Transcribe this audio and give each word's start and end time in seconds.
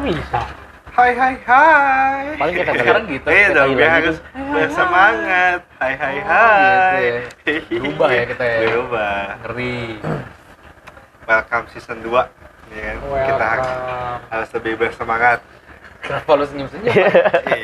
Bisa. 0.00 0.40
Hai 0.90 1.12
hai 1.14 1.34
hai. 1.46 2.24
Paling 2.34 2.54
kita 2.56 2.72
Sekarang 2.74 3.04
gitu. 3.06 3.26
Iya 3.30 3.46
dong, 3.52 3.70
gitu. 3.76 3.84
harus 3.84 4.16
bersemangat. 4.34 5.60
Hai 5.76 5.92
hai 5.94 6.14
Oh, 6.18 6.26
hai. 6.26 7.02
gitu 7.46 7.78
Berubah 7.78 8.08
ya 8.10 8.24
kita 8.26 8.44
ya. 8.44 8.58
Berubah. 8.66 9.22
Ngeri. 9.44 9.80
Welcome 11.24 11.66
season 11.70 11.98
2 12.02 12.10
ya 12.70 12.80
kan? 12.82 12.96
Kita 13.00 13.44
harus, 13.46 14.48
lebih 14.56 14.72
bersemangat. 14.76 15.38
Kenapa 16.00 16.30
lu 16.32 16.44
senyum-senyum? 16.48 16.90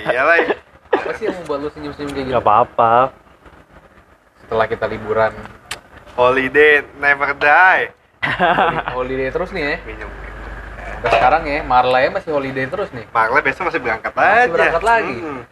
iya 0.07 0.23
lah. 0.23 0.37
Apa 0.93 1.11
sih 1.19 1.25
yang 1.27 1.37
membuat 1.41 1.59
lu 1.67 1.71
senyum-senyum 1.73 2.11
kayak 2.13 2.25
gitu? 2.25 2.33
nggak 2.37 2.45
apa-apa 2.45 2.95
Setelah 4.45 4.67
kita 4.69 4.87
liburan 4.87 5.33
Holiday 6.15 6.85
never 7.01 7.33
die. 7.35 7.91
holiday 8.93 9.29
terus 9.33 9.51
nih 9.51 9.63
ya. 9.63 9.77
Minum. 9.89 10.26
Sampai 11.07 11.23
sekarang 11.23 11.43
ya, 11.47 11.63
Marla 11.63 12.03
ya 12.03 12.11
masih 12.11 12.35
holiday 12.35 12.67
terus 12.67 12.91
nih. 12.91 13.07
Marla 13.09 13.39
besok 13.39 13.71
masih 13.71 13.79
berangkat 13.79 14.11
Masih 14.11 14.27
aja. 14.27 14.51
berangkat 14.51 14.83
lagi. 14.83 15.15
Hmm. 15.17 15.43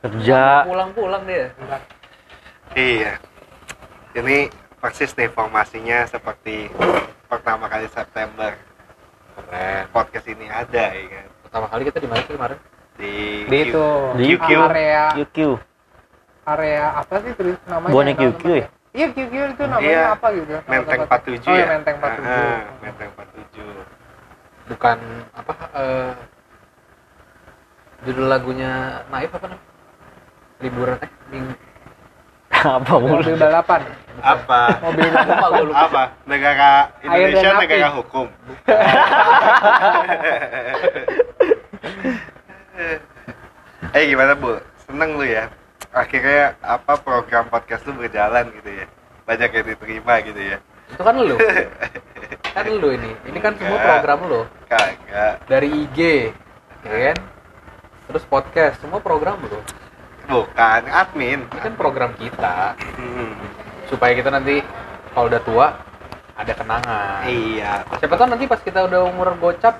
kerja 0.00 0.40
Pulang-pulang 0.64 1.22
dia. 1.24 1.46
Iya. 2.74 3.12
Ini 4.14 4.48
persis 4.78 5.12
nih 5.12 5.28
formasinya 5.28 6.04
seperti 6.04 6.72
pertama 7.26 7.68
kali 7.68 7.84
September 7.86 8.56
Keren. 9.34 9.92
podcast 9.92 10.24
ini 10.24 10.48
ada 10.48 10.88
ya 10.88 11.04
kan. 11.06 11.26
Pertama 11.42 11.66
kali 11.68 11.82
kita 11.84 11.98
di 11.98 12.08
mana 12.08 12.20
sih 12.22 12.32
kemarin? 12.32 12.58
Di, 12.94 13.12
Di 13.44 13.58
Q- 13.60 13.68
itu 13.68 13.84
Di 14.14 14.24
QQ. 14.34 14.48
area 14.62 15.04
QQ 15.14 15.36
area 16.46 16.84
apa 16.94 17.14
sih 17.18 17.32
tulis 17.34 17.56
namanya? 17.66 17.92
Bonek 17.92 18.14
QQ 18.16 18.42
ya? 18.54 18.66
Iya 18.94 19.06
QQ 19.10 19.32
itu 19.52 19.62
namanya 19.66 19.84
Iya. 19.84 20.02
apa 20.12 20.26
gitu? 20.32 20.52
Menteng 20.64 21.00
tempatnya. 21.02 21.36
47 21.36 21.44
Oh 21.44 21.52
ya. 21.52 21.60
ya 21.60 21.66
Menteng 21.66 21.94
47. 21.98 22.24
Ah, 22.24 22.60
Menteng 22.80 23.08
47. 23.12 23.84
Bukan 24.64 24.98
apa 25.36 25.52
eh 25.76 26.12
judul 28.08 28.26
lagunya 28.28 29.04
Naif 29.12 29.32
apa 29.36 29.46
namanya? 29.52 29.64
Liburan 30.64 30.96
eh 31.04 31.10
ming 31.28 31.44
apa 32.80 32.92
Mobil 32.96 33.36
balapan. 33.36 33.82
Apa? 34.24 34.60
Mobil 34.80 35.08
balapan. 35.10 35.36
apa 35.36 35.46
gue 35.52 35.64
lupa. 35.68 35.84
apa? 35.84 36.02
Negara 36.24 36.88
Indonesia 37.04 37.50
negara 37.60 37.88
hukum. 37.92 38.26
eh 43.96 44.04
gimana 44.08 44.32
bu? 44.34 44.58
Seneng 44.86 45.16
lu 45.18 45.24
ya? 45.28 45.48
Akhirnya 45.94 46.58
apa 46.64 46.98
program 46.98 47.46
podcast 47.46 47.86
lu 47.86 47.94
berjalan 47.94 48.50
gitu 48.58 48.70
ya? 48.82 48.86
Banyak 49.24 49.50
yang 49.54 49.66
diterima 49.70 50.14
gitu 50.26 50.40
ya? 50.40 50.58
Itu 50.90 51.02
kan 51.02 51.14
lu. 51.16 51.36
Kan 52.54 52.64
lu 52.70 52.88
ini. 52.94 53.12
Ini 53.26 53.38
kan 53.42 53.58
semua 53.58 53.78
program 53.82 54.18
lu. 54.30 54.40
Kagak. 54.70 55.34
Dari 55.44 55.68
IG, 55.84 55.98
ya 56.86 56.98
kan? 57.10 57.18
Terus 58.06 58.24
podcast, 58.24 58.78
semua 58.78 59.02
program 59.02 59.42
lu. 59.42 59.58
Bukan 60.24 60.80
admin. 60.88 61.44
Ini 61.50 61.60
kan 61.60 61.74
program 61.74 62.14
kita 62.16 62.78
Hmm. 62.96 63.34
supaya 63.90 64.16
kita 64.16 64.32
nanti 64.32 64.64
kalau 65.12 65.28
udah 65.28 65.42
tua 65.44 65.66
ada 66.34 66.52
kenangan. 66.54 67.28
Iya. 67.28 67.84
Siapa 68.00 68.14
tahu 68.16 68.28
nanti 68.32 68.44
pas 68.48 68.58
kita 68.58 68.86
udah 68.88 69.00
umur 69.04 69.36
gocap 69.36 69.78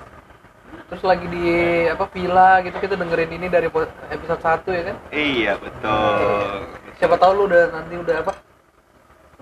terus 0.85 1.01
lagi 1.01 1.25
di 1.25 1.45
apa 1.89 2.05
villa 2.13 2.61
gitu 2.61 2.77
kita 2.77 2.93
dengerin 2.93 3.31
ini 3.33 3.49
dari 3.49 3.65
episode 4.11 4.41
1 4.43 4.69
ya 4.69 4.83
kan. 4.85 4.95
Iya 5.09 5.51
betul. 5.57 6.69
Siapa 6.95 7.15
tahu 7.17 7.31
lu 7.33 7.43
udah 7.49 7.63
nanti 7.73 7.95
udah 7.97 8.15
apa? 8.21 8.31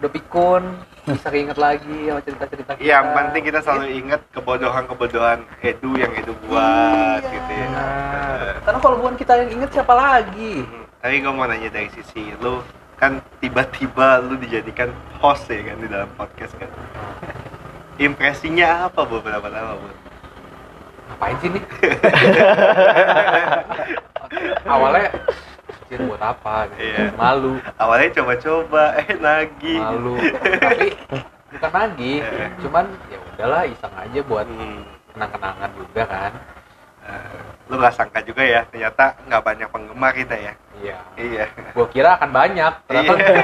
Udah 0.04 0.20
pikun, 0.20 0.64
bisa 1.08 1.32
keinget 1.32 1.56
lagi 1.56 2.12
sama 2.12 2.20
cerita-cerita 2.20 2.76
kita. 2.76 2.84
Iya, 2.84 3.00
yang 3.00 3.16
penting 3.16 3.42
kita 3.48 3.60
selalu 3.64 3.88
ingat 4.04 4.20
kebodohan-kebodohan 4.36 5.48
Edu 5.64 5.96
yang 5.96 6.12
Edu 6.12 6.36
buat 6.44 7.24
gitu 7.24 7.52
ya. 7.56 7.68
Benar. 7.72 8.40
Karena 8.68 8.80
kalau 8.84 8.96
bukan 9.00 9.16
kita 9.16 9.40
yang 9.40 9.56
inget 9.56 9.72
siapa 9.72 9.96
lagi? 9.96 10.68
Hmm, 10.68 10.84
Tapi 11.00 11.24
gue 11.24 11.32
mau 11.32 11.48
nanya 11.48 11.72
dari 11.72 11.88
sisi 11.96 12.36
lu 12.44 12.60
kan 13.00 13.24
tiba-tiba 13.40 14.20
lu 14.28 14.36
dijadikan 14.36 14.92
host 15.24 15.48
ya 15.48 15.72
kan 15.72 15.80
di 15.80 15.88
dalam 15.88 16.12
podcast 16.20 16.52
kan. 16.60 16.68
Impresinya 18.04 18.92
apa 18.92 19.08
bu 19.08 19.24
pertama-tama 19.24 19.80
bu? 19.80 19.88
Ngapain 21.16 21.36
sih 21.40 21.48
nih? 21.48 21.64
Awalnya 24.68 25.16
Anjir 25.84 26.00
buat 26.02 26.22
apa 26.22 26.56
gitu. 26.72 26.80
Iya. 26.82 27.12
Malu, 27.14 27.54
Awalnya 27.76 28.10
coba-coba, 28.16 28.84
eh 29.02 29.08
nagih. 29.14 29.80
malu. 29.80 30.16
Tapi 30.64 30.88
bukan 31.52 31.72
lagi, 31.72 32.14
Eh. 32.20 32.50
cuman 32.60 32.86
ya 33.08 33.20
udahlah 33.28 33.62
iseng 33.68 33.94
aja 33.94 34.20
buat 34.24 34.48
Hmm. 34.48 34.82
kenang-kenangan 35.12 35.70
juga 35.76 36.04
kan. 36.04 36.32
Eh, 37.04 37.40
lu 37.68 37.76
gak 37.78 37.94
sangka 37.94 38.20
juga 38.22 38.42
ya, 38.42 38.64
ternyata 38.66 39.20
nggak 39.22 39.44
banyak 39.44 39.68
penggemar 39.68 40.12
kita 40.14 40.36
ya. 40.36 40.54
Iya. 40.80 40.98
Iya. 41.14 41.46
Gue 41.72 41.88
kira 41.90 42.16
akan 42.16 42.32
banyak, 42.32 42.74
ternyata 42.88 43.12
Iya. 43.14 43.36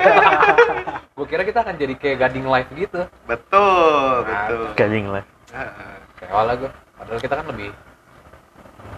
gue 1.20 1.26
kira 1.28 1.44
kita 1.44 1.60
akan 1.62 1.76
jadi 1.76 1.94
kayak 1.94 2.18
gading 2.22 2.48
live 2.48 2.72
gitu. 2.74 3.02
Betul, 3.26 4.24
Nah, 4.24 4.48
betul. 4.48 4.64
gading 4.74 5.06
lah 5.10 5.24
Heeh. 5.50 5.96
Kayak 6.16 6.32
awalnya 6.32 6.56
gue, 6.58 6.72
padahal 6.96 7.20
kita 7.20 7.34
kan 7.36 7.46
lebih 7.48 7.70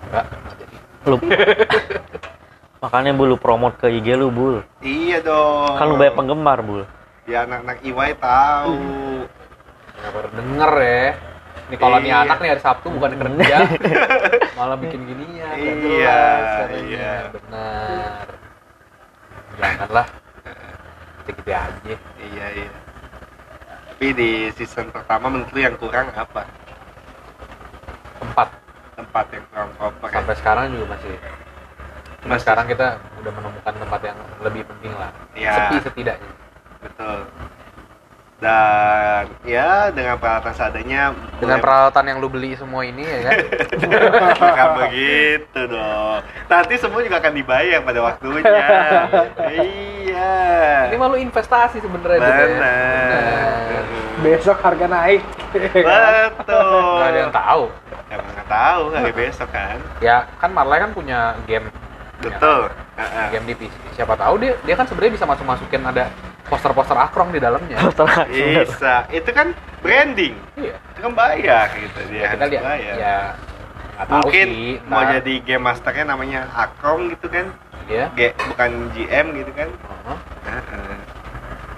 enggak 0.03 0.25
nggak 0.30 0.56
jadi. 0.56 0.78
lu 1.01 1.18
makanya 2.81 3.14
bulu 3.14 3.38
promote 3.38 3.78
ke 3.78 3.88
IG 3.92 4.18
lu 4.18 4.28
bul 4.28 4.66
Iya 4.81 5.22
dong. 5.22 5.78
kan 5.78 5.86
lu 5.86 5.96
banyak 5.96 6.16
penggemar 6.16 6.59
bul 6.59 6.84
Ya 7.22 7.46
anak-anak 7.46 7.86
IWAI 7.86 8.18
tahu. 8.18 8.75
Nggak 9.94 10.12
baru 10.12 10.30
denger 10.34 10.72
ya. 10.75 11.06
Ini 11.69 11.75
kalau 11.78 11.97
nih 12.02 12.09
Iya. 12.09 12.18
anak 12.25 12.38
nih 12.42 12.50
hari 12.50 12.59
Sabtu 12.59 12.88
bukan 12.90 13.12
kerja, 13.14 13.58
malah 14.58 14.75
bikin 14.75 15.00
ginian. 15.06 15.53
nggak 15.53 15.78
Iya, 15.78 15.78
jelas 15.80 16.69
iya. 16.81 17.14
Benar. 17.30 18.25
Janganlah. 19.53 20.08
Gitu 21.24 21.42
aja. 21.46 21.96
Iya 22.18 22.46
iya. 22.58 22.72
Tapi 23.88 24.08
di 24.12 24.30
season 24.52 24.90
pertama 24.90 25.30
menurut 25.30 25.53
lu 25.53 25.62
yang 25.62 25.78
kurang 25.78 26.09
apa? 26.12 26.42
Tempat. 28.18 28.50
Tempat 28.98 29.25
yang 29.30 29.46
kurang 29.48 29.69
proper. 29.78 30.08
ya? 30.09 30.13
Sampai 30.19 30.36
sekarang 30.36 30.66
juga 30.74 30.86
masih. 30.92 31.16
Cuma 32.21 32.35
sekarang 32.37 32.65
kita 32.69 32.87
udah 33.19 33.31
menemukan 33.33 33.73
tempat 33.73 34.01
yang 34.05 34.17
lebih 34.41 34.61
penting 34.65 34.93
lah. 34.93 35.09
Iya. 35.33 35.53
Sepi 35.57 35.77
setidaknya. 35.81 36.31
Betul. 36.81 37.19
Dan 38.41 39.29
ya 39.45 39.93
dengan 39.93 40.17
peralatan 40.17 40.49
seadanya 40.57 41.13
Dengan 41.37 41.61
mulai- 41.61 41.61
peralatan 41.61 42.03
yang 42.09 42.17
lu 42.17 42.25
beli 42.25 42.57
semua 42.57 42.81
ini 42.81 43.05
ya 43.05 43.19
kan. 43.29 43.37
Bukan 44.41 44.69
begitu 44.81 45.61
dong. 45.69 46.19
Nanti 46.49 46.73
semua 46.81 47.05
juga 47.05 47.21
akan 47.21 47.33
dibayar 47.37 47.79
pada 47.85 47.99
waktunya. 48.01 48.65
iya. 49.45 50.33
ini 50.89 50.97
malu 50.97 51.21
investasi 51.21 51.85
sebenarnya 51.85 52.17
ya. 52.17 52.29
Benar. 52.49 53.83
Besok 54.25 54.57
harga 54.57 54.85
naik. 54.89 55.21
Betul. 55.53 56.97
Gak 56.97 57.09
ada 57.13 57.19
yang 57.21 57.33
tahu. 57.33 57.63
Emang 58.09 58.27
nggak 58.33 58.49
tahu 58.49 58.81
hari 58.91 59.13
besok 59.13 59.49
kan. 59.53 59.77
Ya 60.01 60.25
kan 60.41 60.49
Marley 60.49 60.81
kan 60.81 60.91
punya 60.91 61.38
game. 61.45 61.69
Betul. 62.21 62.61
Ya 62.67 62.73
kan? 62.93 63.01
Heeh. 63.01 63.27
game 63.31 63.45
di 63.45 63.55
PC. 63.57 63.75
Siapa 63.93 64.13
tahu 64.13 64.33
dia 64.37 64.53
dia 64.61 64.75
kan 64.75 64.85
sebenarnya 64.85 65.13
bisa 65.15 65.25
masuk 65.25 65.45
masukin 65.45 65.81
ada 65.81 66.09
poster-poster 66.45 66.95
akrong 66.95 67.31
di 67.31 67.39
dalamnya. 67.39 67.77
Bisa. 68.27 69.05
Itu 69.09 69.29
kan 69.31 69.51
branding. 69.79 70.35
iya. 70.55 70.75
Itu 70.91 70.99
kan 71.01 71.11
bayar 71.13 71.67
gitu 71.73 71.99
dia 72.07 72.19
Ya, 72.19 72.27
kita 72.29 72.43
harus 72.43 72.53
lihat. 72.53 72.63
bayar. 72.63 72.95
Ya 72.95 73.17
tahu 74.01 74.13
Mungkin 74.17 74.47
sih. 74.49 74.73
mau 74.85 75.01
ntar. 75.01 75.11
jadi 75.15 75.33
game 75.41 75.63
masternya 75.63 76.05
namanya 76.07 76.39
Akrom 76.51 77.09
gitu 77.09 77.27
kan. 77.27 77.45
ya. 77.85 78.05
G, 78.13 78.33
bukan 78.47 78.71
GM 78.93 79.25
gitu 79.35 79.51
kan. 79.53 79.69
Uh-huh. 79.69 80.17
Heeh. 80.43 80.95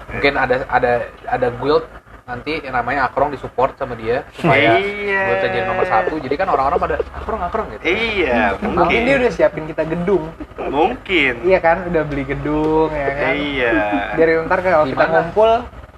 Mungkin 0.09 0.33
ada 0.35 0.55
ada 0.69 0.93
ada 1.25 1.47
guild 1.57 1.83
nanti 2.23 2.63
yang 2.63 2.72
namanya 2.73 3.11
akrong 3.11 3.35
disupport 3.35 3.75
sama 3.75 3.94
dia 3.94 4.23
supaya 4.31 4.79
Iya. 4.79 5.22
guildnya 5.28 5.50
jadi 5.51 5.67
nomor 5.67 5.85
satu. 5.85 6.16
Jadi 6.17 6.35
kan 6.35 6.47
orang-orang 6.47 6.79
pada 6.79 6.95
akrong 7.13 7.41
akrong 7.44 7.67
gitu. 7.69 7.84
Iya, 7.84 8.56
Mungkin 8.57 8.79
mungkin. 8.79 8.99
dia 9.03 9.16
udah 9.20 9.31
siapin 9.31 9.66
kita 9.67 9.84
gedung. 9.84 10.31
Mungkin. 10.58 11.34
Iya 11.43 11.59
kan, 11.59 11.84
udah 11.84 12.03
beli 12.08 12.23
gedung 12.23 12.90
ya 12.90 13.09
kan. 13.11 13.34
Iya. 13.35 13.73
Dari 14.16 14.31
ntar 14.41 14.59
kalau 14.61 14.87
kita 14.87 15.05
ngumpul 15.05 15.52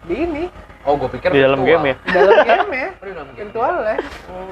di 0.04 0.16
ini 0.19 0.44
Oh, 0.86 0.94
gue 0.96 1.10
pikir 1.10 1.34
di 1.34 1.42
dalam 1.42 1.60
virtual. 1.60 1.82
game 1.82 1.86
ya 1.88 1.96
di 1.98 2.12
dalam 2.14 2.38
game 2.40 2.70
ya. 2.72 2.90
Oh, 2.92 3.04
di 3.04 3.12
dalam 3.12 3.28
game. 3.28 3.40
Virtual 3.42 3.76
ya. 3.82 3.98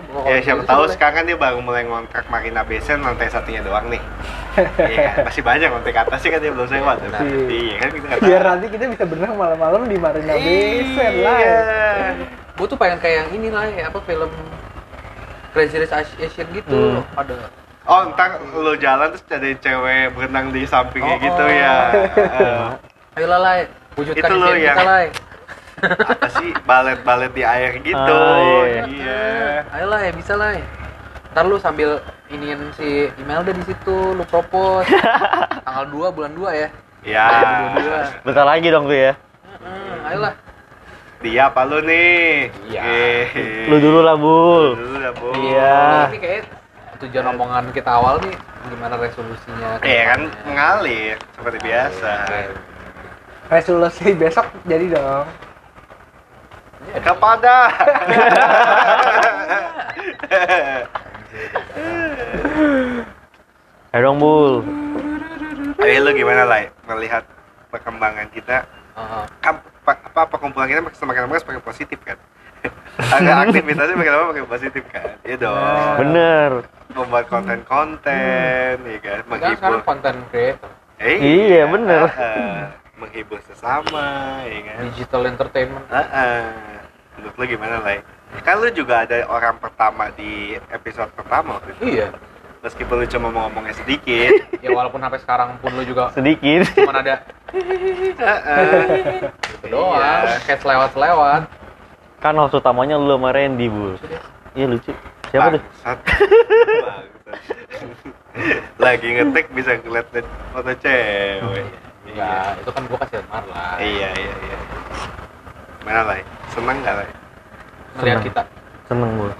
Oh, 0.10 0.24
Ya 0.24 0.38
siapa 0.42 0.60
gitu 0.60 0.66
tahu 0.68 0.84
sekarang 0.90 1.16
kan 1.16 1.24
dia 1.24 1.38
baru 1.38 1.60
mulai 1.60 1.84
ngontrak 1.84 2.26
Marina 2.26 2.62
Besen 2.62 3.00
lantai 3.00 3.30
satunya 3.30 3.62
doang 3.62 3.86
nih. 3.88 4.02
Iya, 4.54 5.26
masih 5.26 5.42
banyak 5.42 5.66
lantai 5.68 5.90
ke 5.90 6.00
atas 6.00 6.20
sih 6.20 6.30
kan 6.30 6.38
dia 6.38 6.50
belum 6.50 6.66
sewa 6.66 6.94
tuh. 6.96 7.06
Benar. 7.08 7.26
Iya 7.48 7.74
kan 7.76 7.90
kita 7.90 8.06
Biar 8.20 8.42
nanti 8.44 8.66
kita 8.68 8.84
bisa 8.88 9.04
berenang 9.04 9.34
malam-malam 9.34 9.82
di 9.86 9.98
Marina 9.98 10.34
Besen 10.36 11.14
lah. 11.20 11.38
Iya. 11.38 11.58
gue 12.54 12.68
tuh 12.68 12.78
pengen 12.78 12.98
kayak 12.98 13.18
yang 13.20 13.30
ini 13.32 13.50
lah 13.50 13.66
ya 13.66 13.90
apa 13.90 13.98
film 14.00 14.30
Crazy 15.50 15.78
Rich 15.80 15.94
Asian 16.18 16.48
gitu 16.50 17.02
Hmm. 17.02 17.02
ada 17.16 17.34
Oh, 17.84 18.10
ntar 18.10 18.40
lu 18.48 18.74
jalan 18.76 19.12
terus 19.12 19.26
ada 19.28 19.50
cewek 19.54 20.14
berenang 20.14 20.50
di 20.50 20.64
sampingnya 20.64 21.14
Oh, 21.14 21.20
gitu 21.20 21.44
oh. 21.44 21.50
ya. 21.52 21.76
Ayo 23.14 23.28
lah 23.28 23.40
Lai 23.40 23.60
wujudkan 23.94 24.24
Itu 24.24 24.38
kita 24.56 24.84
Lai 24.84 25.06
Apa 25.84 26.28
sih 26.40 26.50
balet-balet 26.64 27.32
di 27.36 27.44
air 27.44 27.78
gitu. 27.84 28.00
Ah, 28.00 28.64
iya. 28.66 28.84
iya. 28.88 29.24
ayo 29.76 29.86
Lai 29.92 30.12
bisa 30.16 30.34
Lai 30.40 30.64
ntar 31.34 31.50
lu 31.50 31.58
sambil 31.58 31.98
iniin 32.30 32.70
si 32.78 33.10
Imelda 33.18 33.50
di 33.50 33.66
situ 33.66 34.14
lu 34.14 34.22
propose 34.30 34.86
tanggal 35.66 35.86
2 35.90 36.14
bulan 36.14 36.32
2 36.38 36.62
ya 36.62 36.70
Ya. 37.04 37.28
Dua-dua. 37.76 38.02
Bentar 38.24 38.46
lagi 38.48 38.68
dong 38.72 38.88
tuh 38.88 38.96
ya. 38.96 39.12
Hmm, 39.60 40.08
ayolah 40.08 40.34
Dia 41.24 41.52
apa 41.52 41.62
lu 41.68 41.80
nih? 41.84 42.52
Iya. 42.68 42.82
Eh. 42.84 43.28
Lu 43.72 43.80
dulu 43.80 44.00
lah, 44.04 44.16
Bul. 44.20 44.76
Lu 44.76 44.84
dulu 44.88 44.98
dah, 45.00 45.14
Bu. 45.16 45.28
Iya. 45.40 45.84
Ini 46.12 46.20
kayak 46.20 46.44
tujuan 47.04 47.26
omongan 47.36 47.66
kita 47.76 47.92
awal 48.00 48.24
nih 48.24 48.32
gimana 48.64 48.96
resolusinya 48.96 49.76
Iya 49.84 50.04
kan 50.16 50.22
mengalir 50.48 51.20
seperti 51.36 51.58
biasa. 51.68 52.12
Resolusi 53.52 54.08
besok 54.16 54.48
jadi 54.64 54.86
dong. 54.96 55.28
Kepada. 56.94 57.56
Ayo 63.94 64.02
dong, 64.02 64.18
Bul. 64.18 64.54
Ayo 65.80 65.98
lu 66.02 66.12
gimana 66.14 66.44
lah 66.44 66.66
melihat 66.88 67.24
perkembangan 67.70 68.28
kita? 68.34 68.66
Heeh. 68.94 69.24
Kan 69.40 69.54
pa- 69.84 70.00
apa 70.00 70.22
perkumpulan 70.28 70.66
kita 70.66 70.82
semakin 70.94 71.28
lama 71.28 71.38
semakin 71.38 71.62
positif 71.62 72.00
kan? 72.02 72.18
Agak 73.16 73.52
aktivitasnya 73.52 73.96
makin 73.96 74.12
lama 74.12 74.26
makin 74.32 74.48
positif 74.48 74.84
kan? 74.90 75.14
Iya 75.22 75.36
dong. 75.40 75.94
Bener. 76.00 76.52
Membuat 76.94 77.26
konten-konten, 77.28 78.74
ya 78.80 79.00
kan? 79.00 79.20
Menghibur. 79.26 79.82
konten 79.84 80.16
creator 80.30 80.70
Eh, 80.98 81.18
Iya, 81.20 81.66
bener. 81.68 82.02
Heeh. 82.08 82.58
menghibur 83.02 83.42
sesama, 83.44 84.40
ya 84.46 84.60
kan? 84.64 84.78
digital 84.88 85.22
entertainment 85.28 85.86
Heeh. 85.90 86.73
Menurut 87.16 87.36
lu 87.36 87.46
gimana 87.48 87.76
lah? 87.78 88.02
Kan 88.42 88.56
lu 88.58 88.70
juga 88.70 89.04
ada 89.04 89.24
orang 89.28 89.56
pertama 89.58 90.10
di 90.12 90.32
episode 90.68 91.10
pertama 91.14 91.58
waktu 91.58 91.72
itu. 91.74 91.84
iya 91.94 92.10
Meskipun 92.60 92.96
lu 92.96 93.06
cuma 93.06 93.28
mau 93.28 93.42
ngomongnya 93.46 93.76
sedikit. 93.76 94.32
ya 94.64 94.72
walaupun 94.72 94.98
sampai 94.98 95.20
sekarang 95.20 95.60
pun 95.60 95.72
lu 95.72 95.84
juga 95.84 96.10
Sedikit. 96.12 96.64
cuman 96.74 96.96
ada 96.98 97.16
Heeh. 97.52 98.82
gitu 99.54 99.68
doang 99.74 100.00
Iya. 100.00 100.40
kayak 100.42 100.60
selewat-selewat 100.60 101.42
Kan 102.18 102.40
host 102.40 102.56
utamanya 102.56 102.96
lu 102.96 103.14
sama 103.14 103.30
Randy, 103.30 103.68
Bul. 103.68 104.00
Iya 104.54 104.66
lucu. 104.66 104.96
Siapa 105.28 105.52
tuh? 105.52 105.62
Lagi 108.80 109.08
ngetik 109.12 109.52
bisa 109.52 109.78
ngeliat 109.78 110.08
foto 110.50 110.72
cewek. 110.76 111.66
enggak 112.04 112.60
itu 112.60 112.70
kan 112.70 112.84
gua 112.86 112.98
kasih 113.00 113.20
Marla 113.26 113.68
Iya, 113.78 114.10
iya, 114.14 114.34
iya. 114.40 114.58
Mana 115.84 116.02
lah? 116.08 116.16
Seneng 116.50 116.78
gak 116.82 116.96
lah? 116.96 117.08
melihat 117.94 118.04
Senang. 118.16 118.26
kita 118.26 118.42
Seneng, 118.84 119.12
Bul. 119.16 119.32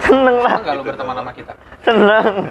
Seneng 0.00 0.36
lah. 0.38 0.54
enggak 0.58 0.74
lu 0.74 0.82
berteman 0.82 1.14
sama 1.14 1.32
kita 1.32 1.52
Seneng. 1.80 2.50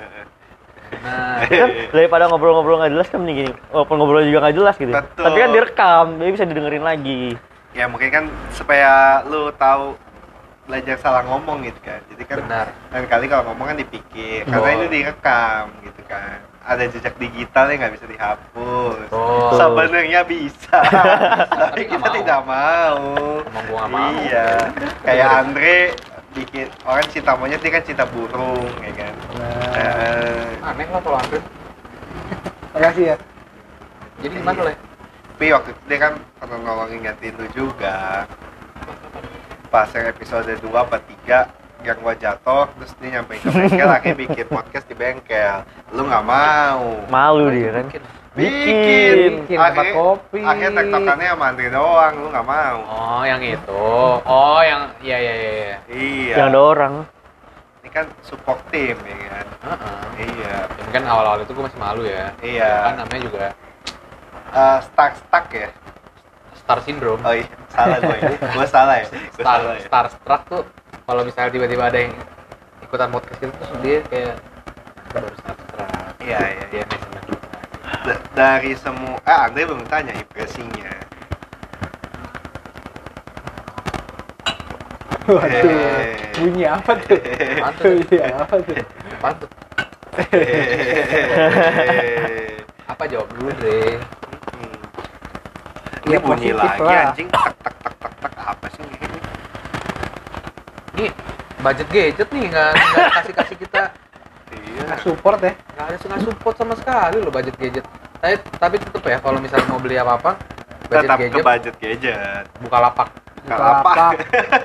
nah 0.95 1.43
kan 1.43 1.69
daripada 1.91 2.23
ngobrol-ngobrol 2.25 2.77
nggak 2.77 2.93
jelas 2.93 3.07
kan 3.07 3.19
mending 3.19 3.37
gini 3.41 3.51
walaupun 3.67 3.95
ngobrol 3.95 4.21
juga 4.21 4.39
nggak 4.39 4.55
jelas 4.55 4.75
gitu 4.75 4.89
Betul. 4.89 5.23
tapi 5.23 5.37
kan 5.37 5.49
direkam 5.51 6.05
jadi 6.15 6.29
bisa 6.31 6.45
didengerin 6.45 6.81
lagi 6.81 7.21
Ya 7.73 7.85
mungkin 7.85 8.07
kan 8.07 8.23
supaya 8.49 9.19
lu 9.23 9.51
tahu 9.53 9.99
belajar 10.63 10.95
salah 10.95 11.21
ngomong 11.21 11.59
gitu 11.61 11.75
kan. 11.83 11.99
Jadi 12.07 12.23
kan 12.23 12.39
benar 12.39 12.71
lain 12.87 13.03
kali 13.05 13.27
kalau 13.27 13.43
ngomong 13.45 13.67
kan 13.67 13.75
dipikir 13.75 14.47
karena 14.47 14.63
Oh. 14.63 14.75
ini 14.79 14.87
direkam 14.89 15.63
gitu 15.83 16.01
kan. 16.07 16.39
Ada 16.65 16.89
jejak 16.89 17.13
digital 17.15 17.69
yang 17.69 17.77
nggak 17.79 17.93
bisa 17.93 18.07
dihapus. 18.09 19.05
Oh. 19.09 19.53
Sebenarnya 19.53 20.25
bisa, 20.25 20.81
tapi 21.61 21.85
kita 21.85 22.01
mau. 22.01 22.15
tidak 22.17 22.39
mau. 22.41 22.99
Emang 23.39 23.65
gua 23.69 23.85
mau. 23.85 24.09
Iya, 24.17 24.73
kayak 25.05 25.27
Andre 25.29 25.93
bikin 26.33 26.65
orang 26.83 27.05
cinta 27.07 27.31
monyet 27.33 27.61
dia 27.61 27.69
kan 27.71 27.83
cinta 27.85 28.03
burung, 28.03 28.65
ya 28.81 28.91
kan. 28.91 29.13
Nah, 29.37 29.71
Eh, 29.77 30.65
aneh 30.65 30.87
lah 30.89 30.99
kalau 30.99 31.17
Andre 31.17 31.39
makasih 32.73 33.05
ya. 33.07 33.17
jadi 34.19 34.35
gimana 34.35 34.61
lah 34.65 34.75
tapi 35.35 35.51
waktu 35.51 35.69
itu 35.71 35.81
dia 35.85 35.99
kan 35.99 36.13
pernah 36.35 36.59
nolongin 36.59 37.03
gantiin 37.03 37.35
lu 37.35 37.47
juga. 37.51 38.23
Pas 39.67 39.91
yang 39.91 40.07
episode 40.07 40.47
2 40.47 40.63
apa 40.71 40.95
3 40.97 41.43
yang 41.85 41.99
gua 42.01 42.15
jatuh 42.17 42.65
terus 42.73 42.91
dia 42.97 43.09
nyampein 43.19 43.39
ke 43.41 43.49
bengkel 43.53 43.89
akhirnya 43.89 44.17
bikin 44.25 44.45
podcast 44.49 44.85
di 44.89 44.95
bengkel. 44.97 45.57
Lu 45.93 46.01
nggak 46.09 46.25
mau. 46.25 47.05
Malu 47.09 47.45
dia 47.53 47.69
kan? 47.77 47.85
Bikin, 48.35 48.67
Bikin. 48.67 49.31
Tempat 49.47 49.71
akhirnya, 49.71 49.93
kopi. 49.95 50.39
akhirnya 50.43 50.71
tektokannya 50.83 51.27
sama 51.31 51.45
Andre 51.55 51.67
doang 51.71 52.13
lu 52.19 52.27
nggak 52.33 52.47
mau. 52.47 52.77
Oh 52.83 53.23
yang 53.23 53.41
itu. 53.45 53.85
Oh 54.27 54.59
yang 54.59 54.81
iya 54.99 55.17
iya 55.21 55.33
iya 55.33 55.51
iya. 55.51 55.77
Iya. 55.87 56.35
Yang 56.35 56.47
ada 56.51 56.59
orang. 56.59 56.93
Ini 57.79 57.89
kan 57.95 58.05
support 58.27 58.59
tim 58.73 58.97
ya 58.99 59.15
kan? 59.31 59.47
Heeh. 59.71 59.99
iya. 60.35 60.55
Ya, 60.67 60.83
mungkin 60.83 61.03
awal-awal 61.07 61.39
itu 61.47 61.51
gue 61.55 61.63
masih 61.63 61.79
malu 61.79 62.03
ya. 62.03 62.25
Iya. 62.43 62.71
kan 62.91 62.93
namanya 62.99 63.21
juga? 63.23 63.45
Eh, 64.51 64.77
stuck 64.83 65.11
stuck 65.15 65.45
ya? 65.55 65.69
Star 66.59 66.79
syndrome. 66.83 67.21
Oh 67.23 67.31
iya 67.31 67.47
salah 67.75 67.97
gue 67.99 68.17
gue 68.39 68.67
salah 68.67 68.95
ya? 69.03 69.07
Gue 69.11 69.21
star 69.35 69.59
salah 69.59 69.75
ya? 69.75 69.83
starstruck 69.87 70.41
tuh 70.47 70.63
kalau 71.05 71.21
misalnya 71.21 71.51
tiba-tiba 71.51 71.83
ada 71.85 71.99
yang 71.99 72.13
ikutan 72.81 73.09
podcast 73.09 73.39
itu 73.39 73.53
terus 73.53 73.71
dia 73.79 73.97
kayak 74.05 74.35
baru 75.11 75.29
starstruck 75.35 76.13
iya 76.19 76.39
iya 76.41 76.63
dia 76.67 76.81
iya 76.81 76.97
seneng 76.97 77.25
D- 78.03 78.23
dari 78.33 78.71
semua 78.75 79.17
eh 79.19 79.37
Andre 79.39 79.61
belum 79.65 79.85
tanya 79.85 80.13
impresinya 80.13 80.89
Waduh, 85.25 85.49
Eh. 85.49 86.37
bunyi 86.37 86.69
apa 86.69 86.93
tuh? 87.01 87.17
Mantap. 87.57 87.97
Iya, 88.13 88.25
apa 88.37 88.55
tuh? 88.61 88.77
Apaan 89.09 89.33
tuh? 89.41 89.49
apa 92.85 93.03
jawab 93.09 93.27
dulu 93.33 93.49
Dre 93.57 93.97
Hmm. 94.53 94.77
Ya, 96.05 96.13
Ini 96.13 96.17
bunyi 96.21 96.53
positif 96.53 96.61
lagi 96.61 96.79
lah. 96.79 97.03
anjing 97.09 97.27
tak 97.27 97.51
tak 97.57 97.73
tak 97.75 97.93
tak 97.97 98.31
tak 98.31 98.45
apa 98.47 98.65
sih 98.69 98.85
ini? 98.85 99.04
Ini 100.95 101.05
budget 101.57 101.87
gadget 101.89 102.27
nih 102.29 102.43
nggak 102.47 102.71
nggak 102.73 103.09
kasih 103.13 103.33
kasih 103.35 103.57
kita 103.59 103.83
Iya. 104.45 104.87
Nggak 104.87 105.01
support 105.01 105.39
ya? 105.39 105.51
nggak 105.73 105.85
ada 105.85 105.95
nggak 105.97 106.21
support 106.23 106.55
sama 106.55 106.73
sekali 106.75 107.17
loh 107.17 107.29
budget 107.29 107.55
gadget 107.55 107.85
tapi 108.17 108.35
tapi 108.55 108.75
tetep 108.77 109.03
ya 109.03 109.17
kalau 109.19 109.37
misalnya 109.37 109.67
mau 109.67 109.77
beli 109.77 109.95
apa 109.95 110.15
apa 110.15 110.31
budget 110.85 111.03
Tetap 111.03 111.17
ke 111.17 111.23
gadget 111.25 111.43
budget 111.43 111.75
gadget. 111.77 112.43
buka 112.59 112.77
lapak 112.79 113.07
Bukalapak. 113.45 114.09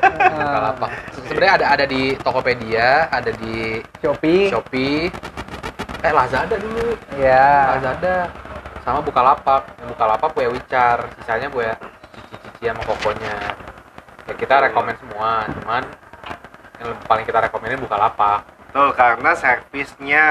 buka 0.00 0.60
lapak 0.68 0.90
sebenarnya 1.12 1.52
ada 1.52 1.66
ada 1.70 1.84
di 1.84 2.02
Tokopedia 2.16 2.88
ada 3.08 3.30
di 3.30 3.82
Shopee. 3.98 4.48
Shopee 4.48 5.10
eh 6.00 6.12
Lazada 6.12 6.54
dulu 6.54 6.96
Ya. 7.14 7.76
Lazada 7.76 8.30
sama 8.80 9.00
Bukalapak 9.00 9.62
Bukalapak 9.84 10.28
punya 10.32 10.48
Wicar 10.48 10.96
sisanya 11.18 11.48
punya 11.48 11.74
cici-cici 12.14 12.64
sama 12.64 12.82
kokonya 12.84 13.36
ya 14.24 14.32
kita 14.32 14.62
rekomend 14.62 14.96
semua 14.98 15.44
cuman 15.58 15.82
yang 16.80 16.96
paling 17.04 17.22
kita 17.22 17.38
rekomenin 17.40 17.78
Bukalapak 17.78 18.42
Tuh, 18.70 18.94
karena 18.94 19.34
servisnya 19.34 20.24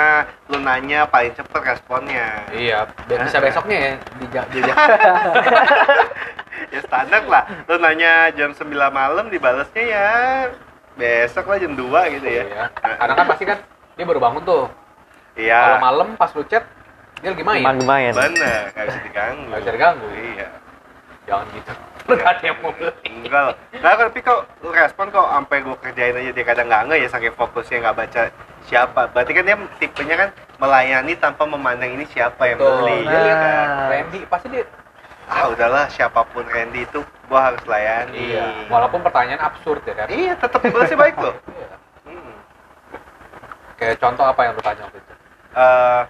lu 0.47 0.57
nanya 0.57 1.03
paling 1.05 1.35
cepet 1.35 1.59
responnya. 1.61 2.47
iya 2.49 2.87
be- 3.03 3.19
bisa 3.19 3.35
besoknya 3.43 3.77
ya 3.77 3.91
di, 4.15 4.25
ja- 4.31 4.47
di 4.47 4.59
ja- 4.61 4.79
ya 6.71 6.79
standar 6.79 7.23
lah. 7.25 7.43
Lu 7.65 7.75
nanya 7.77 8.31
jam 8.31 8.51
9 8.51 8.63
malam 8.89 9.27
dibalasnya 9.27 9.83
ya 9.83 10.09
besok 10.95 11.47
lah 11.47 11.57
jam 11.57 11.75
2 11.75 11.83
gitu 12.15 12.27
ya. 12.27 12.43
Iya. 12.45 12.63
karena 12.95 13.13
kan 13.13 13.25
pasti 13.27 13.43
kan 13.43 13.59
dia 13.93 14.05
baru 14.07 14.19
bangun 14.19 14.43
tuh 14.43 14.65
kalau 15.35 15.35
Iya. 15.35 15.61
malam 15.77 16.07
pas 16.15 16.31
lu 16.31 16.43
chat 16.45 16.63
dia 17.19 17.29
lagi 17.29 17.43
main 17.43 17.59
Main 17.61 17.79
main. 17.81 18.13
Bener, 18.13 18.71
gak 18.71 18.85
bisa 18.87 18.99
diganggu. 19.03 19.43
Nggak 19.45 19.59
bisa 19.59 19.71
diganggu. 19.73 20.07
Iya. 20.15 20.47
jangan 21.25 21.45
gitu 21.51 21.73
ada 22.15 22.41
yang 22.41 22.57
Enggak 23.03 23.41
loh. 23.43 23.55
Nah, 23.77 23.93
tapi 23.93 24.19
kok 24.19 24.39
lu 24.59 24.69
respon 24.69 25.05
kok 25.09 25.21
sampai 25.21 25.57
gua 25.61 25.77
kerjain 25.77 26.15
aja 26.15 26.31
dia 26.31 26.45
kadang 26.45 26.65
nggak 26.65 26.83
nge 26.87 26.95
ya 26.97 27.07
saking 27.07 27.35
fokusnya 27.35 27.77
nggak 27.81 27.97
baca 27.97 28.21
siapa. 28.63 29.01
Berarti 29.09 29.31
kan 29.31 29.43
dia 29.43 29.55
tipenya 29.77 30.15
kan 30.17 30.29
melayani 30.57 31.13
tanpa 31.15 31.43
memandang 31.43 31.93
ini 31.93 32.05
siapa 32.05 32.41
yang 32.45 32.57
Tuh, 32.57 32.67
beli. 32.81 33.03
nah. 33.03 33.21
ya 33.21 33.35
kan? 33.35 33.67
Randy 33.89 34.19
pasti 34.25 34.47
dia 34.49 34.65
Ah 35.29 35.45
udahlah 35.45 35.85
siapa 35.87 36.25
pun 36.25 36.41
Randy 36.43 36.83
itu 36.83 36.99
gua 37.29 37.53
harus 37.53 37.61
layani. 37.63 38.33
iya 38.33 38.65
walaupun 38.65 38.99
pertanyaan 38.99 39.37
absurd 39.39 39.85
ya 39.85 39.93
kan 39.93 40.09
Iya, 40.09 40.33
tetap 40.33 40.57
balasnya 40.59 40.97
baik 40.97 41.15
loh. 41.15 41.37
Iya. 41.45 41.67
Hmm. 42.03 42.33
kayak 43.75 43.95
contoh 43.97 44.25
apa 44.25 44.41
yang 44.41 44.53
lu 44.53 44.61
tanya 44.61 44.81
waktu 44.83 44.97
itu 44.97 45.13
Eh, 45.49 46.01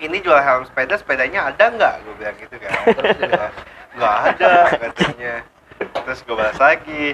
ini 0.00 0.18
jual 0.18 0.38
helm 0.38 0.66
sepeda, 0.66 0.94
sepedanya 0.94 1.46
ada 1.46 1.64
nggak? 1.68 1.94
Gue 2.02 2.14
bilang 2.16 2.34
gitu 2.38 2.56
kan. 2.58 2.72
Terus 2.88 3.18
Nggak 3.96 4.16
ada 4.34 4.52
katanya. 4.78 5.34
Terus 5.78 6.18
gue 6.22 6.36
balas 6.36 6.58
lagi. 6.58 7.06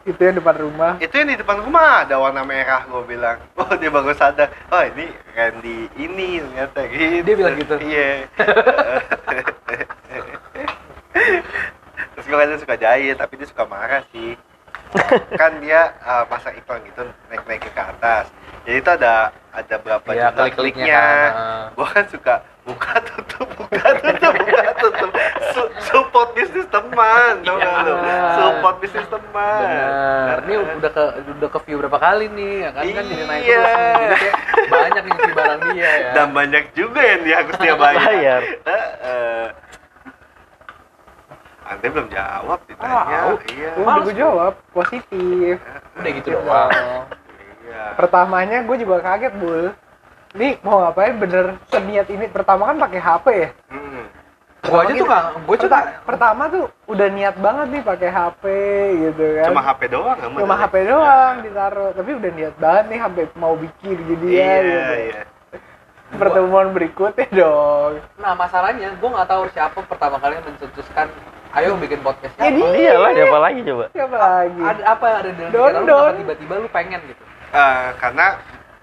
Itu 0.00 0.16
yang 0.16 0.40
depan 0.40 0.56
rumah. 0.56 0.92
Itu 0.96 1.12
yang 1.12 1.28
di 1.28 1.36
depan 1.36 1.60
rumah 1.60 2.08
ada 2.08 2.16
warna 2.16 2.40
merah 2.42 2.88
gue 2.88 3.02
bilang. 3.04 3.36
Oh 3.60 3.68
dia 3.76 3.90
bagus 3.92 4.16
sadar. 4.16 4.48
Oh 4.72 4.80
ini 4.80 5.12
Randy 5.36 5.92
ini 6.00 6.40
ternyata 6.40 6.80
gitu. 6.88 7.20
Dia 7.20 7.34
bilang 7.36 7.54
gitu? 7.60 7.74
Iya. 7.76 8.08
Terus 12.14 12.24
gue 12.26 12.38
kadang 12.38 12.60
suka 12.60 12.76
jahit, 12.76 13.16
tapi 13.18 13.32
dia 13.36 13.48
suka 13.48 13.64
marah 13.66 14.02
sih. 14.12 14.36
kan 15.38 15.54
dia 15.62 15.94
uh, 16.02 16.26
pasang 16.26 16.50
iklan 16.58 16.82
gitu 16.82 17.06
naik 17.30 17.46
naik 17.46 17.62
ke 17.62 17.70
atas. 17.78 18.26
jadi 18.66 18.82
itu 18.82 18.90
ada 18.90 19.30
ada 19.54 19.74
berapa 19.78 20.02
Iya, 20.10 20.18
jumlah 20.18 20.34
klik-kliknya 20.34 20.82
kliknya 20.82 20.98
kan. 20.98 21.66
gua 21.78 21.86
kan 21.94 22.04
suka 22.10 22.34
buka 22.66 22.92
tutup 23.06 23.48
buka 23.54 23.86
tutup 24.02 24.32
buka 24.34 24.70
tutup 24.82 25.10
support 25.82 26.28
bisnis 26.32 26.66
teman 26.66 27.34
tau 27.40 27.56
nggak 27.56 27.76
lu 27.82 27.94
support 28.34 28.76
bisnis 28.78 29.06
teman 29.06 29.60
Benar. 29.60 30.38
Ini 30.42 30.54
udah 30.76 30.90
ke 30.90 31.04
udah 31.30 31.48
ke 31.48 31.58
view 31.64 31.76
berapa 31.78 31.98
kali 31.98 32.26
nih? 32.28 32.54
Ya 32.60 32.70
kan 32.70 32.82
kan 32.82 33.04
jadi 33.04 33.24
naik 33.24 33.42
Iya. 33.42 33.60
terus. 33.60 33.74
Jadi 33.90 34.16
kayak 34.16 34.36
banyak 34.70 34.90
yang 35.00 35.06
ngisi 35.10 35.32
barang 35.32 35.60
dia 35.68 35.90
ya. 35.96 36.10
dan 36.12 36.28
banyak 36.30 36.64
juga 36.72 37.00
yang 37.02 37.20
dia 37.20 37.34
harus 37.36 37.56
dia 37.56 37.74
bayar 37.74 38.02
Bayar. 38.02 38.40
Heeh. 38.62 39.44
Anda 41.62 41.86
belum 41.86 42.08
jawab 42.08 42.58
ditanya 42.66 42.98
Tahu. 43.06 43.34
iya 43.48 43.68
Gue 43.70 43.84
udah 43.84 44.02
gue 44.02 44.14
jawab 44.16 44.52
positif. 44.70 45.54
Udah 45.94 46.10
gitu 46.12 46.28
doang. 46.32 46.70
dong. 46.70 47.04
iya 47.62 47.82
Pertamanya 47.94 48.58
gue 48.60 48.76
juga 48.76 48.96
kaget 49.00 49.34
bul. 49.36 49.70
Nih 50.30 50.58
mau 50.60 50.78
ngapain 50.80 51.14
bener 51.16 51.58
seniat 51.66 52.06
ini? 52.08 52.26
Pertama 52.26 52.62
kan 52.64 52.76
pakai 52.76 52.98
HP 52.98 53.26
ya. 53.36 53.48
Hmm. 53.68 54.02
Gua 54.60 54.84
aja 54.84 54.92
tuh 54.92 55.06
nggak, 55.08 55.24
gua 55.40 55.56
Perta- 55.56 55.90
pertama 56.04 56.42
tuh 56.46 56.64
udah 56.84 57.08
niat 57.08 57.36
banget 57.40 57.66
nih 57.70 57.82
pakai 57.82 58.08
HP 58.08 58.42
gitu 59.00 59.24
kan. 59.40 59.46
cuma 59.48 59.62
HP 59.64 59.80
doang 59.88 60.16
nggak 60.20 60.30
Cuma 60.36 60.54
HP 60.54 60.74
doang 60.84 61.34
ditaruh, 61.40 61.90
tapi 61.96 62.10
udah 62.12 62.30
niat 62.30 62.54
banget 62.56 62.84
nih 62.86 62.98
sampai 63.00 63.24
mau 63.34 63.54
bikin 63.56 63.96
jadi 64.04 64.26
ya 64.26 64.36
iya 64.36 64.58
gitu. 64.60 64.94
iya 65.08 65.22
Pertemuan 66.10 66.74
berikutnya 66.74 67.26
dong. 67.30 68.02
Nah 68.18 68.32
masalahnya 68.34 68.90
gue 68.92 69.08
nggak 69.08 69.28
tahu 69.30 69.42
siapa 69.48 69.78
pertama 69.86 70.18
kali 70.18 70.36
yang 70.36 70.44
mencetuskan 70.44 71.06
ayo 71.54 71.78
bikin 71.78 72.02
podcast 72.02 72.34
Ya, 72.36 72.50
siapa. 72.50 72.56
dia. 72.74 72.90
Iyalah, 72.90 73.10
siapa 73.14 73.38
lagi 73.38 73.60
coba? 73.62 73.84
Siapa 73.90 74.16
lagi? 74.18 74.60
Ada 74.60 74.82
apa 74.86 75.04
yang 75.06 75.18
ada 75.18 75.30
dalam 75.30 75.50
Don, 75.50 75.70
pikiran 75.72 75.86
lu 75.86 76.18
tiba-tiba 76.18 76.54
lu 76.58 76.68
pengen 76.68 77.00
gitu? 77.06 77.22
Eh, 77.50 77.86
karena 77.96 78.26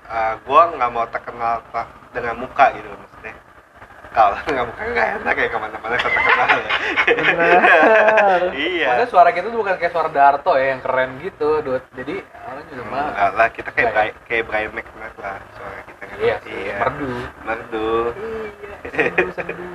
eh, 0.07 0.33
gua 0.43 0.61
nggak 0.71 0.89
mau 0.89 1.05
terkenal 1.07 1.53
dengan 2.15 2.35
muka 2.39 2.65
gitu 2.73 2.87
maksudnya 2.89 3.33
kalau 4.17 4.33
nggak 4.49 4.65
nggak 4.73 5.07
enak 5.21 5.33
kayak 5.37 5.51
ke 5.53 5.57
mana-mana 5.61 5.95
terkenal 6.01 6.47
Benar. 7.05 8.41
iya 8.65 8.85
Maksudnya 8.89 9.09
suara 9.13 9.29
kita 9.29 9.53
tuh 9.53 9.59
bukan 9.61 9.75
kayak 9.77 9.93
suara 9.93 10.09
Darto 10.09 10.57
ya 10.57 10.73
yang 10.73 10.81
keren 10.81 11.21
gitu, 11.21 11.61
Dut. 11.61 11.85
Jadi 11.93 12.25
orang 12.25 12.65
juga 12.65 12.83
mah 12.89 13.05
Enggak 13.13 13.31
lah 13.37 13.47
kita 13.53 13.69
kayak 13.77 13.93
Brian, 13.93 14.15
kayak 14.25 14.43
Brian 14.49 14.71
McKnight 14.73 15.15
lah 15.21 15.37
suara 15.53 15.79
kita 15.85 16.03
kan 16.09 16.15
iya 16.17 16.35
sih, 16.41 16.57
merdu. 16.81 17.13
merdu 17.45 17.89
Iya, 18.17 18.75
sendu, 18.89 19.27
sendu. 19.37 19.65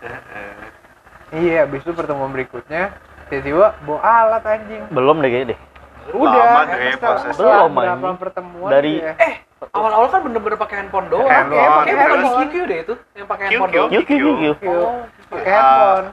Heeh. 0.00 0.52
Iya, 1.34 1.56
habis 1.68 1.82
itu 1.84 1.92
pertemuan 1.92 2.32
berikutnya 2.32 2.96
tiba-tiba 3.28 3.76
bawa 3.84 4.00
alat 4.00 4.44
anjing. 4.46 4.82
Belum 4.88 5.20
deh 5.20 5.28
kayaknya 5.28 5.52
deh. 5.52 5.60
Udah, 6.10 6.36
Lama 6.36 6.60
deh 6.66 6.92
prosesnya. 6.96 7.32
setelah 7.32 7.56
Belum, 7.62 7.72
berapa 7.74 8.08
pertemuan 8.18 8.70
Dari- 8.70 9.00
ya. 9.00 9.12
Eh, 9.16 9.34
awal-awal 9.70 10.08
kan 10.08 10.20
bener-bener 10.20 10.56
pakai 10.56 10.76
handphone 10.78 11.06
doang. 11.08 11.24
Handphone, 11.24 11.54
Kayak 11.54 11.70
pakai 11.70 11.94
bukan 11.96 12.18
di 12.18 12.28
QQ 12.28 12.54
deh 12.64 12.78
itu, 12.78 12.94
yang 13.14 13.26
pakai 13.26 13.44
QQ. 13.44 13.50
handphone 13.50 13.72
doang. 13.72 13.90
Yuk. 13.90 14.04
Yuk, 14.04 14.56
Oh, 14.66 14.92
pakai 15.30 15.48
Ah, 15.48 15.56
handphone. 15.56 16.06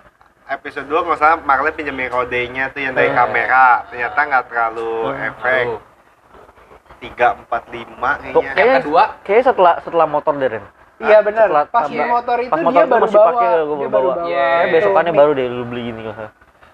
episode 0.49 0.85
2 0.85 0.99
nggak 1.01 1.17
salah 1.17 1.37
Marley 1.39 1.71
pinjemin 1.71 2.07
kodenya 2.07 2.63
tuh 2.69 2.81
yang 2.81 2.93
dari 2.93 3.07
Eh. 3.07 3.13
kamera 3.13 3.65
ternyata 3.85 4.19
nggak 4.21 4.43
terlalu 4.45 4.91
Hmm, 5.05 5.27
efek 5.29 5.65
tiga 6.97 7.27
empat 7.35 7.63
lima 7.67 8.11
kayaknya 8.19 8.51
kayaknya, 8.53 8.79
kedua? 8.79 9.03
kayaknya 9.21 9.45
setelah 9.47 9.73
setelah 9.79 10.05
motor 10.05 10.33
deh 10.35 10.49
Ren. 10.49 10.65
Iya 10.99 11.17
benar. 11.19 11.49
setelah 11.49 11.65
Pas 11.65 11.83
tambah- 11.83 12.05
motor 12.05 12.37
itu 12.37 12.51
pas 12.51 12.57
dia 12.57 12.63
motor 12.63 12.77
itu 12.77 12.91
baru 12.91 13.01
masih 13.01 13.15
bawa. 13.15 13.25
pakai, 13.27 13.41
gua 13.41 13.57
dia 13.57 13.65
baru 13.65 13.79
baru 13.81 13.89
bawa. 13.89 14.13
bawa. 14.13 14.27
Iya, 14.27 14.45
Eh, 14.45 14.61
itu 14.61 14.73
besokannya 14.75 15.11
mic. 15.11 15.17
baru 15.17 15.31
deh 15.33 15.45
lu 15.47 15.63
beli 15.65 15.81
salah. 15.89 16.29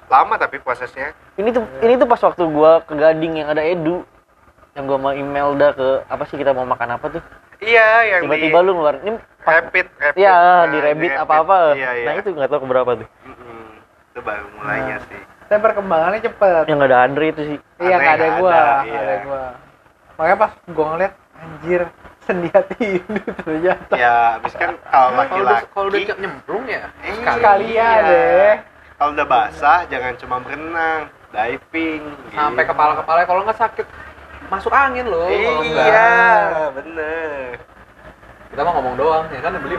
Lama 0.07 0.33
tapi 0.35 0.57
prosesnya 0.57 1.11
Ini 1.35 1.51
tuh 1.51 1.63
ini 1.79 1.93
tuh 1.93 2.05
pas 2.05 2.17
waktu 2.17 2.43
gua 2.47 2.79
ke 2.81 2.93
Gading 2.93 3.33
yang 3.37 3.49
ada 3.49 3.59
Edu 3.59 4.07
yang 4.71 4.85
gua 4.85 4.97
mau 4.97 5.11
email 5.11 5.51
dah 5.53 5.71
ke 5.71 5.87
apa 6.05 6.23
sih 6.25 6.35
kita 6.35 6.51
mau 6.51 6.63
makan 6.63 6.89
apa 6.91 7.05
tuh 7.09 7.23
iya 7.57 7.87
yang 8.07 8.21
tiba-tiba 8.23 8.59
lu 8.61 8.71
ngeluarin 8.73 9.01
ini 9.03 9.17
pas 9.41 9.59
rapid 9.59 9.87
rapid 9.97 10.15
ya 10.15 10.31
Nah, 10.31 10.63
di 10.65 10.77
rabbit 10.79 11.11
rapid. 11.11 11.23
apa-apa 11.23 11.57
iya, 11.73 11.89
iya. 11.93 12.05
nah 12.05 12.13
itu 12.15 12.29
nggak 12.29 12.47
tahu 12.47 12.59
keberapa 12.63 12.91
tuh 12.95 13.07
Mm-mm. 13.25 13.67
itu 14.07 14.19
baru 14.21 14.45
mulainya 14.53 14.95
Nah. 14.95 15.07
sih 15.07 15.21
Tapi 15.47 15.59
perkembangannya 15.61 16.19
cepet. 16.21 16.63
yang 16.65 16.77
nggak 16.77 16.89
ada 16.89 16.99
Andre 17.01 17.25
itu 17.29 17.41
sih 17.45 17.57
Iya 17.79 17.95
nggak 17.95 18.13
ada 18.13 18.25
nggak 18.29 18.75
iya. 18.83 18.99
ada 18.99 19.15
gua. 19.21 19.43
Makanya 20.13 20.37
pas 20.37 20.51
gua 20.67 20.85
ngeliat 20.91 21.13
anjir 21.37 21.81
sendiat 22.19 22.65
ini 22.77 23.21
ternyata. 23.37 23.93
ya 23.95 24.15
habis 24.35 24.53
kan 24.53 24.75
kalau 24.83 25.07
Kalau 25.07 25.07
udah 25.07 25.17
laki-laki 25.23 25.65
kalau 25.71 25.87
udah 25.87 26.17
nyemplung 26.17 26.63
ya 26.65 26.83
Eh, 26.99 27.13
Sekalian 27.15 27.63
iya. 27.95 28.05
deh. 28.05 28.53
Kalau 28.97 29.13
udah 29.13 29.27
basah 29.29 29.85
jangan 29.87 30.13
cuma 30.17 30.41
berenang 30.41 31.05
diving 31.29 32.01
sampai 32.33 32.63
gitu. 32.65 32.71
kepala-kepala 32.73 33.19
kalau 33.29 33.41
nggak 33.45 33.59
sakit 33.61 33.85
masuk 34.49 34.73
angin 34.73 35.05
loh 35.05 35.29
iya 35.29 36.71
bener 36.73 37.61
Kita 38.47 38.63
mah 38.63 38.73
ngomong 38.79 38.95
doang 38.95 39.27
ya 39.27 39.43
kan 39.43 39.53
yang 39.53 39.59
beli. 39.59 39.75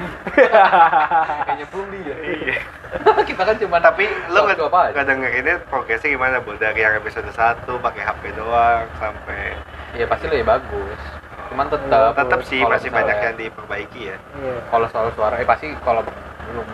Kayak 1.48 1.56
nyemplung 1.56 1.88
dia. 1.88 2.14
Iya. 2.20 2.56
kita 3.32 3.42
kan 3.42 3.56
cuma 3.58 3.80
tapi 3.80 4.04
lu 4.28 4.38
nggak 4.44 4.60
nggak 4.92 5.06
dengerinnya 5.08 5.56
progresnya 5.72 6.12
gimana 6.14 6.36
bu 6.38 6.52
dari 6.60 6.84
yang 6.84 6.94
episode 6.94 7.26
1 7.32 7.64
pakai 7.64 8.02
HP 8.04 8.22
doang 8.36 8.84
sampai 9.00 9.56
Iya 9.96 10.04
pasti 10.06 10.28
lebih 10.28 10.46
bagus. 10.46 11.00
Cuman 11.48 11.66
tetap 11.72 12.12
tetap 12.12 12.40
sih 12.44 12.60
masih 12.60 12.92
banyak 12.92 13.16
yang 13.18 13.36
diperbaiki 13.40 14.00
ya 14.12 14.16
Iya. 14.36 14.60
kalau 14.68 14.86
soal 14.92 15.10
suara 15.16 15.40
eh 15.40 15.48
pasti 15.48 15.72
kalau 15.82 16.04
belum 16.04 16.68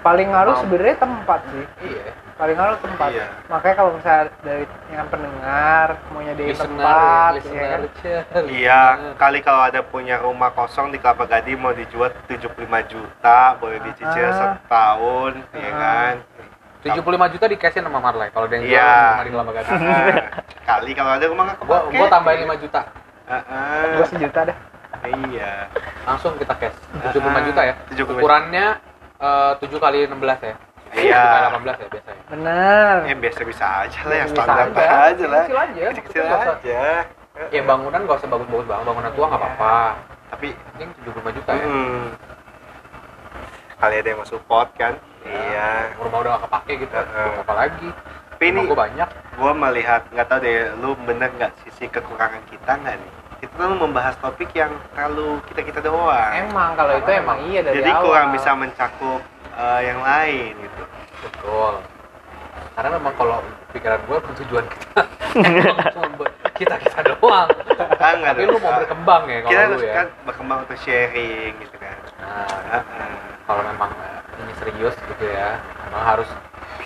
Paling 0.00 0.28
ngaruh 0.28 0.56
sebenarnya 0.60 0.96
tempat 0.96 1.40
sih. 1.48 1.64
iya 1.84 2.10
Paling 2.34 2.54
ngaruh 2.54 2.78
tempat. 2.78 3.08
Iya. 3.10 3.26
Makanya 3.48 3.74
kalau 3.74 3.90
misalnya 3.92 4.30
dari 4.40 4.62
yang 4.88 5.10
pendengar 5.10 5.86
mau 6.08 6.22
nyediain 6.22 6.48
listener 6.48 6.70
tempat, 6.70 7.30
ya 7.34 7.66
kan? 7.66 7.80
listener. 7.82 8.42
Iya, 8.46 8.80
kali 9.14 9.38
kalau 9.40 9.62
ada 9.64 9.80
punya 9.82 10.16
rumah 10.18 10.50
kosong 10.50 10.88
di 10.88 10.96
Kelapa 10.96 11.26
Gading 11.26 11.58
mau 11.58 11.74
dijual 11.74 12.14
75 12.22 12.46
juta, 12.84 13.58
boleh 13.58 13.82
dicicil 13.82 14.22
Ah. 14.24 14.54
setahun, 14.54 15.32
ya 15.50 15.66
Ah. 15.66 15.74
kan? 15.74 16.14
75 16.78 17.02
juta 17.28 17.44
dikasih 17.44 17.82
sama 17.82 17.98
Marley 17.98 18.30
kalau 18.30 18.46
ada 18.46 18.54
yang 18.54 18.64
jual 18.64 18.78
Iya. 18.78 18.94
rumah 19.10 19.18
di 19.18 19.30
Kelapa 19.34 19.52
Gading. 19.52 19.80
Kali 20.70 20.90
kalau 20.94 21.10
ada 21.10 21.26
rumah 21.26 21.44
nggak 21.44 21.58
gua 21.60 21.78
gua 21.90 22.06
tambahin 22.08 22.40
5 22.40 22.54
juta 22.56 22.80
Ah, 23.26 23.42
Gua 23.92 24.06
sejuta 24.06 24.40
dah. 24.44 24.56
iya. 25.26 25.66
langsung 26.06 26.32
kita 26.34 26.54
cash 26.54 26.78
Ah, 26.94 27.10
75 27.10 27.40
juta 27.44 27.60
ya 27.62 27.74
75 27.90 27.98
juta. 28.08 28.20
ukurannya 28.20 28.66
eh, 29.18 29.52
7 29.56 29.78
kali 29.78 29.98
16 30.04 30.14
ya 30.40 30.54
Iya. 30.90 31.22
7 31.22 31.28
kali 31.28 31.68
18 31.68 31.76
ya 31.76 31.88
biasanya 31.90 32.22
Benar. 32.28 32.94
Ya 33.04 33.14
biasa 33.14 33.40
bisa 33.42 33.64
aja 33.82 34.00
lah, 34.04 34.16
yang 34.16 34.28
standar 34.28 34.56
aja. 34.68 34.84
aja 35.06 35.24
lah. 35.26 35.44
Kecil 35.44 35.58
aja, 35.58 35.84
Kecil 35.94 36.24
aja. 36.24 36.80
ya 37.48 37.62
bangunan 37.62 38.00
gak 38.02 38.18
usah 38.18 38.28
bagus-bagus 38.28 38.66
banget 38.66 38.84
bangunan 38.84 39.10
tua 39.12 39.26
nggak 39.26 39.40
apa-apa 39.40 39.76
Tapi 40.28 40.48
penting 40.52 40.88
75 41.06 41.36
juta 41.38 41.50
ya 41.52 41.64
hmm, 41.64 42.04
kali 43.78 43.94
ada 43.96 44.08
yang 44.08 44.18
mau 44.18 44.26
support 44.26 44.68
kan? 44.74 44.94
Iya. 45.22 45.92
rumah 45.98 46.18
udah 46.18 46.30
gak 46.34 46.42
kepake 46.44 46.72
gitu 46.82 46.94
Heeh. 46.94 47.30
apa 47.38 47.52
lagi 47.54 47.88
Tapi 48.30 48.44
ini 48.48 48.60
gue 48.64 48.76
banyak 48.76 49.08
gue 49.34 49.52
melihat 49.52 50.02
nggak 50.08 50.26
tahu 50.26 50.38
deh 50.40 50.58
lu 50.76 50.90
bener 51.00 51.30
nggak 51.32 51.52
sisi 51.60 51.86
kekurangan 51.86 52.42
kita 52.46 52.72
nggak 52.76 52.96
nih 52.96 53.12
kita 53.38 53.54
tuh 53.54 53.78
membahas 53.78 54.14
topik 54.18 54.50
yang 54.52 54.74
terlalu 54.90 55.38
kita 55.46 55.60
kita 55.64 55.80
doang. 55.80 56.30
Emang 56.34 56.74
kalau 56.74 56.92
itu 56.96 57.10
emang 57.12 57.38
iya 57.46 57.60
dari 57.60 57.78
jadi 57.78 57.90
awal. 57.92 58.02
kurang 58.04 58.28
bisa 58.32 58.50
mencakup 58.52 59.20
eh, 59.54 59.80
yang 59.84 60.00
lain 60.00 60.52
gitu. 60.56 60.82
Betul. 61.20 61.72
Karena 62.74 62.88
memang 62.94 63.14
kalau 63.14 63.38
pikiran 63.68 63.98
gue 64.00 64.16
tujuan 64.36 64.64
kita. 64.64 65.00
Cuma 65.94 66.08
buat 66.14 66.30
kita 66.54 66.74
kita 66.76 67.00
doang. 67.12 67.46
Ah 67.98 68.12
nggak 68.12 68.32
tapi 68.32 68.42
ada- 68.42 68.48
lu 68.48 68.58
mau 68.58 68.72
berkembang 68.76 69.22
ya 69.24 69.38
kita 69.40 69.46
kalau 69.48 69.62
harus 69.64 69.78
lu 69.78 69.82
ya. 69.84 69.94
kan 69.94 70.06
berkembang 70.24 70.58
untuk 70.62 70.78
sharing 70.78 71.52
gitu 71.58 71.76
kan. 71.76 71.96
Nah 72.18 72.46
Ah, 72.68 72.82
ah. 72.82 72.82
kalau 73.44 73.62
memang 73.64 73.90
ini 74.36 74.52
serius 74.56 74.94
gitu 74.96 75.24
ya 75.24 75.58
memang 75.84 76.04
harus 76.04 76.28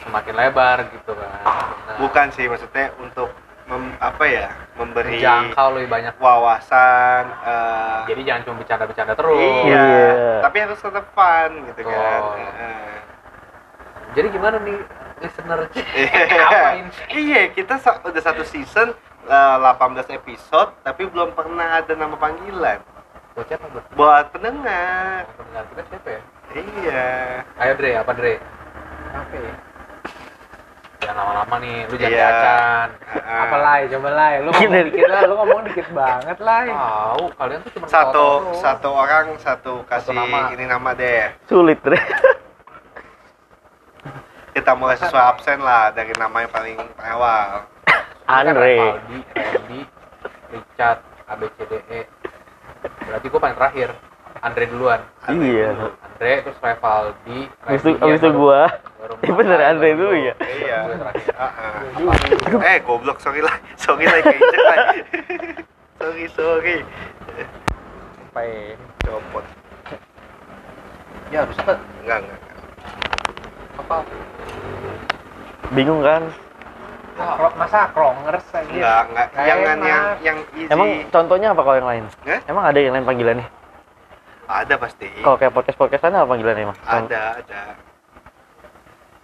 semakin 0.03 0.35
lebar 0.35 0.79
gitu 0.91 1.13
kan. 1.13 1.33
Nah, 1.45 1.97
bukan 1.99 2.27
sih 2.31 2.45
maksudnya 2.45 2.93
untuk 2.99 3.29
mem- 3.73 3.97
apa 3.99 4.25
ya 4.25 4.47
memberi 4.75 5.17
menjangkau 5.17 5.69
lebih 5.73 5.88
banyak. 5.88 6.14
wawasan 6.17 7.25
eh, 7.41 7.99
jadi 8.07 8.21
jangan 8.23 8.41
cuma 8.45 8.57
bercanda-bercanda 8.59 9.14
terus. 9.14 9.41
Iya 9.64 9.81
Iya. 9.81 10.09
tapi 10.41 10.57
harus 10.59 10.79
tetap 10.79 11.07
fun 11.11 11.50
gitu 11.67 11.81
kan. 11.83 12.21
Oh. 12.21 12.35
Heeh. 12.35 12.95
jadi 14.12 14.26
gimana 14.29 14.57
nih 14.59 14.76
listener? 15.19 15.59
Ngapain? 16.31 16.85
Iya 17.11 17.43
kita 17.50 17.75
sa- 17.76 18.00
udah 18.00 18.23
satu 18.23 18.43
season 18.43 18.93
eh, 19.25 19.57
18 19.59 19.81
episode 20.12 20.71
tapi 20.83 21.02
belum 21.05 21.33
pernah 21.33 21.81
ada 21.81 21.93
nama 21.93 22.14
panggilan. 22.14 22.85
Buat 23.33 23.47
siapa 23.49 23.64
buat 23.67 23.85
buat 23.93 24.26
pendengar. 24.31 25.25
Pendengar 25.33 25.64
kita 25.67 25.83
siapa 25.88 26.09
ya? 26.11 26.21
Iya. 26.52 27.09
Ayo 27.57 27.73
Dre 27.75 27.91
apa 27.97 28.12
Dre? 28.12 28.37
Apa 29.11 29.35
ya? 29.35 29.55
Jangan 31.12 31.28
lama-lama 31.28 31.54
nih 31.61 31.76
lu 31.85 31.95
jangan 32.00 32.09
Iya. 32.16 32.25
diacan 32.25 32.88
Heeh. 33.12 33.40
Apa 33.45 33.57
lah, 33.61 33.75
coba 33.85 34.09
lah. 34.16 34.28
Lu 34.40 34.49
ngomong 34.49 34.85
dikit 34.88 35.04
lah, 35.04 35.21
lu 35.28 35.35
ngomong 35.37 35.61
dikit 35.69 35.88
banget 35.92 36.38
lah. 36.40 36.61
tahu 36.64 37.25
kalian 37.37 37.59
tuh 37.61 37.71
cuma 37.76 37.85
satu 37.85 38.26
satu 38.57 38.88
orang 38.88 39.26
satu 39.37 39.73
kasih 39.85 40.16
nama. 40.16 40.49
ini 40.57 40.64
nama 40.64 40.90
deh 40.97 41.28
sulit 41.45 41.76
deh 41.85 42.00
kita 44.52 44.73
mulai 44.73 44.97
sesuai 44.97 45.25
absen 45.37 45.61
lah 45.61 45.92
dari 45.92 46.12
nama 46.16 46.45
yang 46.45 46.52
paling 46.52 46.76
awal 47.00 47.64
Andre 48.25 48.76
Randy, 48.81 49.81
Richard, 50.49 50.99
A 51.28 51.35
B 51.37 51.42
C 51.52 51.59
D 51.69 51.73
E 51.88 52.00
berarti 53.04 53.26
gue 53.28 53.40
paling 53.40 53.57
terakhir 53.57 53.88
Andre 54.43 54.65
duluan 54.67 55.01
Iya. 55.25 55.71
Andre 56.03 56.33
terus 56.43 56.59
Revaldi 56.59 57.47
Abis 57.63 57.81
itu, 57.81 57.91
abis 57.97 58.19
itu 58.19 58.31
gua. 58.33 58.67
Iya 59.23 59.33
bener, 59.39 59.59
Andre 59.61 59.89
dulu 59.95 60.15
ya. 60.15 60.35
Iya. 60.37 60.79
Ah. 61.35 61.83
Eh, 62.61 62.79
goblok, 62.83 63.19
sorry 63.19 63.39
lah. 63.39 63.55
Sorry 63.75 64.03
lah, 64.03 64.19
keinjek 64.21 64.63
lagi. 64.65 64.99
sorry, 65.97 66.27
sorry. 66.35 66.77
sampai 68.19 68.75
Copot. 69.03 69.45
Ya 71.31 71.43
harus 71.43 71.57
ke 71.57 71.73
Enggak, 72.03 72.19
enggak. 72.23 72.41
apa? 73.79 73.97
Bingung 75.71 76.03
kan? 76.03 76.23
Kro- 77.13 77.55
Masa 77.55 77.89
krongers 77.91 78.47
aja? 78.51 78.67
Enggak, 78.67 79.03
enggak. 79.07 79.27
Jangan 79.39 79.77
enak. 79.77 79.87
yang 79.87 80.05
yang 80.21 80.39
easy. 80.55 80.71
Emang 80.71 80.89
contohnya 81.09 81.49
apa 81.51 81.63
kalau 81.63 81.77
yang 81.79 81.89
lain? 81.89 82.05
Emang 82.45 82.65
ada 82.65 82.79
yang 82.79 82.93
lain 82.93 83.07
panggilannya? 83.07 83.47
Ada 84.49 84.75
pasti. 84.79 85.09
Kalau 85.23 85.37
kayak 85.39 85.55
podcast-podcastan 85.55 86.15
apa 86.19 86.27
panggilannya 86.27 86.65
emang? 86.67 86.79
Ada, 86.83 87.23
ada. 87.43 87.63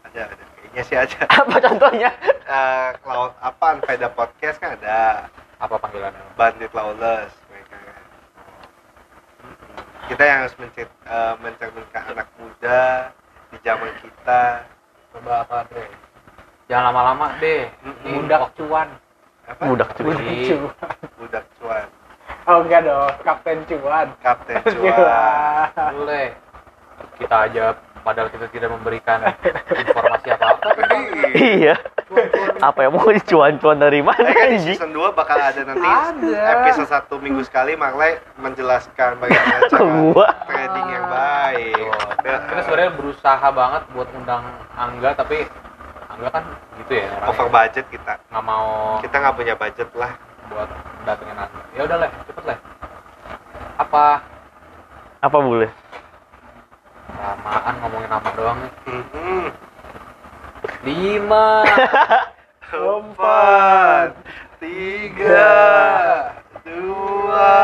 Ada, 0.09 0.23
ada. 0.31 0.45
Kayaknya 0.59 0.83
sih 0.85 0.97
ada. 0.97 1.19
Apa 1.43 1.57
contohnya? 1.65 2.11
Eh, 2.49 2.89
cloud 3.05 3.33
apaan? 3.41 3.81
Veda 3.85 4.09
podcast 4.13 4.57
kan 4.61 4.77
ada. 4.77 5.29
apa 5.59 5.75
panggilannya 5.75 6.23
Bandit 6.39 6.71
Lawless 6.71 7.35
mereka 7.51 7.75
kan. 7.83 8.03
Kita 10.07 10.23
yang 10.23 10.39
harus 10.47 10.55
mencet, 10.55 10.87
eh, 10.87 11.35
mencerminkan 11.43 12.03
anak 12.15 12.29
muda 12.39 13.11
di 13.51 13.59
zaman 13.67 13.91
kita. 13.99 14.63
coba 15.09 15.41
apa 15.43 15.65
Andre 15.65 15.89
jangan 16.69 16.93
lama-lama 16.93 17.27
deh 17.41 17.65
Budak 18.05 18.53
cuan. 18.61 18.89
Apa? 19.49 19.63
Budak 19.73 19.91
cuan. 19.97 20.21
Budak 21.17 21.45
cuan. 21.59 21.89
Oh 22.49 22.65
enggak 22.65 22.81
dong, 22.83 23.13
Kapten 23.21 23.61
cuan. 23.63 24.09
Kapten 24.19 24.57
cuan. 24.73 25.69
boleh 25.93 26.33
kita 27.15 27.37
aja 27.45 27.65
padahal 28.01 28.31
kita 28.31 28.47
tidak 28.49 28.71
memberikan 28.73 29.21
informasi 29.69 30.33
apa-apa 30.33 30.69
Iya. 31.29 31.77
Apa 32.59 32.79
yang 32.81 32.97
mau 32.97 33.05
cuan-cuan 33.13 33.77
dari 33.77 34.01
mana 34.01 34.25
kan 34.25 34.49
di 34.49 34.59
season 34.65 34.91
2 34.91 35.13
bakal 35.13 35.37
ada 35.37 35.61
nanti 35.61 35.85
Ada. 35.85 36.41
episode 36.57 36.89
satu 36.89 37.21
minggu 37.21 37.45
sekali 37.45 37.77
Marley 37.77 38.17
menjelaskan 38.39 39.21
bagaimana 39.21 39.61
cara 39.71 40.25
trading 40.49 40.89
yang 40.89 41.07
baik. 41.07 41.85
kita 42.49 42.61
sebenarnya 42.65 42.93
berusaha 42.97 43.47
banget 43.47 43.83
buat 43.93 44.09
undang 44.15 44.43
Angga 44.73 45.11
tapi 45.13 45.45
Angga 46.09 46.29
kan 46.33 46.45
gitu 46.81 46.93
ya 46.97 47.07
over 47.29 47.47
budget 47.47 47.85
kita. 47.89 48.17
nggak 48.25 48.41
mau 48.43 48.97
Kita 48.99 49.17
nggak 49.21 49.35
punya 49.37 49.55
budget 49.55 49.91
lah. 49.93 50.17
buat 50.49 50.71
datengin 51.09 51.41
Angga 51.41 51.63
ya 51.73 51.83
udah 51.89 51.97
lah 52.05 52.11
cepet 52.29 52.45
lah 52.45 52.59
apa? 53.79 54.21
Apa 55.23 55.39
boleh? 55.39 55.71
lamaan 57.19 57.75
ngomongin 57.83 58.11
nama 58.11 58.31
doang 58.35 58.59
nih. 58.63 58.73
Mhm. 58.91 59.45
lima. 60.87 61.47
Empat, 62.69 64.13
tiga, 64.61 65.57
dua, 66.69 67.57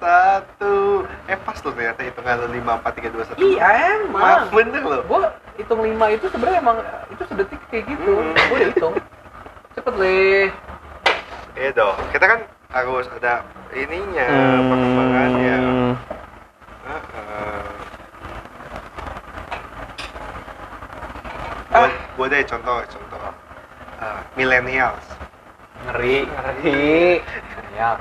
satu. 0.00 1.04
Eh 1.28 1.36
pas 1.36 1.58
loh 1.60 1.72
ternyata 1.76 2.00
hitungan 2.00 2.40
lo 2.40 2.48
lima, 2.48 2.72
empat, 2.80 2.92
tiga, 2.96 3.12
dua, 3.12 3.28
satu. 3.28 3.36
iya 3.44 4.00
Maaf, 4.08 4.48
emang 4.48 4.56
bener 4.56 4.82
loh. 4.82 5.00
gue 5.04 5.20
hitung 5.60 5.84
lima 5.84 6.06
itu 6.16 6.26
sebenarnya 6.32 6.64
emang 6.64 6.78
itu 7.12 7.22
sedetik 7.28 7.60
kayak 7.68 7.84
gitu. 7.92 8.12
Hmm. 8.16 8.32
gue 8.32 8.56
udah 8.56 8.68
hitung. 8.72 8.94
Cepet 9.76 9.94
leh 10.00 10.48
Iya 11.54 11.70
dong. 11.72 11.96
Kita 12.10 12.24
kan 12.26 12.40
harus 12.70 13.06
ada 13.10 13.46
ininya, 13.72 14.28
perkembangannya. 14.66 15.56
Hmm, 15.58 15.92
Heeh. 16.84 17.62
Gua, 21.70 21.88
gua 22.16 22.26
deh 22.28 22.42
contoh, 22.44 22.76
contoh. 22.84 23.18
Eh, 23.98 24.20
millennials. 24.34 25.06
ngeri 25.84 26.24
Ngeri. 26.24 27.20
ya 27.76 28.00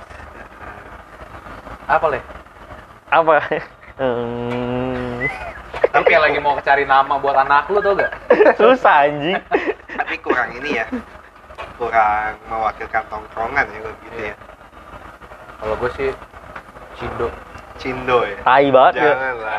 apa 1.84 2.06
leh 2.08 2.24
apa? 3.12 3.44
Hmm, 4.00 5.28
Tapi 5.92 6.04
kayak 6.08 6.24
lagi 6.24 6.40
mau 6.40 6.56
cari 6.58 6.82
nama 6.82 7.20
buat 7.20 7.36
anak 7.36 7.68
lu 7.70 7.78
tau 7.78 7.94
gak? 7.94 8.10
susah 8.58 9.06
anjing. 9.06 9.38
Tapi 9.94 10.16
kurang 10.18 10.50
ini 10.56 10.80
ya. 10.80 10.86
Kurang 11.84 12.34
mewakilkan 12.48 13.04
tongkrongan 13.12 13.66
ya 13.68 13.80
kalau 13.84 13.96
gitu 14.08 14.20
ya. 14.24 14.36
Kalau 15.60 15.76
gue 15.80 15.92
sih 16.00 16.10
Cindo. 16.96 17.28
Cindo 17.76 18.24
ya. 18.24 18.38
Tai 18.40 18.68
banget 18.72 18.94
ya. 19.04 19.14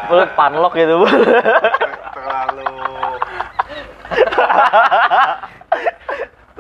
Lu 0.09 0.25
panlok 0.33 0.73
gitu. 0.73 1.05
Ter- 1.05 2.01
terlalu 2.17 2.65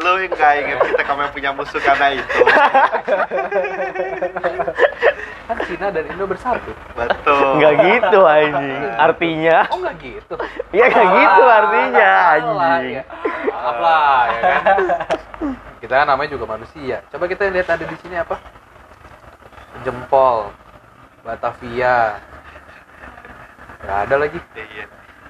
lu 0.04 0.20
yang 0.20 0.30
gak 0.30 0.52
inget 0.58 0.78
kita 0.84 1.02
kami 1.02 1.24
punya 1.30 1.50
musuh 1.50 1.80
karena 1.80 2.06
itu 2.12 2.40
Kan 5.44 5.56
Cina 5.62 5.88
dan 5.88 6.04
Indo 6.06 6.24
bersatu. 6.24 6.72
betul 6.94 7.60
Enggak 7.60 7.74
gitu 7.78 8.18
anjing. 8.24 8.80
Artinya 8.96 9.68
Oh 9.68 9.76
nggak 9.76 9.96
gitu. 9.98 10.34
ya 10.72 10.88
kayak 10.88 11.08
gitu 11.10 11.42
artinya 11.44 12.08
anjing. 12.32 12.94
ya. 12.94 13.02
Maaf 13.46 13.76
lah 13.78 14.22
ya 14.26 14.40
kan. 14.40 14.78
Kita 15.78 15.94
kan 15.94 16.06
namanya 16.06 16.30
juga 16.32 16.44
manusia. 16.48 17.04
Coba 17.08 17.24
kita 17.26 17.44
lihat 17.46 17.68
ada 17.68 17.84
di 17.84 17.96
sini 18.00 18.16
apa? 18.16 18.40
Jempol, 19.84 20.48
Batavia. 21.20 22.16
Gak 23.80 23.98
ada 24.08 24.14
lagi. 24.18 24.38
iya 24.56 24.84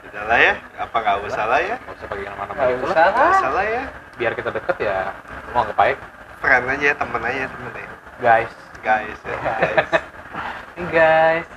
udah 0.04 0.30
lah 0.30 0.38
ya 0.38 0.54
apa 0.78 0.94
nggak 0.94 1.18
usah 1.26 1.42
lah 1.42 1.58
ya 1.58 1.74
Gak 1.74 1.90
usah 1.90 2.06
pakai 2.06 2.22
nama-nama 2.22 2.54
Nggak 2.54 2.70
itu 2.70 2.86
usah. 2.86 2.94
lah. 2.94 3.10
nggak 3.10 3.30
usah 3.34 3.50
lah 3.50 3.64
ya 3.66 3.82
Biar 4.14 4.32
kita 4.32 4.50
deket 4.50 4.76
ya. 4.80 5.10
Mau 5.50 5.62
anggap 5.62 5.76
baik, 5.76 5.98
friend 6.38 6.66
aja 6.68 6.94
temen 6.94 7.22
aja 7.22 7.44
temen 7.46 7.72
ya 7.72 7.88
guys. 8.20 8.52
guys 8.80 9.18
ya 9.24 9.36
guys 9.42 9.90
guys. 10.90 11.48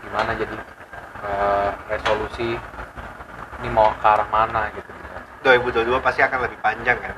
Gimana 0.00 0.30
jadi 0.34 0.56
eh, 1.22 1.70
resolusi 1.88 2.48
ini 3.60 3.68
mau 3.68 3.92
ke 3.94 4.06
arah 4.06 4.28
mana 4.28 4.68
gitu? 4.72 4.90
2022 5.44 6.00
pasti 6.00 6.20
akan 6.20 6.40
lebih 6.40 6.56
panjang 6.58 6.96
kan 6.96 7.12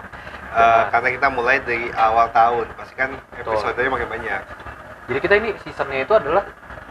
Benar. 0.51 0.90
karena 0.90 1.09
kita 1.14 1.29
mulai 1.31 1.62
dari 1.62 1.87
awal 1.94 2.27
tahun 2.33 2.66
pasti 2.75 2.94
kan 2.94 3.14
episodenya 3.38 3.87
makin 3.87 4.11
banyak 4.11 4.42
Jadi 5.07 5.18
kita 5.22 5.35
ini 5.38 5.55
seasonnya 5.62 6.03
itu 6.03 6.11
adalah 6.11 6.42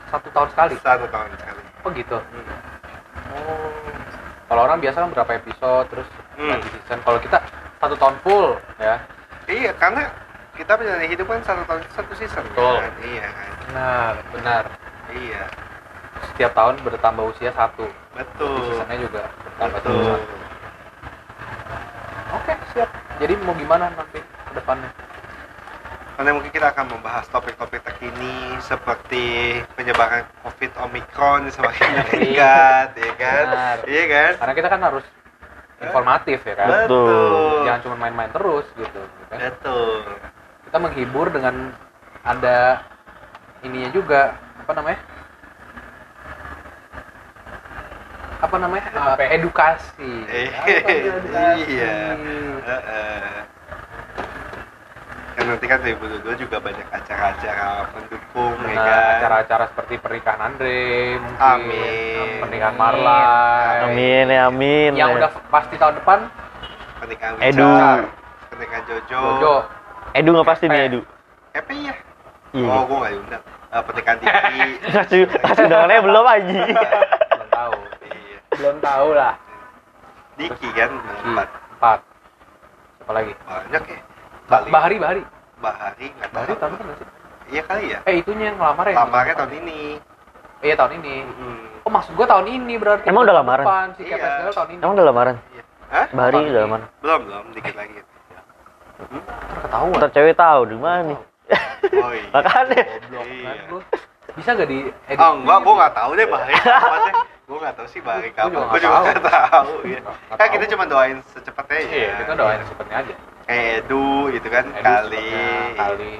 satu 0.07 0.31
tahun 0.31 0.47
sekali. 0.55 0.73
satu 0.79 1.05
tahun 1.11 1.35
sekali 1.35 1.61
Oh 1.83 1.91
gitu. 1.91 2.15
Hmm. 2.15 2.74
Kalau 4.55 4.71
orang 4.71 4.79
biasa 4.79 5.03
kan 5.03 5.11
berapa 5.11 5.31
episode 5.35 5.85
terus 5.91 6.07
Hmm. 6.39 6.47
ganti 6.47 6.67
season. 6.71 7.03
Kalau 7.03 7.19
kita 7.19 7.43
satu 7.75 7.95
tahun 7.99 8.15
full 8.23 8.55
ya. 8.79 9.03
iya 9.45 9.75
karena 9.75 10.07
kita 10.55 10.79
menjalani 10.79 11.11
hidup 11.11 11.27
kan 11.27 11.43
satu 11.43 11.67
tahun 11.67 11.83
satu 11.91 12.11
season 12.15 12.39
Betul. 12.47 12.79
kan 12.79 12.93
iya 13.03 13.27
Benar, 13.67 14.13
benar. 14.31 14.63
iya 15.11 15.43
Setiap 16.25 16.55
tahun 16.55 16.79
bertambah 16.81 17.35
usia 17.35 17.51
satu. 17.51 17.83
betul 18.15 18.55
Seasonnya 18.71 18.97
juga 18.97 19.21
bertambah 19.43 19.79
Betul. 19.83 20.03
satu. 20.07 20.35
Oke, 22.31 22.53
siap. 22.71 22.89
Jadi 23.19 23.33
mau 23.43 23.51
gimana 23.53 23.91
nanti 23.91 24.23
ke 24.23 24.51
depannya? 24.55 24.87
Karena 26.15 26.31
mungkin 26.31 26.51
kita 26.55 26.71
akan 26.71 26.85
membahas 26.95 27.27
topik-topik 27.27 27.83
terkini 27.83 28.55
seperti 28.63 29.59
penyebaran 29.75 30.23
COVID 30.47 30.71
Omicron 30.87 31.51
semakin 31.51 31.87
meningkat, 32.07 32.95
ya 33.03 33.11
kan? 33.19 33.43
Benar. 33.51 33.77
Iya 33.83 34.03
kan? 34.07 34.31
Karena 34.39 34.53
kita 34.55 34.67
kan 34.71 34.81
harus 34.87 35.05
informatif 35.83 36.39
ya 36.47 36.55
kan. 36.55 36.67
Betul. 36.71 37.67
Jangan 37.67 37.81
cuma 37.83 37.95
main-main 37.99 38.31
terus 38.31 38.65
gitu. 38.79 39.01
kan. 39.27 39.37
Betul. 39.43 40.07
Kita 40.71 40.77
menghibur 40.79 41.27
dengan 41.35 41.75
ada 42.23 42.79
ininya 43.59 43.91
juga 43.91 44.39
apa 44.63 44.71
namanya? 44.71 44.99
Apa 48.39 48.55
namanya? 48.55 48.87
Eh, 49.19 49.29
edukasi. 49.35 50.11
Eh, 50.31 50.47
edukasi? 50.79 51.59
iya. 51.75 52.15
Heeh. 52.63 53.54
Kan 55.35 55.45
nanti 55.45 55.67
kan 55.67 55.79
2022 55.79 56.23
juga 56.39 56.57
banyak 56.57 56.87
acara-acara 56.87 57.91
pendukung, 57.91 58.55
ya 58.61 58.71
Nah, 58.71 58.85
kan? 58.87 59.03
acara-acara 59.19 59.63
seperti 59.67 59.93
pernikahan 59.99 60.39
Andre, 60.41 60.79
mungkin 61.19 61.43
Amin. 61.43 62.39
pernikahan 62.39 62.75
Marlai, 62.75 63.75
Amin 63.83 64.25
ya 64.25 64.47
amin. 64.47 64.91
yang 64.95 65.11
ya. 65.11 65.15
udah 65.19 65.31
pasti 65.51 65.75
tahun 65.75 65.99
depan 65.99 66.19
Pernikahan 66.95 67.33
Edu. 67.43 67.67
Wicar, 67.67 67.99
pernikahan 68.47 68.83
Jojo. 68.87 69.19
Jojo. 69.19 69.53
Edu 70.15 70.29
nggak 70.31 70.47
pasti 70.47 70.65
nih 70.65 70.81
Edu. 70.87 70.99
Happy 71.51 71.75
ya? 71.83 71.93
Iya. 72.55 72.67
Oh, 72.71 72.81
gua 72.87 72.97
nggak 72.97 73.11
diundang. 73.11 73.43
Eh, 73.67 73.83
pernikahan 73.83 74.17
Diki. 74.17 74.59
Kasih 74.87 75.19
kasih 75.43 75.63
undangannya 75.67 75.99
belum 75.99 76.25
anjing. 76.25 76.63
belum 76.71 77.47
tahu. 77.51 77.73
iya. 78.07 78.37
Belum 78.55 78.75
tahu 78.79 79.07
lah. 79.11 79.33
Diki 80.35 80.67
kan 80.71 80.91
empat 81.25 81.47
Empat. 81.75 81.99
Siapa 82.95 83.11
lagi? 83.11 83.33
banyak 83.43 83.83
ya 83.85 83.99
kali 84.45 84.69
Bahari, 84.69 84.95
Bahari. 84.97 85.21
Bahari 85.57 86.05
nggak 86.11 86.29
Bahari 86.31 86.51
tahu 86.51 86.59
tahun 86.61 86.73
nggak 86.79 86.97
sih? 86.97 87.07
iya 87.47 87.61
kali 87.61 87.83
ya 87.87 87.99
Eh, 88.03 88.15
itunya 88.19 88.45
yang 88.47 88.57
ngelamar 88.57 88.85
ya? 88.85 88.95
lamarnya 88.97 89.35
tahun 89.35 89.53
ini 89.59 89.79
Iya, 90.57 90.73
tahun 90.73 90.97
ini. 90.97 91.15
Hmm. 91.21 91.67
Oh, 91.85 91.91
maksud 91.91 92.15
gua 92.15 92.25
tahun 92.25 92.47
ini 92.49 92.73
berarti. 92.75 93.05
Emang 93.05 93.21
udah 93.21 93.37
lamaran? 93.37 93.61
depan, 93.61 93.87
Si 93.93 94.01
Iya. 94.01 94.17
KPSL 94.17 94.51
tahun 94.51 94.69
ini. 94.71 94.79
Emang 94.81 94.93
udah 94.95 95.05
lamaran? 95.05 95.35
Hah? 95.85 96.05
Bahari 96.09 96.35
udah 96.39 96.47
ini. 96.47 96.57
lamaran. 96.59 96.87
belum 96.97 97.19
belum 97.21 97.45
dikit 97.53 97.75
lagi 97.75 97.93
Ntar 98.95 99.59
ketahuan. 99.61 99.95
Ntar 99.95 100.09
cewek 100.09 100.35
tahu 100.35 100.61
di 100.65 100.75
mana 100.75 101.01
nih. 101.03 101.19
oh 101.95 102.11
iya 102.11 102.27
Makanya. 102.33 102.81
Goblok 103.05 103.25
Iya. 103.27 103.45
kan 103.45 103.57
gua. 103.67 103.81
Bisa 104.33 104.49
gak 104.51 104.67
di 104.67 104.79
edit? 105.05 105.21
Oh 105.21 105.31
enggak, 105.37 105.57
gua 105.61 105.73
nggak 105.77 105.93
tahu 105.93 106.09
deh 106.11 106.25
Bahari 106.25 106.53
apa 106.55 106.97
sih. 106.99 107.13
Gua 107.45 107.57
nggak 107.61 107.75
tahu 107.75 107.87
sih 107.87 107.99
Bahari 108.01 108.27
Gua 108.27 108.35
kapan. 108.35 108.49
juga 108.49 108.57
Gua 108.57 108.65
nggak 108.65 108.81
juga 108.81 108.95
tahu. 108.95 109.05
nggak 109.05 109.23
tahu. 109.45 109.71
Iya. 109.85 109.99
Kan 110.33 110.47
kita 110.49 110.65
cuma 110.67 110.83
doain 110.87 111.17
secepatnya 111.29 111.77
ya. 111.77 111.85
Iya, 111.85 112.11
kita 112.17 112.33
doain 112.33 112.59
secepatnya 112.63 112.95
aja. 112.97 113.15
Kayak 113.45 113.65
Edu 113.79 114.31
gitu 114.31 114.47
kan 114.49 114.65
Edit 114.67 114.83
kali. 114.83 115.27
kali. 115.75 116.13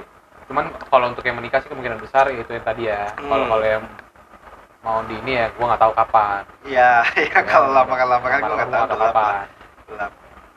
Cuman 0.46 0.66
kalau 0.86 1.06
untuk 1.10 1.22
yang 1.22 1.36
menikah 1.36 1.58
sih 1.58 1.68
kemungkinan 1.68 1.98
besar 1.98 2.30
itu 2.30 2.48
yang 2.48 2.64
tadi 2.64 2.86
ya. 2.86 3.12
Kalau 3.16 3.42
Hmm. 3.42 3.50
kalau 3.50 3.66
yang 3.66 3.84
mau 4.80 5.02
di 5.04 5.18
ini 5.18 5.32
ya, 5.36 5.50
gua 5.52 5.66
nggak 5.68 5.82
tahu 5.82 5.94
kapan. 5.96 6.42
Iya, 6.64 6.92
iya 7.20 7.40
kalau 7.44 7.68
lamaran-lamaran 7.72 8.40
gua 8.40 8.56
nggak 8.56 8.68
tahu 8.68 8.78
Lamaran 8.78 8.92
gelap. 8.92 9.10
kapan. 9.10 9.46
Gelap. 9.88 10.12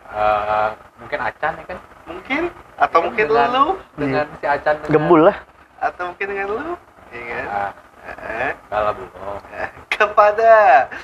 Eh, 0.09 0.69
mungkin 0.99 1.19
Acan 1.23 1.53
ya 1.55 1.65
kan? 1.67 1.79
Mungkin 2.05 2.43
atau 2.79 2.99
mungkin 3.03 3.25
Dengan- 3.27 3.51
lu 3.51 3.67
Dengan 3.95 4.27
si 4.35 4.47
Acan 4.47 4.75
dengan 4.79 4.91
Gembul 4.91 5.21
lah. 5.25 5.37
atau 5.79 6.03
mungkin 6.07 6.27
dengan 6.27 6.47
lu. 6.49 6.75
Iya 7.09 7.25
kan? 7.25 7.47
Ah, 7.49 7.73
Eh, 8.09 8.53
lah 8.73 8.93
belum. 8.93 9.41
kepada 9.93 10.53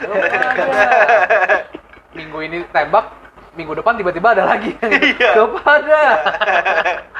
Minggu 2.16 2.38
ini 2.40 2.64
tembak, 2.70 3.10
minggu 3.54 3.72
depan 3.78 3.94
tiba-tiba 3.98 4.28
ada 4.34 4.44
lagi. 4.46 4.74
Iya. 4.84 5.30
Kepada. 5.38 6.02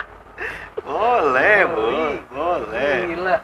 boleh, 0.87 1.57
Bu. 1.71 1.87
Boleh. 2.31 2.95
Gila. 3.15 3.37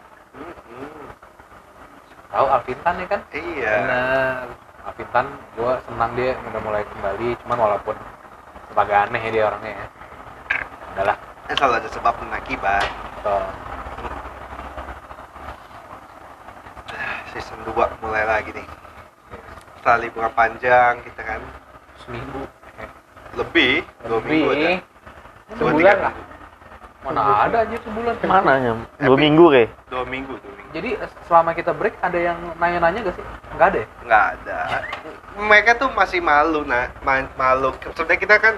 Tahu 2.31 2.47
Alvintan 2.47 2.95
ya 3.03 3.07
kan? 3.11 3.21
Iya. 3.35 3.75
Benar. 3.83 4.45
Alvintan, 4.81 5.27
gue 5.59 5.73
senang 5.87 6.11
dia 6.15 6.31
udah 6.39 6.63
mulai 6.63 6.83
kembali, 6.87 7.29
cuman 7.45 7.59
walaupun 7.59 7.97
sebagai 8.71 8.97
aneh 8.97 9.23
ya 9.23 9.31
dia 9.35 9.45
orangnya 9.51 9.73
ya. 9.75 9.87
Udahlah. 10.95 11.17
Kan 11.51 11.55
selalu 11.59 11.75
ada 11.83 11.89
sebab 11.91 12.15
dan 12.23 12.33
akibat. 12.39 12.87
Tuh. 13.27 13.47
Season 17.35 17.59
2 17.67 18.03
mulai 18.03 18.25
lagi 18.27 18.51
nih. 18.55 18.67
Setelah 19.79 19.99
liburan 20.03 20.33
panjang 20.35 21.03
kita 21.03 21.23
kan 21.25 21.43
Seminggu. 22.05 22.60
Eh, 23.31 23.37
lebih, 23.37 23.73
dua 24.03 24.21
minggu 24.21 24.49
lebih. 24.51 24.77
Dua, 25.51 25.69
Sebulan 25.71 25.97
lah. 26.01 26.15
Mana 27.01 27.21
ada 27.49 27.59
aja 27.65 27.77
sebulan. 27.81 28.15
Mana 28.23 28.53
nyam? 28.61 28.79
Dua 28.99 29.17
minggu 29.17 29.45
kayak. 29.49 29.71
Dua 29.89 30.05
minggu, 30.05 30.33
dua 30.37 30.53
minggu. 30.53 30.71
Jadi 30.71 30.91
selama 31.25 31.51
kita 31.51 31.73
break 31.73 31.97
ada 31.99 32.19
yang 32.21 32.39
nanya-nanya 32.55 33.01
gak 33.03 33.17
sih? 33.17 33.25
Enggak 33.51 33.67
ada 33.67 33.79
ya? 33.79 33.87
Nggak 34.05 34.25
ada. 34.37 34.59
Mereka 35.41 35.71
tuh 35.77 35.89
masih 35.91 36.21
malu, 36.21 36.63
nah, 36.63 36.93
ma- 37.01 37.33
malu. 37.35 37.73
Sebenarnya 37.89 38.21
kita 38.21 38.37
kan 38.37 38.55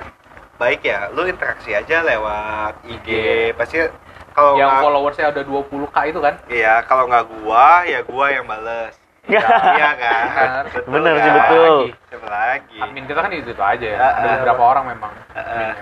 baik 0.58 0.82
ya, 0.82 1.08
lu 1.08 1.24
interaksi 1.24 1.72
aja 1.72 2.02
lewat 2.02 2.82
IG. 2.84 3.08
Pasti 3.54 3.78
kalau 4.32 4.58
yang 4.58 4.68
nggak- 4.68 4.82
followersnya 4.82 5.26
ada 5.30 5.42
20k 5.42 5.96
itu 6.04 6.18
kan? 6.18 6.34
Iya, 6.46 6.82
kalau 6.84 7.06
nggak 7.06 7.24
gua, 7.32 7.84
ya 7.84 8.00
gua 8.02 8.26
yang 8.28 8.44
bales. 8.44 8.98
Ya. 9.30 9.38
iya 9.78 9.90
kan? 9.94 10.24
Benar. 10.34 10.64
Benar 10.90 11.14
sih, 11.14 11.30
kan? 11.30 11.36
betul. 11.38 11.76
Siapa 12.10 12.26
lagi? 12.26 12.78
Admin 12.82 13.04
kita 13.06 13.20
kan 13.22 13.30
itu, 13.30 13.50
itu 13.54 13.62
aja 13.62 13.86
ya. 13.86 13.98
Ah, 14.02 14.12
Ada 14.18 14.26
ah. 14.26 14.34
beberapa 14.42 14.62
orang 14.66 14.84
memang. 14.90 15.12
Ah. 15.30 15.38
adminnya. 15.38 15.76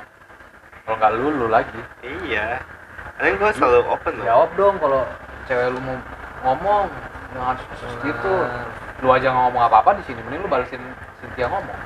Kalau 0.85 0.97
nggak 1.01 1.13
lu, 1.17 1.27
lu 1.41 1.47
lagi. 1.49 1.81
Iya. 2.05 2.61
Karena 3.17 3.37
gua 3.41 3.51
selalu 3.57 3.81
open 3.89 4.13
loh. 4.21 4.25
Jawab 4.29 4.51
dong 4.57 4.75
kalau 4.81 5.03
cewek 5.49 5.67
lu 5.73 5.81
mau 5.81 5.97
ngomong 6.45 6.85
jangan 7.33 7.57
sus 7.81 7.95
gitu. 8.05 8.35
Lu 9.01 9.09
aja 9.09 9.27
nggak 9.33 9.45
ngomong 9.49 9.63
apa-apa 9.73 9.91
di 9.97 10.03
sini, 10.05 10.21
mending 10.21 10.45
lu 10.45 10.49
balesin 10.49 10.83
Cynthia 11.21 11.47
ngomong. 11.49 11.79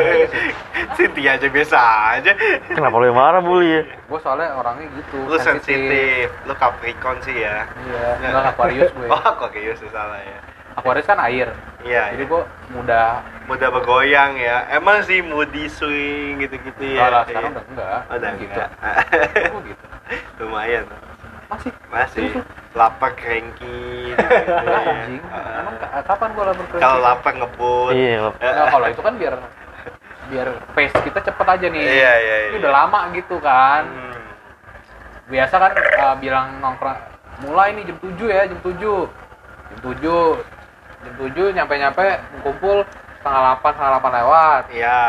Cynthia 0.96 1.30
aja 1.36 1.46
biasa 1.48 1.78
aja. 2.20 2.32
Kenapa 2.68 2.96
lu 3.00 3.08
yang 3.08 3.16
marah 3.16 3.40
bully 3.40 3.68
ya? 3.68 3.82
Gue 4.08 4.20
soalnya 4.20 4.56
orangnya 4.56 4.88
gitu. 4.96 5.16
Lu 5.24 5.36
sensitif, 5.40 6.28
lu 6.44 6.52
Capricorn 6.56 7.20
sih 7.24 7.36
ya. 7.36 7.64
Iya, 7.68 8.04
enggak 8.20 8.52
Aquarius 8.56 8.90
gue. 8.92 9.08
Oh, 9.12 9.20
kok 9.20 9.48
kayak 9.52 9.76
salah 9.88 10.20
ya. 10.20 10.49
Aquarius 10.72 11.04
kan 11.04 11.18
air. 11.22 11.50
Iya, 11.80 12.12
Jadi 12.12 12.22
iya. 12.22 12.30
gue 12.30 12.42
mudah. 12.70 13.08
mudah 13.44 13.68
bergoyang 13.68 14.36
ya. 14.36 14.68
Emang 14.70 15.02
sih 15.02 15.18
moody 15.20 15.66
swing 15.66 16.38
gitu-gitu 16.38 16.82
ya. 16.86 17.02
Kalau 17.02 17.20
sekarang 17.24 17.42
Iya. 17.44 17.52
udah 17.52 17.64
enggak. 17.66 17.98
Oh, 18.00 18.14
udah 18.14 18.30
gitu. 18.36 18.52
enggak. 18.52 18.70
Gue 19.50 19.62
gitu. 19.66 19.84
Lumayan. 20.38 20.84
Masih. 21.46 21.70
Masih 21.88 22.28
lapar 22.70 23.10
cranky. 23.12 24.14
gitu, 24.14 24.26
Anjing. 24.70 25.18
ya. 25.18 25.40
Emang 25.58 25.74
ka- 25.76 26.04
kapan 26.06 26.28
gue 26.30 26.44
lapar 26.46 26.64
ke 26.64 26.74
Kalau 26.78 26.98
lapar 27.00 27.32
ngebut. 27.34 27.92
Iya. 27.92 28.30
Nah, 28.30 28.66
kalau 28.68 28.86
itu 28.92 29.00
kan 29.00 29.14
biar 29.16 29.34
biar 30.30 30.48
pace 30.72 30.94
kita 31.02 31.18
cepet 31.20 31.46
aja 31.48 31.66
nih. 31.66 31.82
Iya, 31.82 32.12
iya, 32.16 32.36
Ini 32.38 32.48
iya. 32.48 32.58
udah 32.62 32.72
lama 32.72 33.00
gitu 33.10 33.36
kan. 33.42 33.82
Hmm. 33.82 34.14
Biasa 35.26 35.54
kan 35.56 35.72
uh, 35.74 36.16
bilang 36.16 36.58
nongkrong 36.60 36.98
mulai 37.40 37.72
nih 37.72 37.82
jam 37.84 37.98
7 37.98 38.14
ya, 38.28 38.42
jam 38.46 38.58
7. 38.60 38.78
Jam 39.74 39.78
7. 39.80 40.59
Jam 41.00 41.12
7 41.16 41.56
nyampe-nyampe 41.56 42.04
kumpul 42.40 42.84
setengah 43.16 43.40
8, 43.56 43.72
setengah 43.72 43.92
8 43.98 44.18
lewat. 44.20 44.62
Iya. 44.70 45.04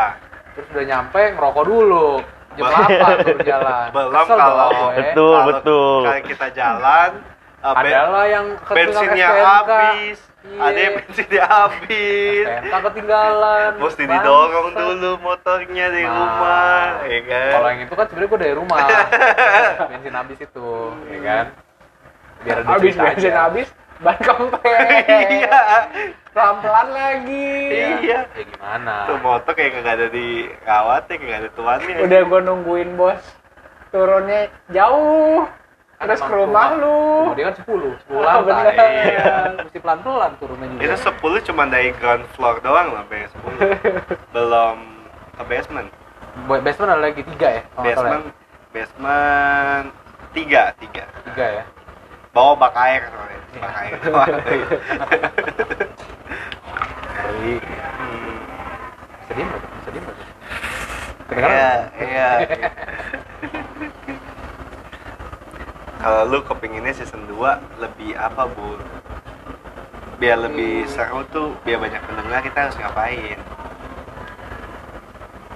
Terus 0.51 0.67
udah 0.69 0.85
nyampe 0.85 1.21
ngerokok 1.35 1.63
dulu. 1.63 2.09
Jam 2.51 2.63
8 2.67 3.23
baru 3.23 3.39
jalan. 3.51 3.85
Belum 3.91 4.11
Kesel 4.13 4.37
kalau 4.37 4.55
dong 4.57 4.71
gue. 4.71 4.91
Betul, 4.97 5.31
Kalau- 5.33 5.47
betul. 5.51 5.99
Kalau 6.03 6.21
kita 6.25 6.47
jalan 6.51 7.09
uh, 7.61 7.73
Adalah 7.75 8.25
yang 8.25 8.45
bensinnya 8.65 9.29
habis. 9.37 10.17
Iya. 10.41 10.57
Ada 10.57 10.79
yang 10.81 10.93
bensinnya 10.97 11.43
habis. 11.45 12.45
STNK 12.49 12.75
ketinggalan. 12.81 13.71
Mesti 13.77 14.03
didorong 14.03 14.67
dulu 14.73 15.11
motornya 15.21 15.85
dari 15.87 16.01
Nah, 16.01 16.17
rumah, 16.17 16.81
ya 17.05 17.19
kan? 17.21 17.51
Kalau 17.53 17.67
yang 17.69 17.81
itu 17.83 17.93
kan 17.93 18.05
sebenarnya 18.09 18.29
gue 18.31 18.39
dari 18.41 18.55
rumah. 18.57 18.79
bensin 19.91 20.13
habis 20.17 20.37
itu, 20.41 20.69
ya 21.07 21.19
kan? 21.21 21.45
Biar 22.41 22.57
Habis 22.65 22.93
bensin 22.97 23.33
habis, 23.37 23.67
ban 24.01 24.17
kempes. 24.17 24.89
iya. 25.37 25.61
Pelan-pelan 26.31 26.87
lagi. 26.89 27.53
Iya. 28.01 28.19
Ya 28.25 28.43
gimana? 28.45 28.95
Tuh 29.05 29.17
motor 29.21 29.53
kayak 29.53 29.71
kagak 29.77 29.93
ada 29.99 30.07
di 30.09 30.27
rawat 30.65 31.05
ya, 31.05 31.15
kagak 31.17 31.39
ada 31.45 31.49
tuannya. 31.53 31.95
Udah 32.01 32.19
gua 32.25 32.39
nungguin 32.41 32.89
bos. 32.97 33.21
Turunnya 33.91 34.49
jauh. 34.71 35.45
Terus 36.01 36.17
ke 36.17 36.33
rumah 36.33 36.81
lu. 36.81 37.29
Kemudian 37.29 37.53
kan 37.53 37.55
10, 37.61 37.93
10 38.09 38.25
Ah, 38.25 38.41
lantai. 38.41 38.41
bener. 38.41 38.73
Iya. 38.73 39.33
Mesti 39.61 39.77
pelan-pelan 39.77 40.31
turunnya 40.41 40.67
juga. 40.73 40.81
Itu 40.81 40.95
10 40.97 41.45
cuma 41.45 41.63
dari 41.69 41.89
ground 41.93 42.25
floor 42.33 42.55
doang 42.65 42.87
loh, 42.89 43.05
sampai 43.05 43.29
10. 43.29 43.93
Belum 44.33 44.77
ke 45.37 45.43
basement. 45.45 45.89
Basement 46.47 46.89
ada 46.89 47.01
lagi 47.05 47.21
3 47.21 47.37
ya? 47.37 47.61
ya? 47.61 47.61
Basement 47.77 48.25
basement 48.71 49.87
3, 50.33 50.73
3. 50.79 51.27
Tiga 51.27 51.45
ya? 51.59 51.63
Bawa 52.31 52.55
bak 52.55 52.75
air. 52.79 53.03
Bak 53.59 53.73
air. 53.75 53.97
Hmm. 57.41 57.57
Diem 59.33 59.47
nggak? 59.49 59.61
Bisa 59.65 59.89
diem 59.89 60.03
nggak? 60.05 60.17
Iya, 61.33 61.71
iya. 61.97 62.29
Kalau 65.97 66.21
lu 66.29 66.39
kepinginnya 66.45 66.93
season 66.93 67.25
2 67.25 67.81
lebih 67.81 68.13
apa, 68.13 68.45
Bu? 68.45 68.77
Biar 70.21 70.37
lebih 70.37 70.85
seru 70.85 71.25
tuh, 71.33 71.57
biar 71.65 71.81
banyak 71.81 72.01
pendengar 72.05 72.45
kita 72.45 72.69
harus 72.69 72.77
ngapain? 72.77 73.41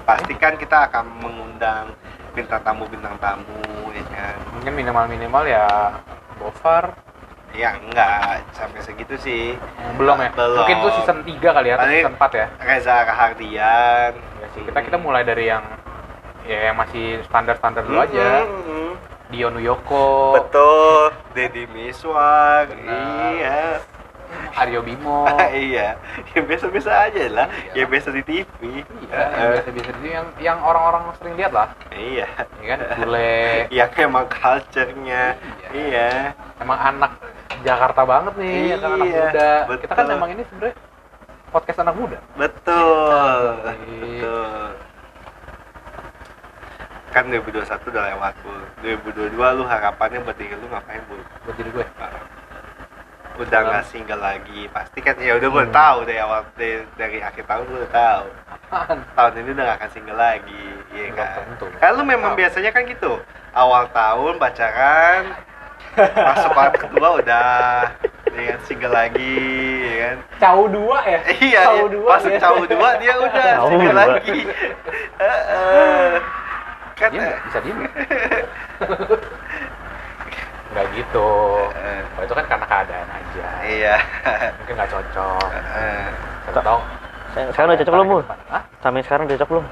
Pastikan 0.10 0.58
kita 0.58 0.90
akan 0.90 1.06
mengundang 1.22 1.94
bintang 2.36 2.62
tamu 2.68 2.84
bintang 2.92 3.16
tamu 3.18 3.64
ya 3.96 4.04
kan 4.12 4.36
Mungkin 4.52 4.74
minimal-minimal 4.76 5.44
ya 5.48 5.66
Bofar 6.46 6.94
ya 7.56 7.74
enggak 7.74 8.46
sampai 8.52 8.84
segitu 8.84 9.16
sih 9.18 9.58
belum 9.96 10.20
ya? 10.20 10.30
Belum. 10.30 10.60
Mungkin 10.62 10.78
tuh 10.78 10.92
season 10.94 11.18
3 11.24 11.50
kali 11.50 11.68
ya, 11.72 11.76
atau 11.76 11.88
Paling- 11.88 12.04
season 12.04 12.16
4 12.16 12.32
ya? 12.36 12.48
Reza 12.60 12.96
Rahardian 13.02 14.12
Ya 14.14 14.48
sih, 14.54 14.62
kita 14.62 14.80
kita 14.84 14.98
mulai 15.00 15.24
dari 15.24 15.48
yang 15.48 15.64
ya 16.44 16.70
yang 16.70 16.78
masih 16.78 17.24
standar-standar 17.26 17.82
dulu 17.82 17.98
aja. 17.98 18.46
Mhm. 18.46 18.92
Dion 19.26 19.58
Wiyoko, 19.58 20.38
betul 20.38 21.10
Deddy 21.34 21.66
Miswar 21.66 22.70
iya 22.70 23.82
Aryo 24.56 24.80
Bimo. 24.82 25.26
iya 25.68 25.96
ya 26.32 26.40
biasa-biasa 26.42 26.92
aja 27.06 27.24
lah 27.30 27.48
Iya. 27.72 27.72
ya 27.76 27.86
biasa 27.86 28.10
di 28.10 28.22
TV 28.22 28.46
Iya, 28.62 29.24
yang 29.36 29.50
biasa-biasa 29.54 29.90
itu 29.92 30.08
yang 30.08 30.28
yang 30.38 30.58
orang-orang 30.60 31.02
sering 31.16 31.36
lihat 31.36 31.52
lah, 31.52 31.68
iya 31.92 32.26
ya 32.60 32.66
kan? 32.68 32.80
Bule, 32.98 33.40
yang 33.78 33.90
emang 33.96 34.26
culture-nya 34.28 35.24
iya 35.72 36.32
emang 36.58 36.80
anak 36.80 37.12
Jakarta 37.62 38.02
banget 38.04 38.34
nih, 38.38 38.56
ya 38.68 38.78
kan 38.78 38.90
anak 38.94 39.08
Iya, 39.08 39.24
muda. 39.26 39.50
Kita 39.78 39.94
kan 39.94 40.06
betul. 40.06 40.18
emang 40.18 40.30
ini 40.32 40.44
sebenarnya 40.46 40.76
podcast 41.50 41.80
anak 41.80 41.96
muda. 41.96 42.18
betul 42.36 43.52
Iya. 43.66 44.02
betul 44.20 44.70
kan 47.10 47.32
2021 47.32 47.64
udah 47.88 48.04
lewat 48.12 48.34
bu 48.44 48.52
2022 48.84 49.40
lu 49.56 49.64
harapannya 49.64 50.20
buat 50.20 50.36
diri 50.36 50.52
lu 50.52 50.68
ngapain 50.68 51.00
bu 51.08 51.16
buat 51.48 51.56
diri 51.56 51.70
gue 51.72 51.86
udah 53.38 53.60
nggak 53.62 53.86
single 53.86 54.18
lagi 54.18 54.68
pasti 54.68 55.00
kan 55.00 55.16
ya 55.18 55.36
udah 55.36 55.50
gue 55.50 55.66
Hmm. 55.66 55.74
tahu 55.74 55.98
dari 56.04 56.18
awal 56.18 56.42
dari, 56.54 56.76
dari 56.96 57.18
akhir 57.20 57.44
tahun 57.44 57.64
gue 57.66 57.78
udah 57.78 57.94
tahu 57.94 58.26
apaan 58.48 58.98
tahun 59.12 59.32
ini 59.38 59.50
udah 59.52 59.64
gak 59.66 59.78
akan 59.78 59.90
single 59.92 60.16
lagi 60.18 60.64
iya 60.90 61.06
Belum 61.06 61.18
kan 61.18 61.28
tentu. 61.38 61.66
kan 61.76 61.92
lu 61.92 62.04
memang 62.04 62.32
biasanya 62.34 62.72
kan 62.72 62.84
gitu 62.84 63.12
awal 63.52 63.84
tahun 63.90 64.34
pacaran 64.36 65.22
masuk 65.96 66.52
tahun 66.52 66.74
kedua 66.84 67.08
udah 67.18 67.48
dengan 68.28 68.60
single 68.62 68.92
lagi 68.92 69.36
ya 69.82 69.96
kan 70.02 70.18
Cau 70.38 70.64
dua 70.68 70.98
ya? 71.02 71.20
iya 71.46 71.62
Cau 71.66 71.76
iya. 71.78 71.86
dua 71.90 72.10
masuk 72.14 72.32
ya. 72.32 72.40
cawu 72.42 72.64
dua 72.66 72.90
dia 72.98 73.14
udah 73.26 73.52
Cawu 73.54 73.70
single 73.70 73.92
dua. 73.92 74.04
lagi 74.10 74.40
Heeh. 75.16 76.10
kan 76.96 77.10
Diem 77.10 77.20
nggak? 77.22 77.40
bisa 77.46 77.60
diem 77.60 77.80
nggak? 80.76 80.86
gitu 80.94 81.30
Eh. 81.74 82.02
oh, 82.12 82.22
itu 82.22 82.34
kan 82.34 82.46
karena 82.46 82.66
keadaan 82.66 83.08
aja 83.10 83.48
iya 83.64 83.96
mungkin 84.54 84.74
nggak 84.76 84.92
cocok 84.92 85.48
Heeh. 85.50 86.06
Siapa 86.46 86.62
tahu 86.62 86.80
Sekarang 87.32 87.50
sekarang 87.52 87.68
udah 87.68 87.80
cocok 87.80 87.94
belum, 87.94 88.08
Bu? 88.08 88.20
Hah? 88.48 88.64
Sampai 88.80 89.02
sekarang 89.02 89.24
udah 89.26 89.36
cocok 89.36 89.50
belum? 89.50 89.66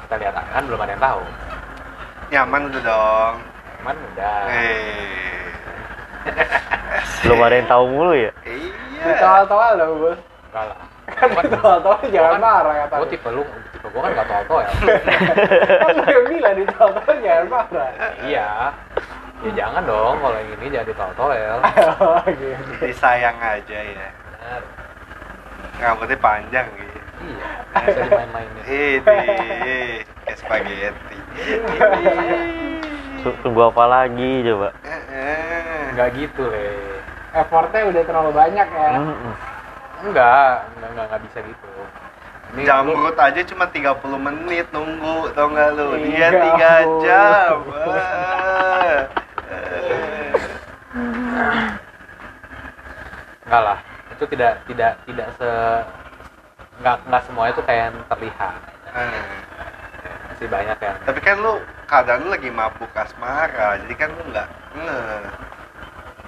kita 0.00 0.14
lihat 0.18 0.34
kan 0.44 0.62
belum 0.64 0.80
ada 0.80 0.90
yang 0.90 1.04
tahu 1.04 1.22
nyaman 2.30 2.60
udah 2.66 2.82
dong 2.84 3.34
cuman 3.72 3.96
udah 4.08 4.38
eh 4.48 5.48
Belum 7.20 7.38
ada 7.40 7.54
yang 7.54 7.68
tahu 7.68 7.84
mulu 7.86 8.12
ya? 8.12 8.30
iya 8.44 9.04
Ditawal-tawal 9.06 9.70
dong, 9.76 9.92
Bos. 9.98 10.18
enggak 10.50 10.64
lah 10.66 10.78
Kan 11.10 11.28
ditawal-tawal 11.32 11.98
jangan 12.06 12.38
marah 12.38 12.74
kata 12.84 12.94
gue 12.98 13.08
tipe 13.08 13.28
lu 13.28 13.42
tipe 13.70 13.86
gue 13.86 14.00
kan 14.00 14.12
tau 14.16 14.42
tau 14.44 14.58
ya 14.58 14.70
Kan 15.80 15.92
lu 15.94 16.04
yang 16.08 16.26
bilang 16.28 16.54
ditawal-tawal 16.56 17.16
jangan 17.20 17.46
marah. 17.46 17.88
iya 18.20 18.48
ya 19.40 19.50
jangan 19.56 19.82
dong 19.82 20.16
kalau 20.20 20.36
yang 20.36 20.60
ini 20.60 20.76
tau 20.92 21.32
ya 21.32 21.56
Oh, 21.96 22.20
gitu. 22.28 22.72
disayang 22.78 23.36
aja 23.36 23.78
ya 23.78 24.08
Benar. 24.12 24.62
rambutnya 25.80 26.16
panjang 26.16 26.66
gitu 26.74 26.98
iya 27.20 27.46
bisa 27.80 28.00
dimain-mainin 28.04 28.62
Ini 28.64 29.80
kayak 30.20 30.36
spaghetti. 30.36 31.16
Su- 33.20 33.36
Tunggu 33.40 33.60
apa 33.66 33.84
lagi 33.86 34.44
coba? 34.44 34.68
Nggak 35.92 36.08
gitu 36.14 36.42
le 36.44 37.00
Effortnya 37.30 37.86
udah 37.86 38.02
terlalu 38.02 38.30
banyak 38.32 38.66
ya. 38.66 38.90
Enggak 40.00 40.54
enggak 40.72 40.88
enggak, 40.90 41.04
enggak 41.06 41.22
bisa 41.24 41.38
gitu 41.42 41.66
ini 42.50 42.60
lu- 42.60 42.66
Jamrut 42.66 43.14
aja 43.14 43.40
cuma 43.46 43.62
30 43.64 43.94
menit 44.18 44.66
nunggu, 44.74 45.30
tau 45.30 45.46
nggak 45.46 45.68
lu? 45.70 45.94
Dia 46.02 46.10
Iya, 46.10 46.28
3 46.34 46.50
ampun. 46.82 46.98
jam. 46.98 47.54
Enggak 53.46 53.62
lah 53.66 53.78
itu 54.10 54.24
tidak 54.36 54.52
tidak 54.68 54.92
tidak 55.06 55.28
se 55.38 55.50
enggak 56.80 56.96
enggak 57.06 57.22
semuanya 57.26 57.52
itu 57.54 57.62
kayak 57.66 57.82
yang 57.90 57.96
terlihat 58.10 58.60
Eh. 58.90 59.32
masih 60.30 60.48
banyak 60.50 60.78
yang 60.82 60.96
Tapi 61.06 61.20
kan 61.22 61.36
lu 61.38 61.62
keadaan 61.86 62.26
lu 62.26 62.34
lagi 62.34 62.50
mabuk 62.50 62.90
asmara, 62.94 63.78
jadi 63.86 63.94
kan 63.98 64.10
lu 64.14 64.22
nggak 64.30 64.48
nge. 64.78 64.98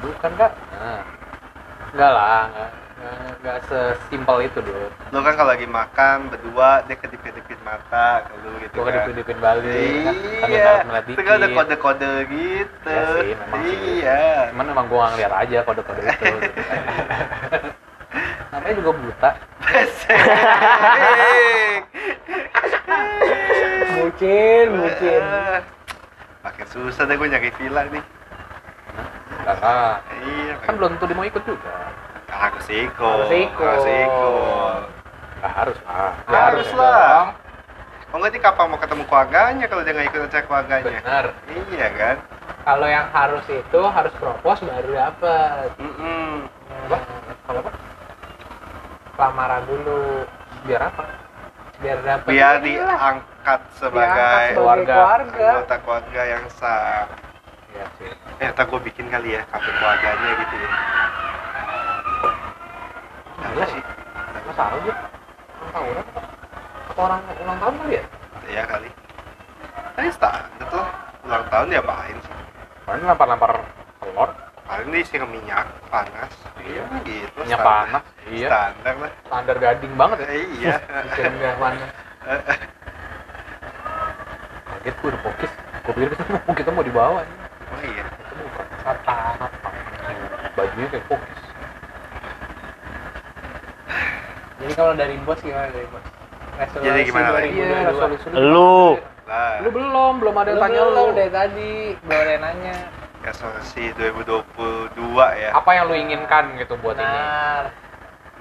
bukan 0.02 0.32
kak 0.34 0.52
nah, 0.74 1.02
enggak 1.94 2.10
lah 2.10 2.42
enggak 2.50 2.70
enggak, 3.02 3.34
enggak 3.36 3.58
sesimpel 3.66 4.36
itu 4.40 4.58
dulu 4.58 4.86
Lu 5.10 5.18
kan 5.20 5.34
kalau 5.34 5.50
lagi 5.50 5.66
makan 5.66 6.30
berdua 6.30 6.86
dia 6.86 6.94
kedip-kedipin 6.94 7.58
mata 7.60 8.22
ke 8.22 8.32
lu 8.38 8.54
gitu 8.60 8.74
gue 8.78 8.84
kan. 8.88 9.06
kedipin 9.10 9.38
balik 9.38 10.06
kan 10.06 10.14
Iya, 10.46 10.86
itu 11.02 11.20
kan 11.20 11.34
ada 11.34 11.42
dikit 11.42 11.56
kode-kode 11.58 12.12
gitu. 12.30 12.86
Iya 12.88 13.02
sih, 13.18 13.34
memang 13.34 13.60
sih. 13.60 13.76
Iya. 13.98 14.22
cuman 14.50 14.66
emang 14.68 14.86
nggak 14.88 15.10
ngeliat 15.10 15.32
aja 15.36 15.58
kode-kode 15.62 16.00
itu 16.00 16.24
gitu. 16.38 16.60
namanya 18.52 18.74
juga 18.76 18.92
buta 18.94 19.30
bucin. 24.68 25.22
Eh, 25.22 25.58
Makin 26.42 26.66
susah 26.68 27.02
deh 27.06 27.14
gue 27.14 27.28
nyari 27.28 27.50
villa 27.56 27.82
nih. 27.88 28.04
enggak 29.32 29.56
lah 29.58 29.98
Iya, 30.22 30.54
kan 30.62 30.72
belum 30.78 30.90
tentu 30.94 31.04
dia 31.04 31.16
mau 31.16 31.26
ikut 31.26 31.42
juga 31.42 31.74
harus 32.32 32.66
ikut. 32.68 33.16
Harus 33.20 33.30
ikut. 33.30 33.66
Harus 33.66 33.86
ikut. 33.86 34.82
Nggak 35.42 35.52
harus 35.58 35.78
lah 35.82 36.12
Ya, 36.30 36.38
harus 36.48 36.66
ya 36.66 36.76
lah. 36.78 37.18
Oh 38.12 38.20
nggak 38.20 38.30
dia 38.30 38.42
kapan 38.42 38.66
mau 38.68 38.76
ketemu 38.76 39.02
keluarganya 39.08 39.64
kalau 39.66 39.82
dia 39.82 39.92
nggak 39.92 40.08
ikut 40.08 40.20
acara 40.28 40.44
keluarganya? 40.44 40.84
benar 41.00 41.24
Iya 41.72 41.88
kan? 41.96 42.16
Kalau 42.62 42.86
yang 42.86 43.06
harus 43.08 43.44
itu 43.48 43.80
harus 43.82 44.12
propose 44.20 44.60
baru 44.62 44.90
dapet. 44.92 45.68
Mm-mm. 45.80 46.46
apa 46.82 46.98
kalau 47.42 47.60
apa 47.64 47.72
Lamaran 49.12 49.62
dulu 49.64 50.26
biar 50.62 50.82
apa 50.88 51.04
biar 51.80 51.98
dapet. 52.00 52.28
Biar 52.28 52.54
diangkat 52.60 53.00
Diangkat 53.42 53.60
sebagai 53.74 54.12
sebagai 54.14 54.54
keluarga. 54.54 54.94
keluarga. 54.94 55.46
anggota 55.50 55.76
keluarga 55.82 56.22
yang 56.28 56.44
sah. 56.52 57.06
Iya 57.72 57.84
sih 57.96 58.08
Eh, 58.38 58.48
ntar 58.50 58.66
gue 58.66 58.80
bikin 58.82 59.06
kali 59.08 59.34
ya 59.34 59.42
kartu 59.48 59.70
keluarganya 59.72 60.30
gitu 60.36 60.54
ya. 60.54 60.68
Apa 63.42 63.64
sih? 63.66 63.82
masa 64.42 64.62
aja 64.68 64.92
ulang 65.54 65.70
tahun 65.72 65.94
apa 66.02 66.20
orang 66.98 67.20
ulang 67.38 67.58
tahun 67.58 67.74
kali 67.78 67.92
ya 67.94 68.04
Iya 68.44 68.62
kali. 68.66 68.88
Tadi 69.92 70.10
standar 70.10 70.68
lah. 70.68 70.88
Ulang 71.22 71.44
tahun 71.46 71.66
diapain 71.68 72.16
sih? 72.18 72.34
paling 72.82 73.04
lempar-lempar 73.04 73.52
telur 73.98 74.30
Paling 74.62 74.88
disiram 74.90 75.28
minyak 75.28 75.66
panas. 75.86 76.32
Iya. 76.58 76.82
gitu. 77.02 77.38
minyak 77.38 77.54
standar. 77.56 77.66
panas 77.86 78.04
iya 78.26 78.48
Standar 78.48 78.94
lah. 78.96 79.10
standar 79.22 79.56
gading 79.58 79.94
banget 79.94 80.18
ya 80.20 80.28
iya. 80.34 80.74
Disiram 81.04 81.32
minyak 81.32 81.56
panas 81.56 81.90
kaget 84.64 84.94
gue 84.96 85.08
udah 85.08 85.20
fokus 85.22 85.50
gue 85.82 85.92
pikir 85.92 86.08
kita 86.12 86.22
mau 86.28 86.54
kita 86.54 86.70
mau 86.70 86.82
dibawa 86.82 87.18
nih 87.22 87.36
Oh 87.64 87.80
iya. 87.80 88.04
itu 88.04 88.32
bukan 88.36 88.66
Satang. 88.82 89.38
bajunya 90.52 90.86
kayak 90.88 91.04
fokus 91.06 91.38
Jadi 94.62 94.72
kalau 94.72 94.92
dari 94.94 95.16
bos 95.20 95.38
gimana 95.38 95.68
dari 95.68 95.86
bos? 95.86 96.04
Resolusi 96.52 96.84
Jadi 96.84 97.00
gimana? 97.02 97.28
2022. 97.32 97.58
iya 97.58 97.78
resolusi 97.84 98.26
Lu 98.30 98.74
Lah. 99.22 99.54
lu 99.58 99.68
belum 99.70 100.12
belum 100.18 100.34
ada 100.34 100.48
yang 100.48 100.58
Lu 100.58 100.62
tanya 100.62 100.80
belum, 100.82 100.94
lu 100.94 101.12
dari 101.12 101.30
tadi 101.30 101.70
belum 101.96 102.18
ada 102.18 102.30
yang 102.30 102.42
nanya. 102.44 102.76
resolusi 103.22 103.84
2022 103.94 104.98
ya. 105.36 105.50
apa 105.52 105.70
yang 105.72 105.84
lu 105.86 105.94
inginkan 105.94 106.44
gitu 106.56 106.74
buat 106.76 106.94
ini 106.94 107.06
Benar. 107.06 107.62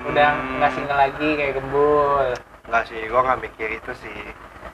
Udah 0.02 0.30
Hmm. 0.32 0.58
nggak 0.58 0.72
single 0.72 0.98
lagi 1.00 1.30
kayak 1.32 1.54
gembul. 1.56 2.34
Enggak 2.64 2.84
sih, 2.88 3.02
gua 3.06 3.22
nggak 3.24 3.40
mikir 3.44 3.70
itu 3.72 3.92
sih. 3.96 4.20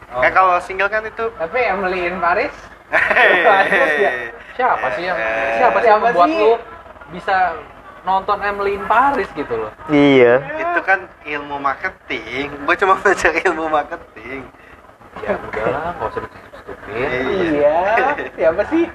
Oh. 0.10 0.24
Kan 0.24 0.32
kalau 0.32 0.56
single 0.58 0.88
kan 0.88 1.04
itu 1.04 1.28
Tapi 1.30 1.60
Emily 1.62 2.08
in 2.08 2.16
Paris 2.18 2.56
Hehehe. 2.88 4.32
siapa 4.56 4.88
sih 4.96 5.04
yang 5.04 5.20
siapa 5.54 5.78
sih 5.78 5.88
yang 5.88 6.00
Siapa 6.00 6.08
membuat 6.08 6.30
lu 6.32 6.52
bisa 7.10 7.36
nonton 8.08 8.40
Emily 8.40 8.80
in 8.80 8.86
Paris 8.88 9.28
gitu 9.36 9.52
loh 9.52 9.72
iya. 9.92 10.40
itu 10.40 10.80
kan 10.88 11.04
ilmu 11.28 11.60
marketing. 11.60 12.48
Gua 12.64 12.76
cuma 12.80 12.96
belajar 12.96 13.36
ilmu 13.44 13.68
marketing. 13.68 14.48
ya 15.20 15.36
udahlah 15.36 15.92
nggak 16.00 16.10
usah 16.16 16.22
ditutupin 16.24 17.24
Iya. 17.52 17.80
Siapa 18.40 18.62
sih? 18.72 18.86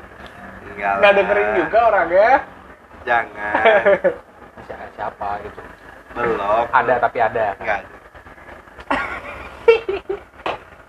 Enggak. 0.73 0.95
Nggak 1.03 1.13
dengerin 1.21 1.49
juga 1.61 1.79
orangnya. 1.93 2.33
Jangan. 3.05 3.55
siapa, 4.67 4.87
siapa 4.97 5.29
gitu 5.45 5.61
Belum. 6.15 6.65
ada 6.71 6.95
tapi 7.03 7.19
ada 7.19 7.45
Enggak 7.61 7.79
ada. 7.85 7.91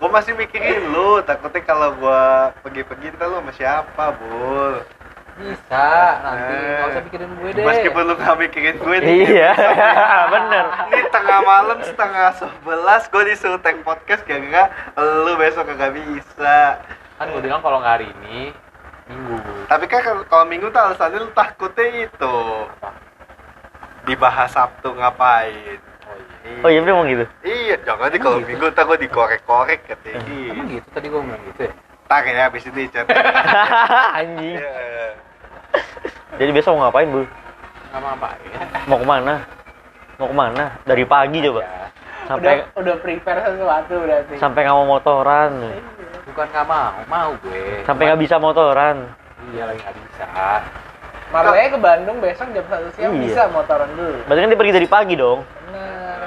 gua 0.00 0.08
masih 0.20 0.32
mikirin 0.36 0.84
lu, 0.92 1.20
takutnya 1.24 1.60
kalau 1.64 1.96
gua 1.96 2.52
pergi-pergi 2.60 3.16
ntar 3.16 3.28
lu 3.32 3.40
sama 3.40 3.52
siapa, 3.56 4.04
Bul. 4.20 4.84
Bisa 5.34 5.86
nanti 6.20 6.54
nggak 6.54 6.88
usah 6.88 7.02
pikirin 7.02 7.30
gue 7.34 7.50
deh 7.52 7.64
Meskipun 7.64 8.02
lu 8.04 8.14
gak 8.14 8.36
mikirin 8.36 8.76
gue 8.76 8.96
nih. 8.98 9.16
Iya. 9.28 9.50
Bener. 10.34 10.64
Ini 10.88 11.02
tengah 11.08 11.40
malam 11.40 11.78
setengah 11.80 12.28
sebelas 12.34 13.02
gue 13.06 13.22
disuruh 13.24 13.58
take 13.58 13.80
podcast 13.80 14.22
gara-gara 14.22 14.70
lu 14.96 15.34
besok 15.34 15.66
kagak 15.66 15.90
bisa. 15.92 16.78
kan 17.14 17.26
gue 17.28 17.40
bilang 17.40 17.58
kalau 17.58 17.78
nggak 17.78 17.94
hari 17.94 18.08
ini 18.12 18.50
minggu 19.04 19.36
Tapi 19.66 19.84
kan 19.86 20.00
kalau- 20.00 20.26
kalau 20.26 20.44
minggu 20.44 20.66
tuh 20.68 20.80
alasannya 20.80 21.18
lu 21.20 21.30
takutnya 21.30 21.86
itu 22.04 22.36
dibahas 24.04 24.50
Sabtu 24.50 24.92
ngapain. 24.92 25.80
Oh 26.60 26.68
iya 26.68 26.78
memang 26.78 27.08
gitu. 27.08 27.24
Iya, 27.40 27.80
jangan 27.82 28.08
nih 28.08 28.20
kalau 28.20 28.36
gitu? 28.38 28.48
minggu 28.50 28.64
ntar 28.70 28.84
gue 28.84 28.98
dikorek-korek 29.00 29.80
katanya. 29.82 30.20
emang 30.46 30.68
gitu 30.68 30.88
tadi 30.90 31.06
gue 31.08 31.16
bilang 31.18 31.42
gitu 31.48 31.62
ya 31.64 31.72
Tak 32.04 32.20
ya 32.26 32.44
habis 32.44 32.64
ini 32.64 32.84
chat. 32.88 33.04
Anjing. 34.18 34.56
Iya. 34.56 35.06
Jadi 36.34 36.50
besok 36.50 36.74
mau 36.74 36.80
ngapain, 36.84 37.08
Bu? 37.08 37.22
nggak 37.24 37.96
mau 37.96 38.08
ngapain 38.10 38.38
Mau 38.84 38.96
ke 38.98 39.06
mana? 39.06 39.34
Mau 40.16 40.26
ke 40.26 40.34
mana? 40.34 40.64
Dari 40.82 41.04
pagi 41.04 41.38
coba. 41.40 41.60
ya 41.62 41.70
Sampai 42.24 42.42
Udah 42.42 42.56
udah 42.74 42.94
prepare 42.98 43.38
sesuatu 43.44 43.94
berarti. 44.00 44.32
sampai 44.36 44.60
nggak 44.62 44.74
mau 44.74 44.86
motoran. 44.88 45.50
Iya. 45.60 45.80
bukan 46.24 46.46
nggak 46.48 46.66
mau 46.66 46.92
mau 47.06 47.30
gue 47.38 47.84
Sampai 47.84 48.02
nggak 48.08 48.18
bisa 48.18 48.34
motoran. 48.38 48.96
iya 49.46 49.62
lagi 49.64 49.78
nggak 49.78 49.94
bisa 49.94 50.24
Marley 51.30 51.68
ke 51.68 51.76
Bandung 51.76 52.16
besok 52.18 52.48
jam 52.50 52.64
satu 52.64 52.88
siang 52.92 53.12
Iya. 53.12 53.20
bisa 53.22 53.40
motoran 53.48 53.88
dulu. 53.92 54.18
Berarti 54.24 54.40
kan 54.40 54.48
dia 54.48 54.58
pergi 54.58 54.74
dari 54.74 54.88
pagi 54.88 55.14
dong. 55.14 55.38
Benar. 55.64 56.18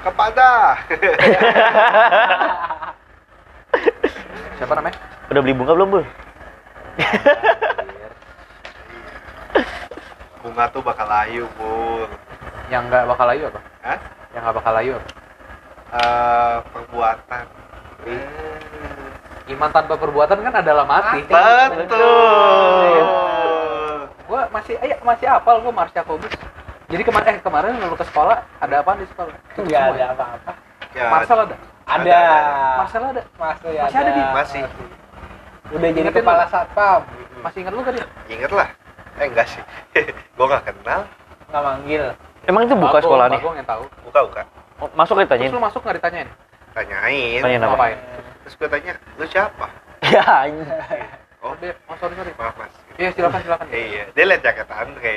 kepada 0.00 0.48
siapa 4.58 4.74
namanya? 4.74 4.98
Udah 5.30 5.40
beli 5.42 5.54
bunga 5.54 5.72
belum, 5.74 5.90
Bu? 5.90 6.00
bunga 10.42 10.64
tuh 10.72 10.82
bakal 10.82 11.06
layu 11.06 11.46
bul. 11.58 12.08
Yang 12.68 12.82
nggak 12.90 13.04
bakal 13.10 13.26
layu 13.28 13.42
apa? 13.48 13.60
Hah? 13.84 13.98
yang 14.36 14.44
nggak 14.44 14.56
bakal 14.60 14.72
layu 14.76 14.92
apa? 14.98 15.08
Eh, 15.88 16.56
perbuatan. 16.74 17.44
Iman 19.48 19.70
tanpa 19.72 19.96
perbuatan 19.96 20.44
kan 20.44 20.54
adalah 20.60 20.84
mati. 20.84 21.24
Betul. 21.24 22.04
Gua 24.28 24.44
masih 24.52 24.76
eh, 24.84 25.00
masih 25.00 25.24
apal 25.24 25.64
gua 25.64 25.72
Mars 25.72 25.88
Jacobus 25.96 26.28
jadi 26.88 27.02
kemarin 27.04 27.36
eh 27.36 27.38
kemarin 27.44 27.76
lu 27.76 27.96
ke 28.00 28.06
sekolah 28.08 28.48
ada 28.64 28.80
apa 28.80 28.96
di 28.96 29.04
sekolah? 29.12 29.36
Enggak 29.60 29.76
semua 29.76 29.92
ada 29.92 30.00
ya? 30.00 30.08
apa-apa. 30.16 30.52
ya, 30.96 31.04
Marcel 31.12 31.38
ada 31.44 31.56
Ada. 31.88 32.20
Marcel 32.76 33.02
ada 33.02 33.22
Masih, 33.34 33.72
Masih 33.74 33.98
ada, 33.98 34.10
Di? 34.10 34.22
Masih. 34.30 34.62
Udah 35.68 35.88
jadi 35.88 36.00
Ingetin 36.02 36.22
kepala 36.22 36.44
lu. 36.44 36.50
satpam. 36.50 37.00
masih 37.38 37.58
ingat 37.62 37.70
lu 37.70 37.80
kan 37.80 37.92
dia 37.94 38.06
inget 38.26 38.50
lah 38.50 38.68
eh 39.14 39.26
enggak 39.26 39.46
sih 39.46 39.62
gua 40.36 40.46
nggak 40.48 40.64
kenal 40.66 41.00
Nggak 41.48 41.62
manggil. 41.62 42.04
Emang 42.44 42.62
itu 42.64 42.74
buka 42.74 42.98
sekolah 42.98 43.26
nih? 43.28 43.38
Bagong 43.38 43.56
yang 43.56 43.68
tahu 43.68 43.84
buka 44.02 44.20
buka 44.22 44.42
Oh, 44.78 44.88
masuk 44.92 45.14
terus 45.16 45.26
ditanyain. 45.26 45.50
lu 45.50 45.60
masuk 45.60 45.80
nggak 45.80 45.96
ditanyain 45.96 46.28
tanyain 46.72 47.40
Tanyain 47.40 47.60
apa? 47.60 47.70
ngapain 47.72 47.98
terus 48.42 48.54
gue 48.54 48.68
tanya 48.68 48.92
lu 49.14 49.24
siapa 49.24 49.66
Ya, 50.04 50.22
anjing. 50.40 50.66
oh 51.38 51.44
oh 51.44 51.52
dia 51.58 51.72
oh 51.84 51.94
sorry 51.96 52.14
sorry 52.14 52.32
maaf 52.34 52.54
mas 52.54 52.74
iya 52.94 53.08
silakan 53.10 53.40
silakan 53.40 53.66
iya 53.68 54.02
dia 54.08 54.24
liat 54.24 54.40
jaket 54.40 54.68
Andre 54.68 55.14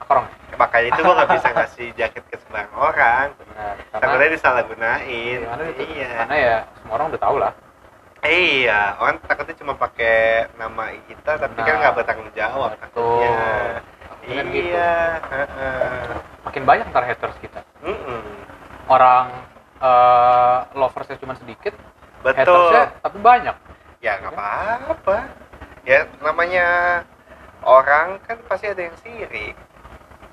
korong 0.00 0.26
makanya 0.60 0.86
itu 0.92 1.00
gua 1.00 1.14
nggak 1.16 1.32
bisa 1.40 1.48
ngasih 1.56 1.88
jaket 1.96 2.24
ke 2.28 2.36
sembarang 2.44 2.74
orang. 2.76 3.26
Benar. 3.40 3.74
Takutnya 3.96 4.28
disalahgunain. 4.36 5.38
Gimana 5.40 5.62
itu? 5.72 5.82
iya. 5.96 6.08
karena 6.20 6.36
ya 6.36 6.56
semua 6.76 6.92
orang 7.00 7.06
udah 7.16 7.20
tahu 7.24 7.36
lah. 7.40 7.52
Iya 8.20 8.80
orang 9.00 9.16
takutnya 9.24 9.56
cuma 9.56 9.72
pakai 9.80 10.52
nama 10.60 10.92
kita 11.08 11.40
tapi 11.40 11.56
kan 11.64 11.72
Nah, 11.72 11.80
nggak 11.80 11.94
bertanggung 11.96 12.30
jawab 12.36 12.76
betul. 12.76 12.84
takutnya. 12.84 13.40
Kan 14.20 14.46
gitu. 14.52 14.68
iya 14.68 14.92
heeh. 15.24 16.04
makin 16.44 16.62
banyak 16.68 16.86
ntar 16.92 17.04
haters 17.08 17.36
kita. 17.40 17.64
Mm-mm. 17.80 18.20
orang 18.92 19.32
eh, 19.80 20.58
loversnya 20.76 21.16
cuma 21.16 21.32
sedikit 21.40 21.72
betul. 22.20 22.36
hatersnya 22.44 22.84
tapi 23.00 23.18
banyak. 23.24 23.56
Ya 24.04 24.20
nggak 24.20 24.36
apa-apa. 24.36 25.16
Ya 25.88 26.04
namanya 26.20 26.66
orang 27.64 28.20
kan 28.28 28.36
pasti 28.44 28.68
ada 28.68 28.84
yang 28.84 28.96
sirik 29.00 29.56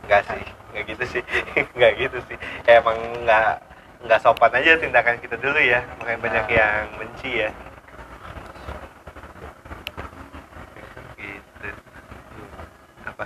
nggak 0.07 0.23
sih 0.23 0.43
nggak 0.73 0.83
gitu 0.93 1.03
sih. 1.09 1.23
Nggak 1.77 1.91
gitu 1.97 2.17
sih. 2.29 2.37
Ya 2.69 2.77
emang 2.77 2.97
nggak 3.25 3.49
nggak 4.05 4.19
sopan 4.21 4.53
aja 4.53 4.77
tindakan 4.77 5.17
kita 5.17 5.35
dulu 5.41 5.57
ya. 5.57 5.81
Makanya 5.97 6.19
banyak 6.21 6.45
Nah. 6.45 6.53
yang 6.53 6.83
benci 7.01 7.31
ya. 7.41 7.49
Gitu. 11.17 11.69
Apa? 13.09 13.23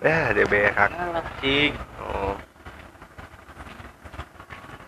Ya 0.00 0.32
dia 0.32 0.46
berak 0.48 0.90
cing 1.40 1.72
oh. 2.00 2.32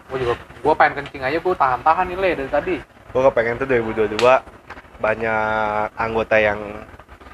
Gue 0.08 0.18
juga 0.22 0.34
gue 0.38 0.74
pengen 0.80 0.94
kencing 1.04 1.22
aja 1.28 1.38
gue 1.42 1.54
tahan-tahan 1.60 2.04
nih 2.08 2.16
le 2.16 2.30
dari 2.40 2.50
tadi. 2.50 2.76
Gua 3.12 3.32
kepengen 3.32 3.56
tuh 3.60 3.68
2022 3.68 4.16
banyak 5.00 5.88
anggota 5.96 6.36
yang 6.40 6.60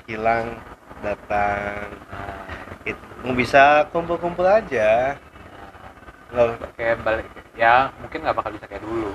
hilang 0.06 0.58
datang 1.02 1.90
itu 2.83 2.99
bisa 3.35 3.87
kumpul-kumpul 3.90 4.45
aja. 4.45 5.16
Nggak 6.33 6.47
kayak 6.75 6.97
balik. 7.05 7.27
Ya 7.55 7.92
mungkin 8.01 8.25
nggak 8.25 8.37
bakal 8.37 8.51
bisa 8.57 8.66
kayak 8.66 8.83
dulu. 8.83 9.12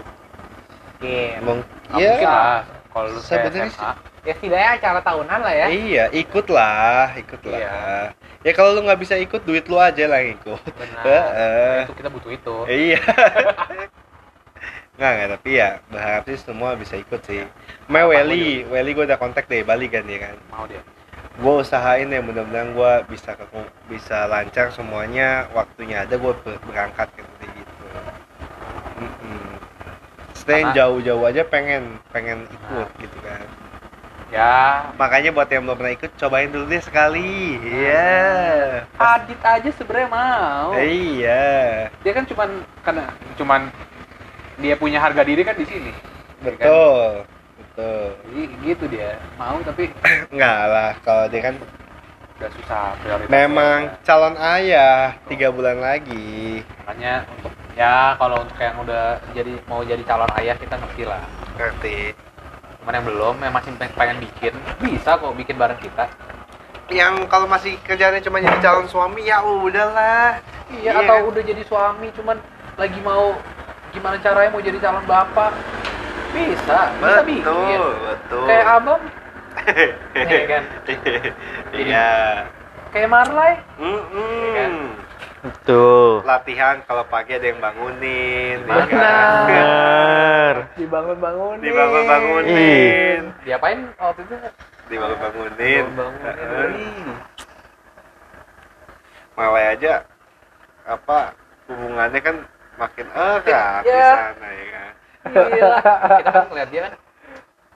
Mungkin. 0.97 1.31
emang 1.41 1.59
Nggak 1.89 1.99
mungkin 2.01 2.27
lah 2.27 2.59
kalau 2.89 3.07
lu 3.13 3.19
sebenarnya 3.21 3.69
SMA 3.69 3.91
Ya 4.27 4.33
setidaknya 4.35 4.69
acara 4.75 4.99
tahunan 4.99 5.39
lah 5.39 5.53
ya. 5.55 5.65
iya 5.71 6.05
ikut 6.11 6.51
lah 6.51 7.15
ikut 7.15 7.39
lah 7.47 7.59
Iya. 7.63 7.79
ya 8.43 8.51
kalau 8.51 8.75
lu 8.75 8.83
nggak 8.83 8.99
bisa 8.99 9.15
ikut 9.15 9.39
duit 9.47 9.63
lu 9.71 9.79
aja 9.79 10.03
lah 10.03 10.19
yang 10.19 10.35
ikut. 10.35 10.59
Benar. 10.75 11.03
Heeh. 11.07 11.77
itu 11.87 11.93
kita 11.95 12.09
butuh 12.11 12.31
itu. 12.35 12.55
Iya. 12.67 12.99
Nggak 14.97 15.11
nggak 15.13 15.29
tapi 15.37 15.49
ya 15.53 15.69
berharap 15.93 16.25
sih 16.25 16.37
semua 16.41 16.73
bisa 16.73 16.97
ikut 16.97 17.21
sih. 17.21 17.45
May 17.85 18.01
Harapan 18.01 18.09
Welly. 18.33 18.65
Welly 18.65 18.91
gue 18.97 19.05
udah 19.05 19.19
kontak 19.21 19.45
dari 19.45 19.61
Bali 19.61 19.87
kan 19.93 20.01
dia 20.09 20.17
kan? 20.25 20.35
Mau 20.49 20.65
dia 20.65 20.81
gue 21.37 21.53
usahain 21.61 22.09
ya 22.09 22.17
mudah-mudahan 22.17 22.73
gue 22.73 22.91
bisa 23.13 23.37
ke 23.37 23.45
bisa 23.85 24.25
lancar 24.25 24.73
semuanya 24.73 25.45
waktunya 25.53 26.01
ada 26.01 26.17
gue 26.17 26.33
berangkat 26.65 27.07
kan 27.13 27.25
kayak 27.37 27.51
gitu. 27.53 27.85
Mm-mm. 28.97 29.45
Stay 30.33 30.65
jauh-jauh 30.73 31.21
aja 31.29 31.45
pengen 31.45 32.01
pengen 32.09 32.49
ikut 32.49 32.89
gitu 32.97 33.17
kan. 33.21 33.45
Ya. 34.33 34.91
Makanya 34.97 35.31
buat 35.31 35.47
yang 35.47 35.63
belum 35.63 35.77
pernah 35.77 35.93
ikut 35.93 36.11
cobain 36.17 36.49
dulu 36.49 36.65
deh 36.67 36.81
sekali. 36.81 37.61
Iya. 37.63 38.83
Adit 38.97 39.39
aja 39.39 39.69
sebenarnya 39.77 40.09
mau. 40.09 40.73
Iya. 40.73 41.87
Dia 42.01 42.11
kan 42.17 42.25
cuman 42.25 42.49
karena 42.81 43.05
cuman 43.37 43.61
dia 44.57 44.73
punya 44.73 44.97
harga 44.97 45.21
diri 45.21 45.45
kan 45.45 45.53
di 45.53 45.69
sini. 45.69 45.93
Betul 46.41 47.23
betul 47.23 47.36
jadi 47.77 48.43
gitu 48.65 48.85
dia. 48.89 49.21
Mau 49.37 49.61
tapi 49.61 49.93
enggak 50.33 50.59
lah 50.67 50.89
kalau 51.05 51.29
dia 51.29 51.41
kan 51.53 51.55
udah 52.37 52.49
susah 52.53 52.93
memang 53.33 53.97
calon 54.05 54.37
ayah 54.37 55.17
tiga 55.25 55.49
bulan 55.49 55.81
lagi. 55.81 56.61
Makanya 56.85 57.25
untuk 57.33 57.53
ya 57.73 58.13
kalau 58.17 58.45
untuk 58.45 58.57
yang 58.61 58.77
udah 58.81 59.17
jadi 59.33 59.53
mau 59.65 59.81
jadi 59.81 60.01
calon 60.05 60.29
ayah 60.41 60.55
kita 60.57 60.77
ngerti 60.77 61.03
lah. 61.05 61.23
Ngerti. 61.57 62.13
Cuman 62.81 62.93
yang 62.93 63.05
belum 63.05 63.35
yang 63.41 63.53
masih 63.53 63.71
pengen, 63.77 64.17
bikin 64.21 64.53
bisa 64.81 65.17
kok 65.17 65.33
bikin 65.33 65.57
bareng 65.57 65.81
kita. 65.81 66.05
Yang 66.87 67.25
kalau 67.27 67.49
masih 67.49 67.75
kerjanya 67.83 68.21
cuma 68.21 68.39
jadi 68.41 68.57
calon 68.61 68.85
suami 68.85 69.25
ya 69.25 69.41
udahlah. 69.41 70.39
Iya 70.67 70.93
Iya 70.93 71.03
atau 71.03 71.17
kan? 71.25 71.29
udah 71.33 71.41
jadi 71.43 71.63
suami 71.65 72.07
cuman 72.13 72.37
lagi 72.77 72.99
mau 73.01 73.33
gimana 73.95 74.21
caranya 74.21 74.49
mau 74.53 74.61
jadi 74.61 74.77
calon 74.77 75.03
bapak 75.09 75.51
bisa 76.37 76.79
bisa 76.93 77.21
bikin 77.23 77.43
betul 77.43 77.91
betul 78.03 78.45
kayak 78.45 78.67
abang 78.71 79.01
Iya 80.13 80.41
kan? 80.47 80.63
iya 81.73 82.09
kayak 82.89 83.09
Marley 83.09 83.53
Mm-mm. 83.75 84.13
Iya 84.13 84.51
kan? 84.55 84.73
Tuh. 85.63 86.19
latihan 86.21 86.77
kalau 86.83 87.05
pagi 87.05 87.31
ada 87.31 87.45
yang 87.45 87.57
bangunin 87.57 88.57
ya 88.59 88.67
Benar. 88.67 88.85
kan? 88.85 89.45
Bener. 89.47 90.55
Dibangun-bangunin. 90.75 91.61
dibangun 91.63 92.03
bangunin 92.05 93.21
diapain 93.41 93.79
waktu 93.95 94.21
itu 94.23 94.35
dibangun 94.87 95.17
bangunin 95.17 95.85
bangunin 95.93 97.07
malah 99.33 99.65
aja 99.71 99.93
apa 100.83 101.19
hubungannya 101.65 102.19
kan 102.19 102.35
makin 102.75 103.07
erat 103.09 103.81
di 103.83 103.89
Ya. 103.89 104.09
sana 104.33 104.47
ya 104.49 104.65
kan 104.71 104.86
Iya. 105.25 105.69
kita 106.17 106.29
kan 106.31 106.43
ngeliat 106.47 106.69
dia 106.69 106.81
kan 106.83 106.93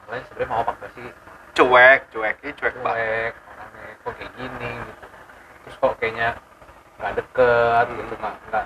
kalian 0.03 0.23
sebenarnya 0.25 0.47
mau 0.47 0.61
apa 0.61 0.85
sih 0.91 1.07
cuek 1.51 1.99
cuek 2.09 2.35
ini 2.39 2.51
cuek 2.53 2.75
banget 2.77 3.31
cuek 3.31 3.33
orangnya 3.51 3.93
kok 3.97 4.13
kayak 4.13 4.31
gini 4.35 4.69
gitu 4.77 5.03
terus 5.61 5.75
kok 5.77 5.93
kayaknya 5.97 6.29
nggak 6.97 7.13
deket 7.15 7.85
gitu 7.91 8.13
nggak 8.15 8.35
nggak 8.45 8.65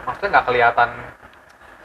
maksudnya 0.00 0.28
nggak 0.30 0.46
kelihatan 0.46 0.90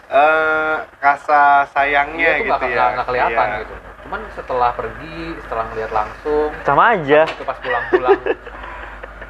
eh 0.06 0.76
rasa 0.96 1.42
sayangnya 1.68 2.30
Iya, 2.32 2.38
itu 2.38 2.46
gitu 2.46 2.54
nggak 2.56 2.72
ya 2.72 2.86
nggak- 2.94 3.08
kelihatan 3.08 3.48
Iya. 3.48 3.60
gitu 3.60 3.74
cuman 4.06 4.22
setelah 4.32 4.70
pergi 4.72 5.18
setelah 5.40 5.64
ngeliat 5.66 5.92
langsung 5.92 6.50
Sama 6.62 6.84
aja. 6.94 7.22
itu 7.26 7.42
pas 7.42 7.58
pulang-pulang 7.58 8.22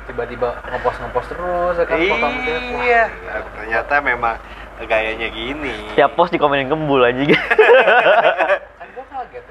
tiba-tiba 0.05 0.49
ngepost 0.65 0.97
ngepost 0.99 1.27
terus 1.32 1.75
ya 1.75 1.86
kan 1.86 1.97
foto. 1.97 2.27
Wah, 2.27 2.34
iya 2.84 3.03
ternyata 3.55 3.93
memang 4.01 4.36
gayanya 4.82 5.28
gini. 5.30 5.71
Tiap 5.93 6.13
pos 6.13 6.28
dikomenin 6.28 6.67
kembul 6.67 6.99
aja 6.99 7.15
gitu. 7.21 7.39
kan 8.76 8.88
gua 8.91 9.05
kaget. 9.07 9.43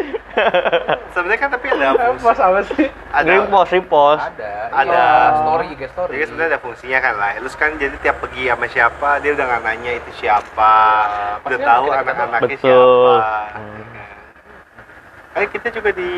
Sebenarnya 1.11 1.39
kan 1.39 1.49
tapi 1.49 1.67
ada 1.71 1.87
Apa 1.91 2.05
fungsi. 2.13 2.35
sama 2.35 2.61
sih? 2.67 2.87
ada. 3.09 3.31
Repost, 3.31 3.71
repost. 3.71 4.21
ada. 4.21 4.53
Ada. 4.69 4.93
iya, 4.93 5.09
story 5.39 5.67
IG 5.71 5.83
story. 5.89 6.11
Jadi 6.13 6.25
sebenarnya 6.27 6.51
ada 6.51 6.61
fungsinya 6.61 6.99
kan 7.01 7.15
lah. 7.15 7.31
Lu 7.39 7.49
kan 7.49 7.71
jadi 7.75 7.95
tiap 7.99 8.17
pergi 8.19 8.43
sama 8.47 8.67
siapa 8.67 9.09
dia 9.19 9.31
udah 9.33 9.45
nggak 9.47 9.63
nanya 9.63 9.93
itu 9.95 10.11
siapa. 10.19 10.77
Ya, 11.07 11.47
udah 11.47 11.59
tahu 11.61 11.85
kita 11.87 11.99
anak-anaknya 12.03 12.43
Betul. 12.51 12.61
siapa 12.61 13.17
Hmm. 13.55 13.83
Kayak 15.35 15.49
kita 15.51 15.69
juga 15.73 15.91
di 15.91 16.11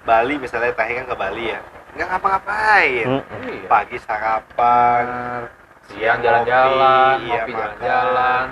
Bali 0.00 0.34
misalnya 0.36 0.70
terakhir 0.70 1.02
kan 1.02 1.06
ke 1.08 1.16
Bali 1.16 1.44
ya. 1.48 1.58
Nggak 1.90 2.06
ngapa-ngapain. 2.08 3.06
Hmm. 3.06 3.58
Pagi 3.66 3.96
sarapan 3.98 5.04
siang 5.90 6.18
jalan-jalan 6.22 7.14
ngopi, 7.26 7.50
iya, 7.50 7.58
jalan-jalan 7.58 8.46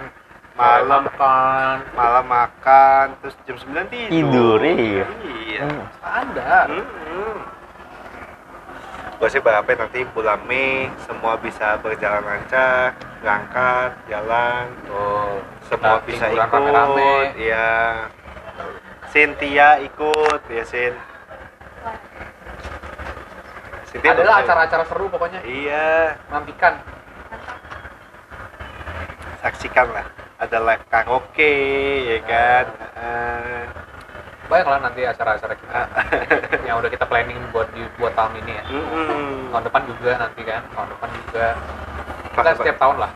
malam 0.59 1.07
makan 1.07 1.77
malam 1.95 2.27
makan 2.27 3.07
terus 3.23 3.35
jam 3.47 3.57
9 3.63 3.95
tidur. 3.95 4.11
Tidur, 4.11 4.59
iya. 4.67 5.07
iya. 5.23 5.63
Hmm. 5.71 5.85
standar. 6.03 6.69
Gue 9.19 9.29
sih 9.31 9.43
berharapnya 9.43 9.87
nanti 9.87 10.07
bulan 10.15 10.39
Mei 10.47 10.91
semua 11.07 11.39
bisa 11.39 11.79
berjalan 11.79 12.23
lancar 12.23 12.95
berangkat 13.23 13.91
jalan. 14.11 14.65
Tuh 14.87 15.43
semua 15.71 15.99
bisa 16.03 16.27
ikut. 16.31 16.43
rame-rame. 16.43 17.15
Iya. 17.39 17.71
Cynthia 19.11 19.83
ikut 19.83 20.41
ya 20.53 20.65
Sin 20.67 20.95
Cynthia 23.89 24.11
adalah 24.15 24.43
acara-acara 24.43 24.85
seru 24.87 25.07
pokoknya. 25.11 25.43
Iya. 25.43 26.19
Nantikan 26.31 26.98
saksikan 29.49 29.89
lah 29.91 30.05
ada 30.39 30.57
live 30.63 30.85
karaoke 30.87 31.55
ya 32.07 32.19
kan? 32.23 32.65
Eh, 32.95 33.63
banyak 34.47 34.67
lah 34.71 34.79
nanti 34.81 35.03
acara-acara 35.03 35.55
kita. 35.59 35.81
Yang 36.69 36.77
udah 36.85 36.91
kita 36.95 37.05
planning 37.05 37.39
buat 37.51 37.67
di 37.75 37.83
buat 37.99 38.15
tahun 38.15 38.39
ini 38.45 38.53
ya. 38.55 38.65
Mm-mm. 38.71 39.51
tahun 39.51 39.65
depan 39.67 39.83
juga 39.89 40.11
nanti 40.15 40.41
kan 40.47 40.63
tahun 40.73 40.89
depan 40.95 41.09
juga. 41.11 41.47
Kita 42.31 42.41
Masa- 42.41 42.59
setiap 42.61 42.77
tahun 42.79 42.97
lah. 43.03 43.11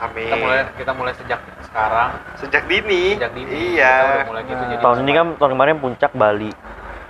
Amin. 0.00 0.26
Kita 0.28 0.36
mulai 0.36 0.58
kita 0.76 0.92
mulai 0.92 1.12
sejak 1.16 1.40
sekarang. 1.64 2.10
Sejak 2.36 2.62
dini? 2.68 3.16
Sejak 3.16 3.32
dini. 3.32 3.52
Iya. 3.76 4.24
Mulai 4.28 4.42
gitu 4.44 4.62
jadi 4.68 4.82
Tahun 4.84 4.96
ini 5.00 5.12
kan 5.16 5.26
tahun 5.40 5.50
kemarin 5.56 5.76
puncak 5.80 6.12
Bali. 6.12 6.50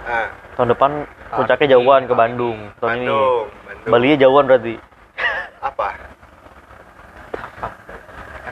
Ah, 0.06 0.26
Tahun 0.54 0.68
depan 0.70 0.90
puncaknya 1.30 1.66
jauhan 1.74 2.02
ke 2.06 2.14
tahun 2.14 2.18
Bandung. 2.18 2.58
Tahun 2.78 2.92
ini. 2.98 3.06
Bandung 3.06 3.44
Bandung. 3.66 3.90
Bali 3.90 4.08
jauhan 4.14 4.44
berarti. 4.46 4.74
apa. 5.60 5.88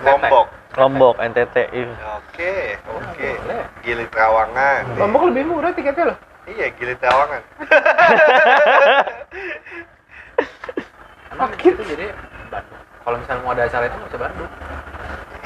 Lombok 0.01 0.46
Lombok, 0.74 1.14
NTT. 1.18 1.57
iya. 1.72 1.90
oke 2.14 2.55
oke 2.88 3.28
Boleh. 3.40 3.62
Gili 3.80 4.05
Trawangan 4.07 4.82
Lombok 4.94 5.22
lebih 5.26 5.44
murah 5.44 5.72
tiketnya 5.72 6.05
loh. 6.09 6.18
iya 6.46 6.66
Gili 6.72 6.94
Trawangan 6.94 7.42
Emang 11.28 11.51
gitu 11.61 11.80
jadi 11.82 12.14
Bandung 12.49 12.80
kalau 13.01 13.16
misalnya 13.16 13.42
mau 13.42 13.53
ada 13.53 13.64
acara 13.64 13.84
itu 13.84 13.96
nggak 13.96 14.11
usah 14.11 14.20
Bandung 14.20 14.51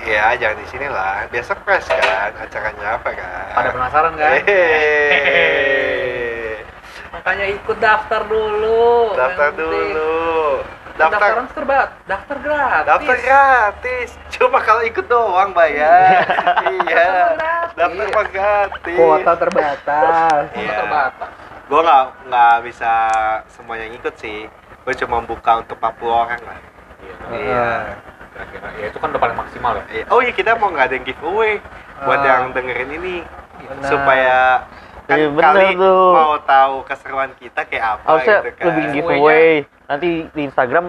Iya, 0.03 0.35
jangan 0.35 0.59
di 0.59 0.67
sini 0.67 0.91
lah. 0.91 1.31
Biar 1.31 1.47
surprise 1.47 1.87
kan, 1.87 2.35
acaranya 2.35 2.99
apa 2.99 3.15
kan? 3.15 3.55
pada 3.55 3.71
penasaran 3.71 4.13
kan 4.19 4.35
Hehehe. 4.35 5.47
makanya 7.15 7.47
ikut 7.47 7.79
daftar 7.79 8.27
dulu 8.27 9.15
Daftar 9.15 9.55
nanti. 9.55 9.63
dulu. 9.63 10.59
Daftar 10.93 11.49
terbat 11.49 11.89
daftar 12.05 12.37
gratis 12.39 12.87
daftar 12.87 13.17
gratis. 13.19 14.09
Cuma 14.31 14.59
kalau 14.61 14.83
ikut 14.83 15.07
doang 15.07 15.51
bayar. 15.51 16.21
iya. 16.85 17.07
Daftar 17.73 17.89
Daftar 17.89 18.07
mah 18.11 18.27
gratis. 18.29 18.97
Kuota 18.97 19.33
terbatas. 19.35 20.45
Kuota 20.47 20.59
Iya. 20.59 20.73
terbatas 20.77 21.31
Gue 21.65 21.81
nggak 21.81 22.05
nggak 22.29 22.55
bisa 22.63 22.93
semuanya 23.49 23.87
ngikut 23.89 24.15
sih. 24.17 24.45
Gue 24.83 24.95
cuma 24.95 25.23
buka 25.23 25.53
untuk 25.59 25.79
40 25.79 26.13
orang 26.13 26.41
lah. 26.43 26.59
iya 27.01 27.15
Iya. 27.33 27.69
kira-kira 28.33 28.69
ya 28.75 28.87
itu 28.89 28.97
kan 28.97 29.09
udah 29.09 29.21
paling 29.21 29.37
maksimal 29.37 29.73
ya 29.75 29.85
Iya. 29.93 30.05
Oh 30.09 30.21
iya 30.21 30.33
kita 30.33 30.57
mau 30.57 30.69
ngadain 30.69 31.03
giveaway 31.03 31.61
buat 32.01 32.19
Ah. 32.19 32.27
yang 32.27 32.43
dengerin 32.51 32.91
ini 32.91 33.17
Benar. 33.63 33.85
supaya 33.85 34.39
kan 35.03 35.17
Iya, 35.17 35.29
bener 35.29 35.45
kali 35.49 35.67
tuh. 35.77 36.07
mau 36.13 36.35
tahu 36.41 36.75
keseruan 36.85 37.31
kita 37.37 37.61
kayak 37.65 37.85
apa 37.93 38.07
Harusnya 38.07 38.37
gitu 38.39 38.51
kan. 38.53 38.65
lebih 38.69 38.85
giveaway. 38.93 39.51
Nanti 39.85 40.09
di 40.29 40.43
Instagram 40.43 40.85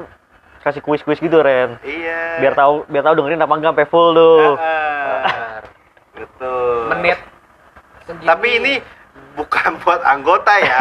kasih 0.59 0.79
kuis-kuis 0.79 1.17
gitu 1.17 1.37
Ren. 1.37 1.75
Iya. 1.81 2.39
Biar 2.39 2.53
tahu 2.53 2.85
biar 2.85 3.03
tahu 3.03 3.15
dengerin 3.15 3.39
apa 3.39 3.53
enggak 3.53 3.71
sampai 3.71 3.87
full 3.87 4.09
tuh. 4.11 4.55
Benar. 4.55 5.61
betul. 6.13 6.77
menit 6.89 7.19
segini. 8.03 8.25
Tapi 8.25 8.47
ini 8.53 8.73
bukan 9.33 9.71
buat 9.81 10.01
anggota 10.03 10.53
ya, 10.55 10.77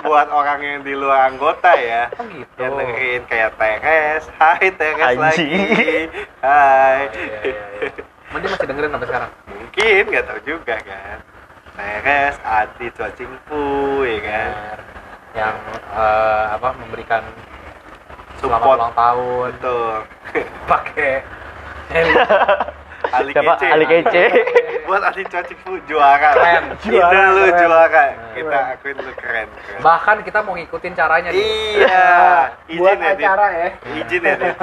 buat 0.00 0.28
orang 0.28 0.60
yang 0.60 0.80
di 0.80 0.94
luar 0.94 1.26
anggota 1.28 1.74
ya. 1.74 2.06
oh 2.12 2.24
gitu 2.24 2.54
Yang 2.56 2.72
dengerin 2.76 3.22
kayak 3.26 3.50
Teres, 3.56 4.24
hai 4.36 4.66
Teres 4.70 5.02
Anjing. 5.02 5.20
lagi, 5.20 5.50
hai. 6.40 7.00
Iya, 7.10 7.38
iya, 7.42 7.64
iya. 7.82 7.90
Dia 8.32 8.48
masih 8.48 8.68
dengerin 8.68 8.90
sampai 8.90 9.08
sekarang 9.08 9.30
Mungkin 9.48 10.02
nggak 10.06 10.24
tahu 10.24 10.40
juga 10.46 10.74
kan. 10.78 11.18
Teres, 11.76 12.34
Adi, 12.40 12.86
Cuacingpu, 12.90 13.64
ya 14.00 14.18
kan. 14.22 14.78
Yang 15.36 15.56
eh, 15.92 16.44
apa 16.50 16.68
memberikan 16.74 17.22
selamat 18.36 18.56
Support. 18.58 18.76
ulang 18.80 18.94
tahun 18.94 19.50
Betul. 19.60 19.94
pakai 20.70 21.12
Ali 23.06 23.30
Siapa? 23.30 23.52
Kece. 23.54 23.66
Ali 23.70 23.84
Kece. 23.86 24.24
Buat 24.88 25.02
Adi 25.04 25.22
Cuacingpu 25.24 25.72
juara. 25.84 26.30
Keren. 26.32 26.64
Kita 26.78 26.90
Juara, 26.90 27.22
lu 27.28 27.42
keren. 27.44 27.58
juara. 27.60 28.04
Kita 28.32 28.58
akuin 28.72 28.96
lu 28.96 29.12
keren. 29.14 29.48
keren. 29.52 29.80
bahkan 29.80 30.16
kita 30.22 30.38
mau 30.40 30.54
ngikutin 30.54 30.92
caranya 30.94 31.28
nih 31.28 31.44
Iya. 31.76 32.08
Buat 32.72 32.96
Izin 32.96 32.98
ya, 32.98 33.12
Dit. 33.12 33.24
acara 33.24 33.46
ya. 33.52 33.68
Izin 33.94 34.22
ya, 34.22 34.34
Dit. 34.36 34.56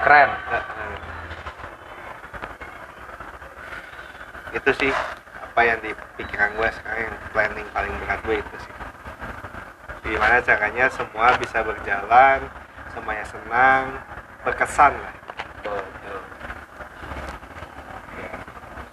Keren 0.00 0.30
Heeh. 0.32 0.92
Itu 4.50 4.70
sih 4.74 4.90
apa 5.60 5.76
yang 5.76 5.84
di 5.84 5.92
pikiran 6.16 6.56
gue 6.56 6.68
sekarang 6.72 7.04
yang 7.04 7.16
planning 7.36 7.68
paling 7.76 7.92
berat 8.00 8.16
gue 8.24 8.40
itu 8.40 8.56
sih. 8.64 8.74
Gimana 10.08 10.40
caranya 10.40 10.88
semua 10.88 11.36
bisa 11.36 11.60
berjalan, 11.60 12.48
semuanya 12.96 13.28
senang, 13.28 14.00
berkesan 14.40 14.96
lah. 14.96 15.14
Betul. 15.60 16.20
Ya, 18.24 18.32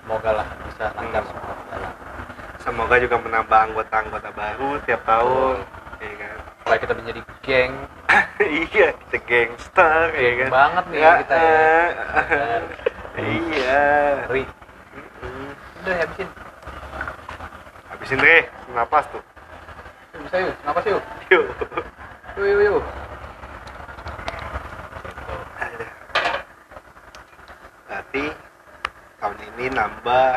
semoga 0.03 0.43
lah 0.43 0.47
bisa 0.67 0.91
lancar 0.91 1.23
Hmm. 1.23 1.31
semua 1.31 1.55
jalan. 1.71 1.93
Semoga 2.59 2.95
juga 2.99 3.15
menambah 3.15 3.59
anggota-anggota 3.71 4.29
baru 4.35 4.69
tiap 4.83 5.01
tahun, 5.07 5.63
ya 6.03 6.11
kan? 6.19 6.37
supaya 6.67 6.79
kita 6.83 6.93
menjadi 6.99 7.21
geng 7.47 7.73
iya, 8.67 8.87
kita 9.07 9.17
gangster, 9.23 10.11
ya 10.19 10.31
kan? 10.43 10.49
banget 10.51 10.83
nih 10.91 10.99
Ya, 10.99 11.11
kita 11.23 11.35
ya 11.39 11.47
eh, 13.15 13.23
iya. 13.55 13.87
Mm-mm. 14.27 15.47
udah 15.79 15.95
habisin 16.03 16.27
Habisin 17.97 18.19
deh, 18.19 18.41
napas 18.73 19.05
tuh. 19.09 19.23
Yuk, 20.13 20.21
bisa 20.29 20.37
yuk 20.39 20.53
kenapa 20.61 20.79
sih 20.81 20.91
yuk 20.93 21.03
Yuk. 21.29 21.45
yuk 22.37 22.45
yuk 22.47 22.61
yuk 22.69 22.83
Berarti 27.87 28.25
tahun 29.17 29.37
ini 29.53 29.65
nambah 29.71 30.31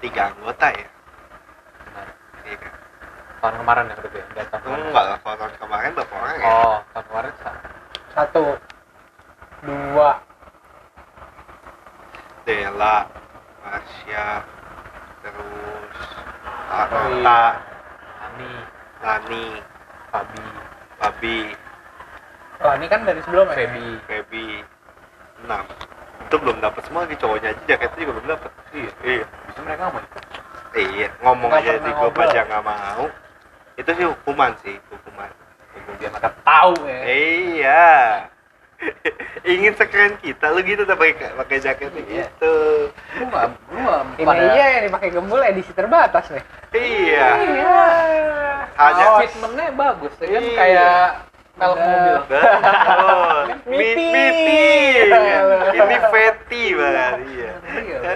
tiga 0.00 0.32
anggota 0.34 0.66
ya? 0.72 0.88
Benar. 1.86 2.06
Iya 2.42 2.56
kan? 2.58 2.72
tahun 3.42 3.54
kemarin 3.58 3.84
ya 3.90 3.94
berarti 3.98 4.18
ya 4.18 4.26
Nggak 4.32 4.46
tahun 4.50 4.62
kemarin 4.62 4.82
Enggak 4.86 5.04
lah, 5.04 5.18
kalau 5.18 5.36
tahun 5.36 5.54
kemarin 5.58 5.90
berapa 5.94 6.14
orang 6.14 6.34
ya? 6.34 6.46
oh 6.46 6.76
tahun 6.92 7.04
kemarin 7.10 7.32
sa- 7.38 7.60
Satu, 8.12 8.44
dua, 9.64 10.10
Dela, 12.44 12.96
Marsha, 13.64 14.26
Oh, 16.72 17.06
iya. 17.12 17.40
Ani 18.24 18.50
Lani, 19.02 19.44
Fabi 20.08 20.44
Babi, 20.96 21.38
Lah 22.62 22.78
ini 22.78 22.86
kan 22.86 23.02
dari 23.02 23.18
sebelumnya. 23.20 23.52
Feby 23.52 23.86
Feby, 24.06 24.46
enam. 25.42 25.66
Itu 26.24 26.36
belum 26.38 26.62
dapat 26.62 26.80
semua 26.86 27.04
lagi 27.04 27.18
cowoknya 27.18 27.52
aja 27.52 27.62
jaketnya 27.66 27.98
juga 27.98 28.12
belum 28.16 28.28
dapat. 28.30 28.50
Iya. 28.72 28.90
Iya. 29.02 29.24
bisa 29.44 29.60
mereka 29.60 29.82
ngomong 29.90 30.04
Iya, 30.72 31.08
ngomong 31.20 31.50
Nggak 31.52 31.62
aja 31.68 31.72
di 31.84 31.90
grup 31.92 32.16
aja 32.16 32.40
nggak 32.48 32.64
mau. 32.64 33.04
Itu 33.76 33.90
sih 33.92 34.06
hukuman 34.08 34.52
sih, 34.64 34.76
hukuman. 34.88 35.28
biar 35.98 36.08
mereka 36.08 36.30
tahu 36.40 36.72
ya 36.88 36.98
Iya. 37.04 37.86
Ingin 39.52 39.74
sekeren 39.76 40.16
kita, 40.22 40.54
lu 40.54 40.62
gitu 40.64 40.86
udah 40.86 40.96
pakai 40.96 41.34
pakai 41.36 41.56
jaketnya 41.60 42.00
Iya. 42.06 42.26
gitu. 42.30 42.54
Nggak 43.18 43.44
lu 43.68 43.78
nggak 43.78 44.00
Ini 44.14 44.24
pada 44.24 44.42
aja 44.46 44.64
yang 44.70 44.84
dipakai 44.84 45.08
gembul 45.10 45.40
edisi 45.40 45.72
terbatas 45.72 46.24
nih. 46.28 46.44
Iya. 46.72 47.26
Iya. 47.38 47.80
Hanya 48.72 49.04
Kaos. 49.06 49.18
fitmentnya 49.20 49.66
bagus 49.72 50.14
ya 50.16 50.28
kan 50.28 50.42
Iya. 50.42 50.56
kayak 50.56 50.96
pelek 51.52 51.78
mobil. 51.78 52.16
Meet 53.68 53.96
Meeting. 54.08 54.12
meeting. 54.12 55.08
Ini 55.76 55.96
fatty 56.02 56.64
banget. 56.72 57.12
Iya. 57.22 57.52
Iya. 57.76 57.98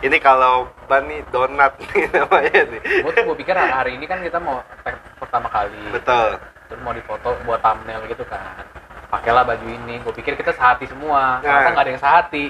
Ini 0.00 0.18
kalau 0.18 0.66
ban 0.84 1.06
nih 1.06 1.22
donat 1.28 1.78
nih 1.78 2.10
namanya 2.16 2.60
nih. 2.66 2.80
gue 2.82 3.12
tuh 3.12 3.22
gue 3.24 3.36
pikir 3.36 3.54
hari 3.54 3.94
ini 3.94 4.04
kan 4.04 4.18
kita 4.18 4.38
mau 4.38 4.58
tag 4.82 4.98
pertama 5.16 5.46
kali 5.46 5.78
Betul. 5.88 6.34
terus 6.66 6.80
mau 6.82 6.90
difoto 6.90 7.38
buat 7.44 7.60
thumbnail 7.60 8.02
gitu 8.06 8.24
kan 8.24 8.66
pakailah 9.08 9.46
baju 9.46 9.62
ini 9.64 9.98
gue 9.98 10.12
pikir 10.12 10.34
kita 10.34 10.50
sehati 10.50 10.84
semua 10.84 11.38
Nah. 11.38 11.40
ternyata 11.40 11.68
nggak 11.70 11.84
ada 11.84 11.92
yang 11.92 12.02
sehati 12.02 12.44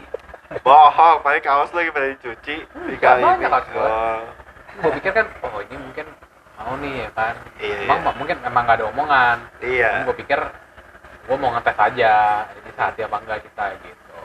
Bohong, 0.59 1.21
paling 1.21 1.41
kaos 1.41 1.71
lagi 1.71 1.91
pada 1.91 2.09
dicuci. 2.09 2.57
Tinggal 2.65 3.17
banyak 3.19 3.53
gua. 3.69 3.85
Oh, 3.85 4.21
gue 4.79 4.91
pikir 4.97 5.11
kan 5.13 5.27
oh 5.43 5.59
ini 5.61 5.77
mungkin 5.77 6.07
mau 6.55 6.75
nih 6.77 6.95
ya 6.97 7.09
kan 7.13 7.35
Iya, 7.57 7.77
emang 7.83 7.99
iya. 8.01 8.11
mungkin 8.15 8.37
emang 8.41 8.63
nggak 8.63 8.79
ada 8.79 8.87
omongan 8.89 9.37
Iya. 9.59 9.91
gue 10.03 10.15
pikir 10.17 10.39
gue 11.27 11.37
mau 11.37 11.51
ngetes 11.51 11.75
aja 11.77 12.13
ini 12.53 12.71
sehati 12.73 13.01
apa 13.03 13.17
enggak 13.19 13.41
kita 13.43 13.65
gitu 13.81 14.19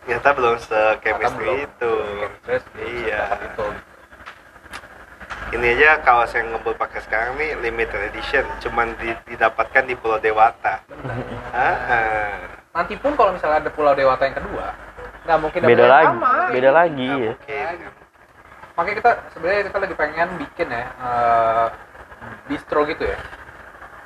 ternyata 0.00 0.28
belum 0.32 0.54
se-chemistry 0.56 1.66
itu 1.66 1.94
Terus 2.40 2.64
Iya. 2.78 3.22
itu. 3.42 3.66
ini 5.52 5.66
aja 5.72 5.98
kaos 6.00 6.30
yang 6.30 6.46
ngebul 6.48 6.72
pakai 6.72 7.02
sekarang 7.02 7.34
nih 7.34 7.58
limited 7.60 8.00
edition 8.06 8.46
cuman 8.58 8.94
di- 8.96 9.18
didapatkan 9.26 9.82
di 9.82 9.94
Pulau 9.94 10.16
Dewata 10.16 10.78
Ah, 11.50 11.58
ah. 11.90 12.34
Nanti 12.72 12.94
pun 12.96 13.12
kalau 13.12 13.34
misalnya 13.34 13.60
ada 13.60 13.70
Pulau 13.70 13.92
Dewata 13.92 14.24
yang 14.24 14.32
kedua, 14.34 14.72
nggak 15.22 15.38
mungkin 15.38 15.60
Beda 15.62 15.86
lagi, 15.86 16.06
sama. 16.08 16.32
beda 16.50 16.70
lagi 16.70 17.06
Nggak 17.06 17.20
ya. 17.20 17.30
mungkin. 17.30 17.90
makanya 18.72 18.96
kita 18.96 19.10
sebenarnya 19.30 19.62
kita 19.68 19.78
lagi 19.78 19.94
pengen 19.94 20.28
bikin 20.36 20.68
ya 20.68 20.84
eh, 20.88 21.66
bistro 22.46 22.80
gitu 22.84 23.04
ya. 23.04 23.18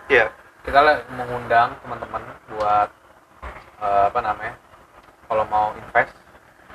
Iya. 0.07 0.27
Kita 0.61 0.79
lah 0.79 0.99
mengundang 1.09 1.79
teman-teman 1.81 2.23
buat 2.49 2.89
eh, 3.79 4.05
apa 4.07 4.21
namanya? 4.21 4.55
Kalau 5.27 5.45
mau 5.45 5.71
invest 5.75 6.15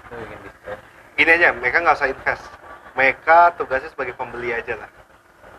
itu 0.01 0.13
bikin 0.17 0.39
bistro. 0.41 0.73
gini 1.13 1.31
aja 1.31 1.53
mereka 1.53 1.77
nggak 1.79 1.95
usah 1.95 2.09
invest 2.09 2.43
mereka 2.91 3.37
tugasnya 3.53 3.87
sebagai 3.87 4.11
pembeli 4.11 4.51
aja 4.51 4.73
lah 4.75 4.89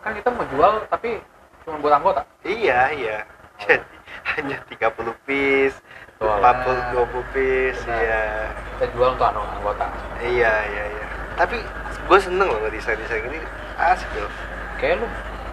Kan 0.00 0.12
kita 0.12 0.28
mau 0.28 0.42
jual 0.48 0.82
tapi 0.86 1.22
cuma 1.62 1.78
buat 1.78 1.94
anggota. 1.94 2.26
iya 2.42 2.90
iya 2.90 3.18
jadi 3.60 3.84
hanya 4.34 4.58
30 4.66 4.90
piece 5.22 5.78
Betul. 6.16 6.34
40 6.34 6.98
20 6.98 7.32
piece 7.32 7.80
Benar. 7.84 8.50
Kita 8.82 8.98
jual 8.98 9.14
untuk 9.14 9.22
anu- 9.24 9.46
anggota. 9.46 9.86
iya 10.18 10.66
iya 10.66 10.84
iya 10.90 11.06
tapi 11.38 11.62
gue 12.02 12.18
seneng 12.18 12.50
loh 12.50 12.66
desain 12.66 12.98
desain 12.98 13.22
ini 13.22 13.38
asik 13.78 14.10
loh 14.18 14.26
Kayak 14.74 14.98
lu 14.98 15.06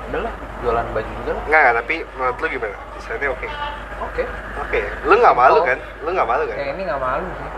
udahlah 0.10 0.34
jualan 0.60 0.86
baju 0.90 1.12
juga 1.14 1.32
lah. 1.32 1.44
Enggak, 1.46 1.66
tapi 1.78 1.96
menurut 2.18 2.38
lu 2.42 2.48
gimana? 2.50 2.78
Desainnya 2.98 3.30
oke. 3.30 3.48
Oke. 4.02 4.24
Oke, 4.58 4.80
lu 5.06 5.14
nggak 5.14 5.36
malu 5.38 5.62
Oh. 5.62 5.64
kan? 5.64 5.78
Lu 6.02 6.10
nggak 6.10 6.26
malu 6.26 6.44
kan? 6.50 6.56
kayak 6.58 6.74
ini 6.74 6.82
nggak 6.90 6.98
malu 6.98 7.26
sih 7.30 7.50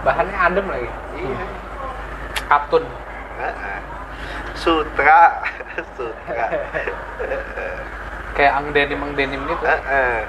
bahannya 0.00 0.36
adem 0.40 0.66
lagi 0.66 0.88
Iya. 1.12 1.44
Katun. 2.48 2.84
Sutra, 4.56 5.20
sutra. 6.00 6.44
Kayak 8.40 8.52
ang 8.54 8.66
denim 8.72 9.00
ang 9.04 9.12
denim 9.12 9.40
gitu. 9.44 9.62
Heeh. 9.62 10.24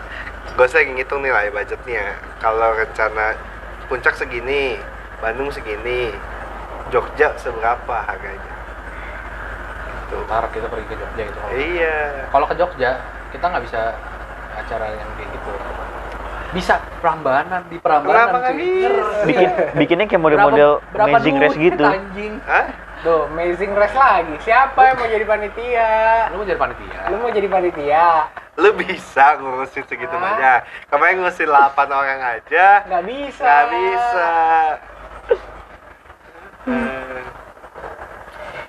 Gue 0.54 0.66
usah 0.68 0.84
ngitung 0.84 1.24
nih 1.24 1.32
lah 1.32 1.48
ya 1.48 1.52
budgetnya. 1.56 2.06
Kalau 2.44 2.76
rencana 2.76 3.38
puncak 3.90 4.14
segini, 4.14 4.78
Bandung 5.18 5.50
segini, 5.50 6.14
Jogja 6.88 7.34
seberapa 7.36 7.96
harganya? 8.00 8.54
Tuh. 10.08 10.22
Ntar 10.26 10.50
kita 10.50 10.70
pergi 10.70 10.86
ke 10.86 10.96
Jogja 10.96 11.22
gitu. 11.26 11.38
Kalau- 11.38 11.54
Iya. 11.54 11.98
Kalau 12.30 12.46
ke 12.46 12.56
Jogja, 12.56 12.92
kita 13.30 13.46
nggak 13.46 13.64
bisa 13.66 13.82
acara 14.56 14.86
yang 14.90 15.10
kayak 15.18 15.30
gitu. 15.34 15.52
Bisa 16.50 16.82
Prambanan 16.98 17.62
di 17.70 17.78
Prambanan. 17.78 18.34
Kenapa 18.34 18.50
bisa? 18.54 18.90
Bikin 19.22 19.50
bikinnya 19.76 20.06
kayak 20.10 20.18
model-model 20.20 20.82
Amazing 20.96 21.36
duit, 21.36 21.44
Race 21.44 21.58
gitu. 21.60 21.86
Anjing. 21.86 22.34
Hah? 22.46 22.66
tuh 23.00 23.32
amazing 23.32 23.72
race 23.72 23.96
lagi 23.96 24.36
siapa 24.44 24.76
yang 24.84 25.00
mau 25.00 25.08
jadi 25.08 25.24
panitia 25.24 25.88
Lu 26.28 26.44
mau 26.44 26.44
jadi 26.44 26.60
panitia? 26.60 27.00
lu 27.08 27.16
mau 27.16 27.32
jadi 27.32 27.48
panitia 27.48 28.08
Lu 28.60 28.70
bisa 28.76 29.40
ngurusin 29.40 29.84
segitu 29.84 30.12
Hah? 30.12 30.20
banyak. 30.22 30.60
Kemarin 30.88 31.16
ngurusin 31.18 31.48
8 31.48 31.74
orang 31.90 32.20
aja. 32.20 32.84
nggak 32.86 33.04
bisa 33.06 33.40
Nggak 33.40 33.66
bisa. 33.72 34.30
Eh, 36.68 37.24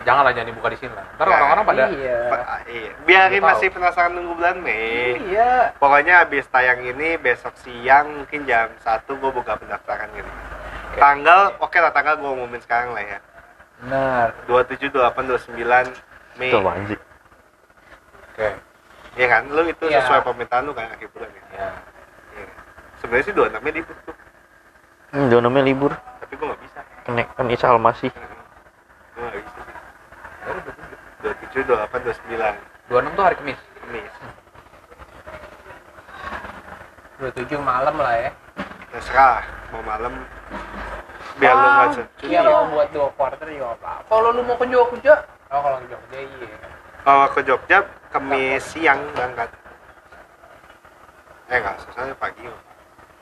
Janganlah 0.00 0.32
jangan 0.32 0.48
dibuka 0.48 0.72
di 0.72 0.78
sini 0.80 0.92
lah. 0.96 1.04
Ntar 1.12 1.28
orang-orang 1.28 1.64
pada 1.66 1.84
iya 1.92 2.18
Pa- 2.32 2.64
iya. 2.64 2.90
Biarin 3.04 3.42
masih 3.44 3.68
penasaran 3.68 4.16
nunggu 4.16 4.32
bulan 4.32 4.56
Mei. 4.56 5.20
iya 5.28 5.76
Pokoknya 5.76 6.24
habis 6.24 6.48
tayang 6.48 6.80
ini 6.80 7.20
besok 7.20 7.52
siang 7.60 8.08
mungkin 8.16 8.48
jam 8.48 8.72
1 8.80 8.88
gue 9.12 9.30
buka 9.30 9.60
pendaftaran 9.60 10.08
gitu. 10.16 10.30
Tanggal, 10.96 11.54
oke 11.60 11.76
lah 11.76 11.92
tanggal 11.92 12.16
gue 12.16 12.26
umumin 12.26 12.58
sekarang 12.58 12.90
lah 12.90 13.04
ya. 13.04 13.18
benar 13.80 14.36
27, 14.44 14.88
28, 14.88 15.24
29 15.24 15.92
Mei. 16.36 16.48
Itu 16.48 16.58
sih? 16.86 16.98
Oke. 18.30 18.48
Iya 19.12 19.26
kan? 19.28 19.42
Lu 19.48 19.62
itu 19.64 19.84
Iya. 19.84 20.00
sesuai 20.00 20.20
permintaan 20.22 20.62
lu 20.64 20.72
kan 20.72 20.86
akhir 20.88 21.08
bulan 21.10 21.28
ya. 21.28 21.42
Ya. 21.52 21.68
Iya. 22.32 22.46
Sebenarnya 22.98 23.24
sih 23.24 23.32
26 23.32 23.60
Mei 23.60 23.72
libur 23.74 23.96
tuh, 24.04 24.14
Hmm, 25.10 25.26
dia 25.26 25.38
namanya 25.38 25.64
libur. 25.64 25.92
tapi 26.20 26.34
gue 26.34 26.46
gak 26.46 26.60
bisa. 26.62 26.80
Kenek 27.02 27.26
kan 27.34 27.46
Isa 27.48 27.66
Almasih. 27.68 28.10
Gue 28.10 28.22
gak 29.20 29.34
bisa 29.36 29.60
sih. 29.60 29.76
27, 31.20 31.62
28, 31.66 32.00
29 32.00 32.54
26 32.88 33.12
tuh 33.12 33.24
hari 33.24 33.36
Kamis. 33.36 33.58
Kamis. 33.80 34.14
27 37.20 37.60
malam 37.60 37.94
lah 37.94 38.14
ya 38.16 38.30
Terserah, 38.90 39.44
mau 39.70 39.82
malam 39.84 40.24
biar 41.36 41.52
lu 41.52 41.62
Ah, 41.62 41.72
gak 41.86 41.88
cuti. 41.96 42.24
iya 42.26 42.40
mau 42.42 42.64
buat 42.70 42.88
dua 42.90 43.08
quarter 43.12 43.44
juga 43.46 43.72
apa 43.74 44.04
Kalau 44.06 44.28
lu 44.30 44.42
mau 44.42 44.56
ke 44.56 44.66
Jogja, 44.66 45.14
oh 45.48 45.60
kalau 45.60 45.76
ke 45.78 45.88
Jogja 45.88 46.16
iya 46.16 46.69
Kalau 47.00 47.26
ke 47.32 47.40
Jogja, 47.48 47.78
Kamis 48.12 48.60
siang 48.74 49.00
berangkat. 49.16 49.48
Eh 51.48 51.56
enggak, 51.58 51.76
soalnya 51.94 52.14
pagi. 52.18 52.44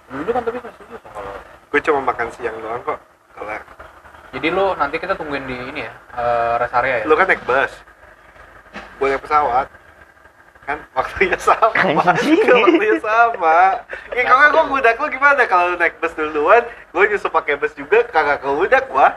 dulu 0.09 0.33
kan 0.33 0.41
tapi 0.41 0.57
masih 0.65 0.85
bisa 0.89 1.09
kalau. 1.13 1.35
Gue 1.69 1.81
cuma 1.85 2.01
makan 2.01 2.29
siang 2.33 2.57
doang 2.65 2.81
kok. 2.81 2.99
Kelar. 3.37 3.63
Jadi 4.33 4.49
lu 4.49 4.73
nanti 4.77 4.97
kita 4.97 5.13
tungguin 5.17 5.45
di 5.45 5.57
ini 5.69 5.81
ya, 5.85 5.93
eh, 6.17 6.53
rest 6.57 6.75
area 6.75 6.95
ya. 7.01 7.05
Lu 7.05 7.15
kan 7.15 7.29
naik 7.29 7.45
bus. 7.45 7.73
Gue 8.97 9.07
naik 9.13 9.23
pesawat. 9.23 9.69
Kan 10.65 10.79
waktunya 10.97 11.37
sama. 11.37 11.69
Kan 11.77 11.93
waktunya 12.65 12.97
sama. 13.05 13.85
Ya 14.17 14.23
kalau 14.25 14.47
gue 14.49 14.65
ngudak 14.73 14.97
lu 14.97 15.07
gimana 15.13 15.43
kalau 15.45 15.77
naik 15.77 16.01
bus 16.01 16.17
duluan, 16.17 16.65
gue 16.65 17.05
nyusul 17.05 17.29
pakai 17.29 17.61
bus 17.61 17.77
juga 17.77 18.03
kagak 18.09 18.41
keudak 18.43 18.89
wah. 18.91 19.13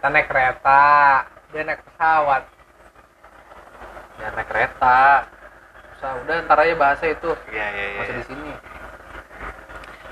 kita 0.00 0.08
naik 0.08 0.32
kereta 0.32 0.80
dia 1.52 1.60
naik 1.60 1.84
pesawat 1.84 2.48
Ya 4.20 4.28
naik 4.36 4.48
kereta. 4.52 5.24
Usah, 5.96 6.12
udah 6.24 6.36
ntar 6.44 6.58
aja 6.60 6.74
bahasa 6.76 7.04
itu. 7.08 7.32
Iya 7.48 7.66
iya 7.72 7.86
iya. 7.92 8.00
Masih 8.04 8.14
di 8.20 8.24
sini. 8.28 8.52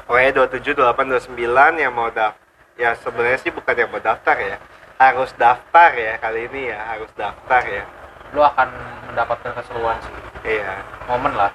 Pokoknya 0.08 0.30
27, 0.48 0.72
28, 0.72 1.36
29 1.36 1.84
yang 1.84 1.92
mau 1.92 2.08
daftar. 2.08 2.40
Ya 2.80 2.96
sebenarnya 2.96 3.38
sih 3.44 3.52
bukan 3.52 3.74
yang 3.76 3.90
mau 3.92 4.00
daftar 4.00 4.36
ya. 4.40 4.56
Harus 4.96 5.30
daftar 5.36 5.90
ya 5.92 6.16
kali 6.16 6.48
ini 6.48 6.72
ya, 6.72 6.80
harus 6.96 7.10
daftar 7.12 7.62
ya. 7.68 7.84
Lu 8.32 8.40
akan 8.40 8.68
mendapatkan 9.12 9.52
keseruan 9.60 9.96
sih. 10.00 10.16
Iya. 10.48 10.80
Momen 11.08 11.36
lah. 11.36 11.52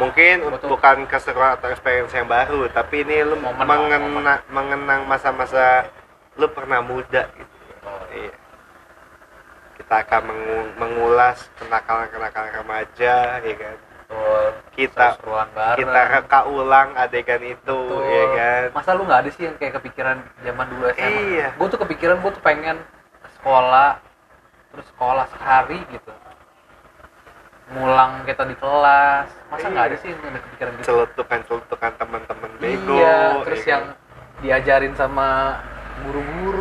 Mungkin 0.00 0.48
Betul. 0.48 0.72
bukan 0.72 1.04
keseruan 1.04 1.60
atau 1.60 1.68
experience 1.68 2.16
yang 2.16 2.24
baru, 2.24 2.72
tapi 2.72 3.04
ini 3.04 3.20
lu 3.20 3.36
Momen 3.36 3.68
lah, 3.68 3.76
mengena, 3.76 4.34
mengenang 4.48 5.04
masa-masa 5.04 5.92
lu 6.40 6.48
pernah 6.48 6.80
muda 6.80 7.28
gitu. 7.36 7.56
Iya. 8.16 8.39
Kita 9.90 10.06
akan 10.06 10.22
mengu- 10.22 10.70
mengulas 10.78 11.50
kenakalan-kenakalan 11.58 12.62
remaja, 12.62 13.42
ya 13.42 13.54
kan. 13.58 13.74
Betul. 13.74 14.44
Kita 14.70 15.18
kita 15.74 16.00
reka 16.14 16.40
ulang 16.46 16.94
adegan 16.94 17.42
itu, 17.42 17.58
Betul. 17.90 18.06
ya 18.06 18.24
kan. 18.30 18.62
Masa 18.70 18.94
lu 18.94 19.02
nggak 19.02 19.26
ada 19.26 19.30
sih 19.34 19.50
yang 19.50 19.58
kayak 19.58 19.82
kepikiran 19.82 20.22
zaman 20.46 20.66
dulu 20.70 20.94
SMA? 20.94 21.10
Iya. 21.10 21.48
Gue 21.58 21.66
tuh 21.66 21.80
kepikiran 21.82 22.22
gue 22.22 22.30
tuh 22.30 22.38
pengen 22.38 22.78
sekolah, 23.34 23.98
terus 24.70 24.86
sekolah 24.94 25.26
sehari 25.26 25.82
gitu. 25.90 26.12
Ngulang 27.74 28.22
kita 28.22 28.46
di 28.46 28.54
kelas. 28.54 29.26
Masa 29.50 29.66
nggak 29.66 29.86
Iya. 29.86 29.90
ada 29.90 29.96
sih 29.98 30.08
yang 30.14 30.20
ada 30.22 30.38
kepikiran 30.38 30.70
gitu? 30.70 30.84
Celutukan-celutukan 30.86 31.92
teman-teman 31.98 32.50
bego. 32.62 32.94
Iya, 32.94 33.42
terus 33.42 33.62
ya 33.62 33.70
yang 33.74 33.84
kan? 33.90 34.38
diajarin 34.38 34.94
sama 34.94 35.58
guru-guru 36.00 36.59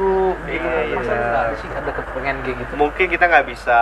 Iya, 0.50 0.62
Masa 0.92 1.12
iya. 1.12 1.22
nggak 1.22 1.44
ada 1.44 1.56
sih 1.56 1.70
ada 1.70 1.92
kepengen 1.94 2.36
kayak 2.42 2.58
gitu? 2.58 2.74
mungkin 2.76 3.06
kita 3.08 3.26
nggak 3.26 3.46
bisa 3.46 3.80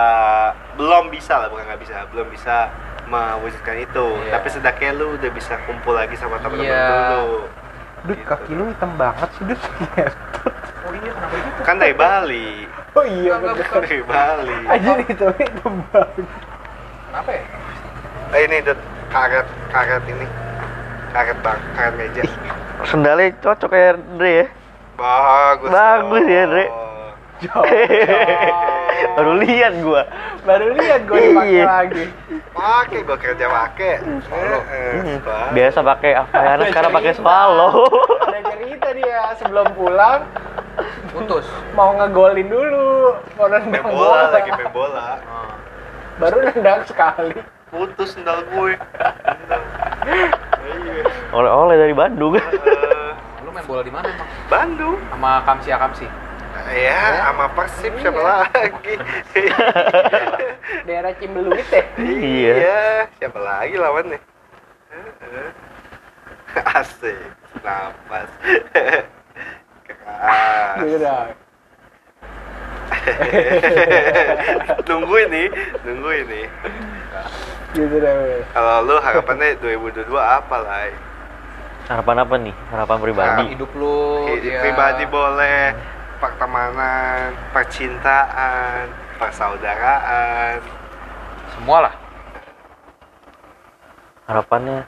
belum 0.74 1.04
bisa 1.08 1.34
lah 1.36 1.48
bukan 1.48 1.64
nggak 1.64 1.80
bisa 1.80 1.96
belum 2.08 2.28
bisa 2.28 2.56
mewujudkan 3.04 3.76
itu 3.78 4.06
Iya. 4.20 4.32
tapi 4.34 4.46
setidaknya 4.48 4.90
lu 4.94 5.16
udah 5.16 5.30
bisa 5.30 5.54
kumpul 5.64 5.92
lagi 5.92 6.12
sama 6.14 6.36
teman-teman 6.36 6.68
Iya. 6.68 6.88
dulu 7.10 7.40
Dut, 7.98 8.14
Gitu. 8.14 8.26
kaki 8.26 8.52
lu 8.52 8.64
hitam 8.68 8.94
banget 8.94 9.28
sih, 9.34 9.42
Dut. 9.44 9.58
Oh 9.58 10.92
iya, 10.94 11.10
kenapa 11.10 11.34
gitu? 11.36 11.60
kan 11.62 11.74
dari 11.76 11.92
Bali 11.92 12.48
oh 12.94 13.04
iya, 13.04 13.32
bukan. 13.34 13.80
dari 13.80 14.00
Bali 14.02 14.56
Aja 14.64 14.90
hitam 15.02 15.30
hitam 15.34 15.72
banget. 15.86 16.24
Kenapa 17.08 17.30
ya? 17.32 17.42
eh, 18.30 18.40
ini 18.44 18.56
Dut, 18.62 18.78
karet 19.08 19.46
karet 19.68 20.04
ini 20.06 20.26
karet 21.10 21.38
bang 21.38 21.60
karet 21.74 21.94
meja 21.96 22.22
Sendalnya 22.84 23.34
cocok 23.40 23.70
ya 23.72 23.90
Andre 23.90 24.30
ya. 24.30 24.46
Bagus 24.98 25.70
Bagus 25.70 26.24
ya. 26.26 26.44
Dre. 26.44 26.66
Baru 29.14 29.38
lihat 29.38 29.78
gua. 29.78 30.02
Baru 30.42 30.74
lihat 30.74 31.06
gue 31.06 31.18
dipakai 31.22 31.54
Iya. 31.54 31.64
lagi. 31.64 32.04
pakai 32.50 32.98
gua 33.06 33.14
kerja 33.14 33.46
pakai 33.46 33.92
Swallow. 34.20 34.60
Eh, 34.66 34.90
Hmm. 34.98 35.18
bagus. 35.22 35.54
Biasa 35.54 35.78
pakai 35.80 36.12
Avayana 36.16 36.62
sekarang 36.66 36.90
pakai 36.90 37.12
Swallow. 37.14 37.86
Ada 38.26 38.40
cerita 38.50 38.88
dia 38.90 39.18
sebelum 39.38 39.66
pulang 39.72 40.26
Putus. 41.08 41.46
mau 41.72 41.90
ngegolin 41.92 42.46
dulu, 42.46 43.14
mau 43.34 43.46
main 43.46 43.62
nendang 43.64 43.86
bola 43.88 44.30
lagi 44.30 44.50
main 44.52 44.70
bola 44.70 45.18
Oh. 45.20 45.50
Baru 46.18 46.42
nendang 46.44 46.82
sekali. 46.84 47.38
putus 47.68 48.16
sendal 48.16 48.42
gue 48.48 48.74
Oleh-oleh 51.30 51.76
dari 51.76 51.92
Bandung. 51.92 52.34
Main 53.58 53.66
bola 53.66 53.82
di 53.82 53.90
mana 53.90 54.06
emang? 54.06 54.28
Bandung 54.46 54.94
Sama 55.10 55.42
Kamsi 55.42 55.74
Akamsi. 55.74 56.06
ya 56.68 57.24
sama 57.24 57.48
Persib 57.50 57.90
siapa 57.98 58.14
Iya. 58.14 58.22
lagi 58.22 58.94
Daerah 60.86 61.10
Cimbeluit 61.16 61.64
deh. 61.66 61.84
Iya. 61.98 62.52
iya 62.54 62.82
siapa 63.16 63.36
lagi 63.36 63.74
lawannya 63.74 64.20
asik 66.76 67.18
nafas 67.60 68.30
keras 70.78 71.34
nunggu 74.84 75.16
ini 75.24 75.42
nunggu 75.82 76.10
ini 76.20 76.42
Gitu 77.68 77.96
dong. 77.96 78.42
kalau 78.50 78.80
lu 78.82 78.96
harapannya 78.96 79.54
2022 79.60 80.08
apa 80.14 80.56
lah 80.58 80.88
Harapan 81.88 82.16
apa 82.20 82.34
nih? 82.36 82.54
Harapan 82.68 82.96
pribadi. 83.00 83.42
Ah, 83.42 83.48
Hidup 83.48 83.70
lu, 83.72 83.96
ya. 84.44 84.60
pribadi 84.60 85.04
boleh 85.08 85.72
pertemanan 86.18 87.32
percintaan 87.54 88.90
persaudaraan 89.16 90.60
Semua 91.56 91.88
lah. 91.88 91.94
Harapannya 94.28 94.84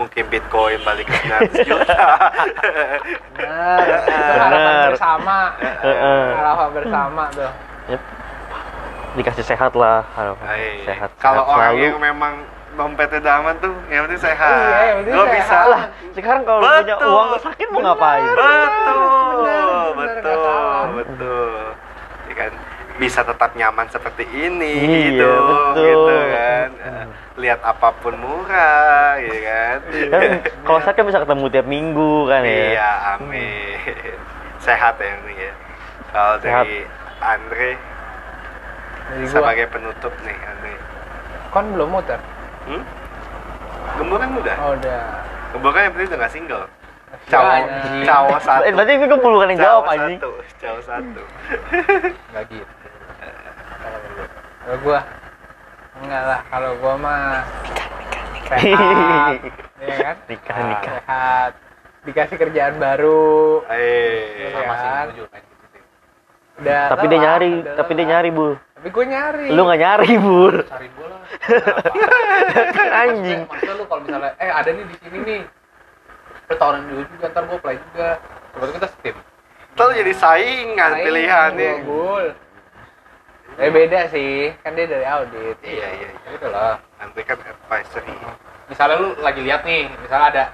mungkin 0.00 0.24
bitcoin 0.32 0.80
balik 0.80 1.04
ke 1.04 1.12
900 1.12 1.60
juta 1.68 2.04
Benar. 3.36 3.84
Harapan 4.40 4.74
bersama. 4.88 5.36
Heeh. 5.60 6.24
Harapan 6.32 6.68
bersama 6.72 7.22
tuh. 7.30 7.52
Yep. 7.92 8.02
dikasih 9.10 9.42
sehat 9.42 9.74
lah 9.74 10.06
harapan 10.14 10.46
Hai. 10.46 10.86
sehat 10.86 11.10
kalau 11.18 11.42
sehat 11.42 11.50
orang 11.50 11.66
selalu. 11.74 11.82
yang 11.82 11.98
memang 11.98 12.34
dompetnya 12.70 13.20
daman 13.20 13.54
tuh 13.58 13.74
yang 13.88 14.06
penting 14.06 14.22
sehat. 14.22 14.54
Iya, 14.54 14.78
yang 14.80 14.96
penting 15.00 15.14
Lo 15.14 15.24
sehat. 15.24 15.36
bisa. 15.36 15.58
lah. 15.66 15.82
Sekarang 16.10 16.42
kalau 16.42 16.58
lu 16.58 16.66
punya 16.66 16.96
Betul. 16.96 17.10
uang 17.10 17.28
sakit 17.40 17.66
mau 17.68 17.80
ngapain? 17.82 18.22
betul 18.22 18.36
Benar, 18.36 18.68
benar, 19.36 19.66
nggak 19.90 19.94
betul 19.96 20.84
betul. 20.94 21.50
Ya 22.24 22.34
kan? 22.36 22.52
Bisa 22.92 23.20
tetap 23.22 23.50
nyaman 23.54 23.86
seperti 23.88 24.24
ini 24.28 24.72
Iya, 24.76 25.00
hidup 25.08 25.40
betul. 25.42 25.80
gitu 25.80 26.14
kan? 26.30 26.68
Lihat 27.34 27.60
apa 27.62 27.88
pun 27.96 28.14
murah 28.14 29.16
ya 29.16 29.36
kan? 29.40 29.76
Kan 30.10 30.20
kalau 30.68 30.80
sakit 30.82 31.02
bisa 31.02 31.18
ketemu 31.18 31.44
tiap 31.48 31.66
minggu 31.66 32.12
kan 32.26 32.42
ya? 32.42 32.64
Iya 32.70 32.90
amin. 33.14 33.76
Sehat 34.58 34.94
ya 34.96 35.10
ini 35.18 35.34
ya. 35.38 35.52
Kalau 36.10 36.34
Sehat. 36.38 36.64
dari 36.64 36.84
Andre 37.18 37.70
sebagai 39.26 39.66
penutup 39.66 40.12
nih 40.20 40.36
Andre. 40.38 40.74
Kon 41.48 41.66
belum 41.72 41.88
muter. 41.90 42.20
Hmm? 42.70 42.82
Gembor 43.98 44.16
kan 44.16 44.30
udah 44.32 44.56
Oh, 44.56 44.72
udah. 44.72 45.02
Gembor 45.50 45.70
kan 45.70 45.80
yang 45.82 45.92
penting 45.92 46.08
udah 46.08 46.20
gak 46.20 46.32
single 46.32 46.64
Ya, 47.10 47.18
Cawo, 47.26 47.52
cawo 48.06 48.34
satu 48.38 48.62
Eh, 48.62 48.72
berarti 48.72 48.92
itu 48.96 49.16
bukan 49.18 49.50
yang 49.50 49.58
jawab 49.58 49.82
Cawo 49.82 49.92
anjing 49.92 50.18
satu, 50.18 50.30
cawo 50.56 50.78
satu 50.80 51.22
Enggak 52.30 52.44
gitu. 52.48 52.74
Kalau 54.60 54.76
gua 54.78 55.00
enggak 55.98 56.22
lah, 56.22 56.40
kalau 56.46 56.70
gua 56.78 56.94
mah 56.96 57.22
sehat, 58.46 59.34
ya 59.82 59.94
kan? 59.96 60.16
nikah 60.26 60.54
Ah. 60.54 60.64
nikah 60.64 60.94
Sehat. 60.96 61.52
Dikasih 62.00 62.36
kerjaan 62.38 62.74
baru. 62.78 63.60
Eh, 63.68 64.22
Iya. 64.40 64.48
Sama 64.54 64.74
kan? 64.74 65.06
sih. 65.10 65.22
Udah 66.60 66.82
tapi 66.88 67.04
dia 67.06 67.18
nyari 67.18 67.52
tapi 67.66 67.90
dia 67.94 68.06
nyari 68.06 68.28
bu 68.30 68.54
Tapi 68.80 68.96
gua 68.96 69.04
nyari. 69.04 69.52
lu 69.52 69.60
nggak 69.68 69.80
nyari 69.84 70.12
bur 70.16 70.54
Cariin 70.64 70.92
gua 70.96 71.06
lah. 71.12 71.20
anjing 73.04 73.44
Maksudnya, 73.44 73.52
maksudnya 73.52 73.74
lu 73.76 73.84
kalau 73.84 74.00
misalnya 74.08 74.32
eh 74.40 74.48
ada 74.48 74.70
nih 74.72 74.84
di 74.88 74.96
sini 75.04 75.18
nih. 75.20 75.40
Lu 76.48 76.54
tawarin 76.56 76.82
dulu 76.88 77.02
juga 77.12 77.26
ntar 77.28 77.44
gua 77.44 77.56
apply 77.60 77.76
juga. 77.76 78.08
Coba 78.56 78.64
kita 78.72 78.88
steam. 78.88 79.16
Terus 79.76 79.92
jadi 80.00 80.12
saingan 80.16 80.92
Lain, 80.96 81.04
pilihannya 81.04 81.72
Bul. 81.84 82.26
Eh 83.60 83.68
beda 83.68 84.00
sih, 84.08 84.56
kan 84.64 84.72
dia 84.72 84.88
dari 84.88 85.04
audit. 85.04 85.60
Iya, 85.60 85.86
iya, 86.00 86.08
iya 86.08 86.20
Ya 86.24 86.30
udahlah. 86.40 86.74
Nanti 86.96 87.20
kan 87.20 87.36
advisory 87.36 88.16
Misalnya 88.72 88.96
lu 88.96 89.08
lagi 89.20 89.44
lihat 89.44 89.60
nih, 89.68 89.92
misalnya 90.00 90.26
ada 90.32 90.44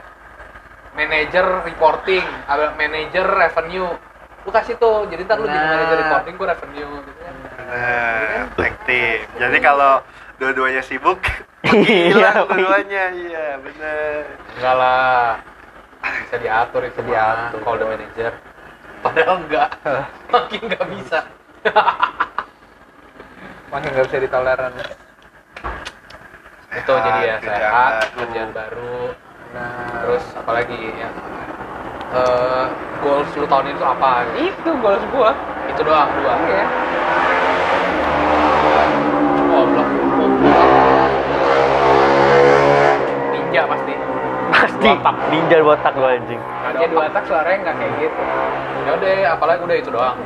manager 0.98 1.62
reporting, 1.62 2.26
ada 2.50 2.74
manager 2.74 3.22
revenue. 3.22 3.94
Lu 4.42 4.50
kasih 4.50 4.74
tuh, 4.82 5.06
jadi 5.06 5.22
ntar 5.22 5.38
lu 5.38 5.46
jadi 5.46 5.62
Nah. 5.62 5.70
manager 5.78 5.98
reporting, 6.02 6.34
gua 6.34 6.48
revenue 6.58 6.90
gitu 7.06 7.15
Nah, 7.66 8.46
aktif 8.54 9.26
Jadi 9.36 9.58
kalau 9.58 9.98
dua-duanya 10.38 10.80
sibuk 10.80 11.18
Iya, 11.66 12.14
Hilang 12.14 12.46
dua-duanya, 12.46 13.04
iya 13.10 13.46
bener 13.58 14.22
Enggak 14.54 14.74
lah. 14.78 15.42
Bisa 16.22 16.36
diatur 16.38 16.82
itu 16.86 17.00
Bisa 17.02 17.10
diatur. 17.10 17.58
kalau 17.66 17.74
udah 17.74 17.88
manager. 17.90 18.32
Padahal 19.02 19.34
enggak. 19.42 19.68
Makin 20.32 20.60
enggak 20.62 20.86
bisa. 20.94 21.18
Makin 23.74 23.88
nggak 23.90 24.06
bisa 24.06 24.18
ditoleran. 24.22 24.72
itu 26.76 26.92
jadi 26.92 27.20
ya 27.24 27.36
sehat, 27.40 27.92
baru. 27.98 28.14
kerjaan 28.20 28.50
baru. 28.52 29.00
Nah, 29.50 29.90
Terus 30.04 30.24
apalagi 30.36 30.80
ya? 30.94 31.08
Eh, 32.14 32.64
goals 33.00 33.30
lu 33.34 33.46
tahun 33.48 33.64
ini 33.66 33.74
tuh 33.74 33.88
apa? 33.90 34.10
itu 34.38 34.70
goals 34.78 35.04
gua. 35.10 35.30
Itu 35.66 35.80
doang 35.82 36.10
dua. 36.14 36.34
Iya. 36.46 36.66
Ninja 43.56 43.72
pasti. 43.72 43.94
pasti 44.46 44.84
Botak. 44.86 45.14
ninja 45.26 45.56
botak 45.58 45.94
lu 45.96 46.04
anjing 46.06 46.40
Dia 46.76 46.86
dua 46.86 47.08
tak 47.08 47.24
suaranya 47.24 47.58
nggak 47.62 47.76
kayak 47.78 47.92
gitu. 47.98 48.22
Ya 48.78 48.90
udah, 48.92 49.12
apalagi 49.32 49.60
udah 49.64 49.76
itu 49.76 49.90
doang. 49.90 50.18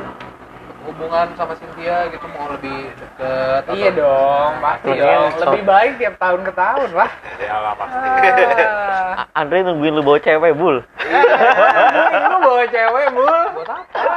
Hubungan 0.81 1.27
sama 1.33 1.53
Cynthia 1.55 2.11
gitu 2.11 2.25
mau 2.27 2.49
lebih 2.49 2.91
deket. 2.91 3.63
atau- 3.63 3.71
Iya 3.71 3.89
dong, 3.93 4.51
pasti 4.59 4.89
Iya, 4.91 5.05
dong. 5.07 5.29
stop. 5.31 5.45
Lebih 5.47 5.63
baik 5.63 5.91
tiap 5.95 6.15
tahun 6.17 6.41
ke 6.41 6.51
tahun 6.53 6.89
lah. 6.91 7.11
Ya 7.39 7.55
lah 7.55 7.73
pasti. 7.73 7.97
Ah. 8.03 9.13
A- 9.15 9.29
Andre 9.37 9.57
nungguin 9.63 9.93
lu 9.93 10.03
bawa 10.03 10.19
cewek 10.19 10.51
bul 10.51 10.77
Lu 10.83 12.37
bawa 12.41 12.63
cewek, 12.67 13.05
Bul. 13.11 13.43
Buat 13.53 13.69
apa? 13.69 14.13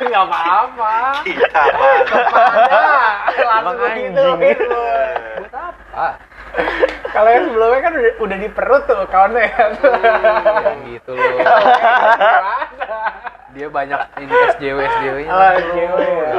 Nggak 0.02 0.24
apa-apa. 0.24 0.94
Kita. 1.22 1.62
Langsung 3.38 3.78
gitu. 3.94 4.26
anjing. 4.26 4.58
Buat 5.38 5.54
apa? 5.54 6.08
Kalau 7.18 7.30
yang 7.34 7.44
sebelumnya 7.44 7.80
kan 7.82 7.92
udah, 7.92 8.12
udah 8.20 8.36
di 8.38 8.48
perut 8.48 8.82
tuh 8.86 9.02
kawannya 9.10 9.42
kan. 9.50 9.70
Yang 10.62 10.78
gitu 10.88 11.10
loh. 11.18 11.38
Dia 13.48 13.66
banyak 13.66 13.98
ini 14.18 14.34
SJW 14.54 14.78
SJW 14.78 15.16
nya. 15.26 15.32
Oh, 15.32 15.50
cewek 15.68 16.10
ya. 16.14 16.30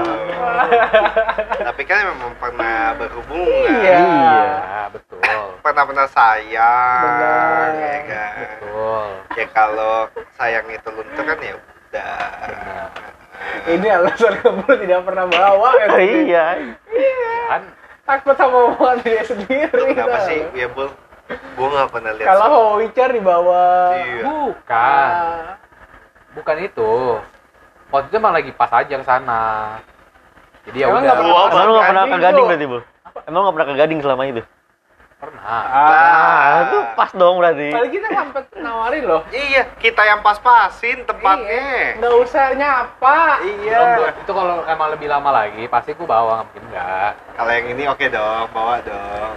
Tapi 1.67 1.81
kan 1.83 1.97
memang 2.07 2.31
pernah 2.39 2.95
berhubungan 2.95 3.75
Iya. 3.75 3.99
Iya, 3.99 4.81
betul. 4.89 5.19
Pernah-pernah 5.59 6.07
sayang 6.07 7.03
Benar. 7.03 7.67
ya 7.75 7.97
kan? 8.07 8.31
Betul. 8.39 9.07
Ya 9.35 9.45
kalau 9.51 9.95
sayang 10.33 10.65
itu 10.65 10.87
luntur 10.87 11.23
kan 11.25 11.37
ya 11.39 11.53
udah 11.59 12.15
Ini 13.67 13.87
alasan 13.91 14.33
kamu 14.39 14.63
tidak 14.79 15.01
pernah 15.03 15.25
bawa 15.27 15.69
ya. 15.75 15.87
iya 15.99 16.45
Kan 17.49 17.61
Takut 18.09 18.33
sama 18.33 18.57
omongan 18.67 18.97
dia 19.05 19.21
sendiri. 19.21 19.93
Kenapa 19.93 20.17
sih? 20.25 20.41
Ya 20.51 20.65
bul 20.65 20.89
Gue 21.29 21.67
gak 21.69 21.93
pernah 21.93 22.11
lihat 22.17 22.25
Kalau 22.25 22.47
Howicher 22.49 23.09
dibawa. 23.13 23.93
Iya 23.93 24.23
bukan. 24.25 25.09
Ah. 25.13 25.53
Bukan 26.33 26.55
itu. 26.59 26.91
Waktu 27.89 28.05
itu 28.09 28.15
emang 28.17 28.33
lagi 28.33 28.49
pas 28.49 28.73
aja 28.73 28.89
ke 28.91 29.05
sana. 29.05 29.77
Jadi 30.65 30.77
ya 30.79 30.89
Emang 30.89 30.99
udah. 30.99 31.05
nggak 31.05 31.17
pernah- 31.17 31.49
emang 31.53 31.75
gak 31.77 31.87
pernah 31.87 32.03
ke 32.03 32.17
Gading 32.17 32.45
berarti 32.45 32.65
bul 32.65 32.81
emang 33.25 33.41
lu 33.41 33.45
gak 33.45 33.55
pernah 33.55 33.67
ke 33.67 33.75
gading 33.75 33.99
selama 34.01 34.23
itu 34.25 34.41
Pernah. 35.19 35.43
Ah. 35.43 35.67
ah 35.75 36.51
itu 36.63 36.79
pas 36.95 37.11
dong 37.11 37.43
berarti 37.43 37.75
Padahal 37.75 37.91
kita 37.91 38.07
sampai 38.07 38.41
nawarin 38.63 39.03
loh. 39.03 39.21
Iya, 39.35 39.67
kita 39.75 40.01
yang 40.07 40.23
pas-pasin 40.23 41.03
tempatnya 41.03 41.51
Iya. 41.51 41.99
Nggak 41.99 42.15
usah 42.23 42.45
nyapa. 42.55 43.43
Iya 43.43 43.79
Belum, 43.99 44.15
itu 44.15 44.31
kalau 44.31 44.55
emang 44.63 44.87
lebih 44.95 45.11
lama 45.11 45.29
lagi 45.43 45.67
pasti 45.67 45.91
ku 45.91 46.07
bawa 46.07 46.39
nggak 46.39 46.45
mungkin 46.47 46.63
enggak. 46.71 47.11
Kalau 47.35 47.51
yang 47.51 47.67
ini 47.67 47.83
oke 47.91 48.05
dong, 48.07 48.45
bawa 48.55 48.79
dong 48.79 49.35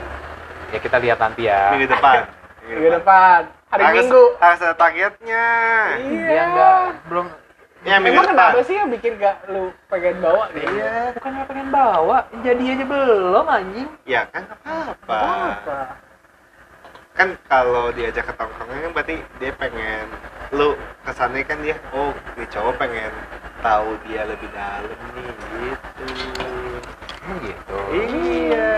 Ya 0.70 0.78
kita 0.78 0.96
lihat 1.02 1.18
nanti 1.18 1.50
ya. 1.50 1.74
Minggu 1.74 1.90
depan 1.90 2.30
Minggu 2.70 2.90
depan. 3.02 3.40
Hari 3.74 3.82
harus, 3.82 3.96
Minggu. 4.06 4.24
Harus 4.38 4.60
ada 4.62 4.74
targetnya 4.78 5.46
Iya. 5.98 6.26
Dia 6.30 6.42
enggak 6.46 6.78
belum 7.10 7.26
Ya 7.82 7.98
Emang 7.98 8.14
depan 8.14 8.26
kenapa 8.30 8.60
sih 8.62 8.78
yang 8.78 8.88
bikin 8.88 9.18
gak 9.18 9.42
lu 9.50 9.74
pengen 9.90 10.22
bawa 10.22 10.46
nih? 10.54 10.62
Iya 10.62 10.94
bukan 11.12 11.30
nggak 11.34 11.48
pengen 11.50 11.68
bawa, 11.68 12.18
jadi 12.40 12.62
aja 12.62 12.84
belum 12.86 13.46
anjing. 13.48 13.88
Ya 14.06 14.22
kan 14.30 14.42
apa-apa 14.46 15.18
Apa? 15.58 15.78
Kan 17.12 17.28
kalau 17.44 17.90
diajak 17.90 18.22
ke 18.22 18.32
tongkrongan 18.32 18.78
kan 18.80 18.92
berarti 18.92 19.16
dia 19.36 19.52
pengen 19.52 20.06
Lu 20.52 20.76
kesannya 21.02 21.42
kan 21.42 21.58
dia, 21.58 21.74
oh 21.90 22.14
nih 22.36 22.46
cowok 22.46 22.74
pengen 22.78 23.10
tahu 23.60 23.98
dia 24.04 24.22
lebih 24.24 24.48
dalam 24.52 24.98
nih 25.10 25.32
gitu 25.42 26.06
Emang 27.18 27.38
gitu. 27.40 27.78
Iya 27.90 28.70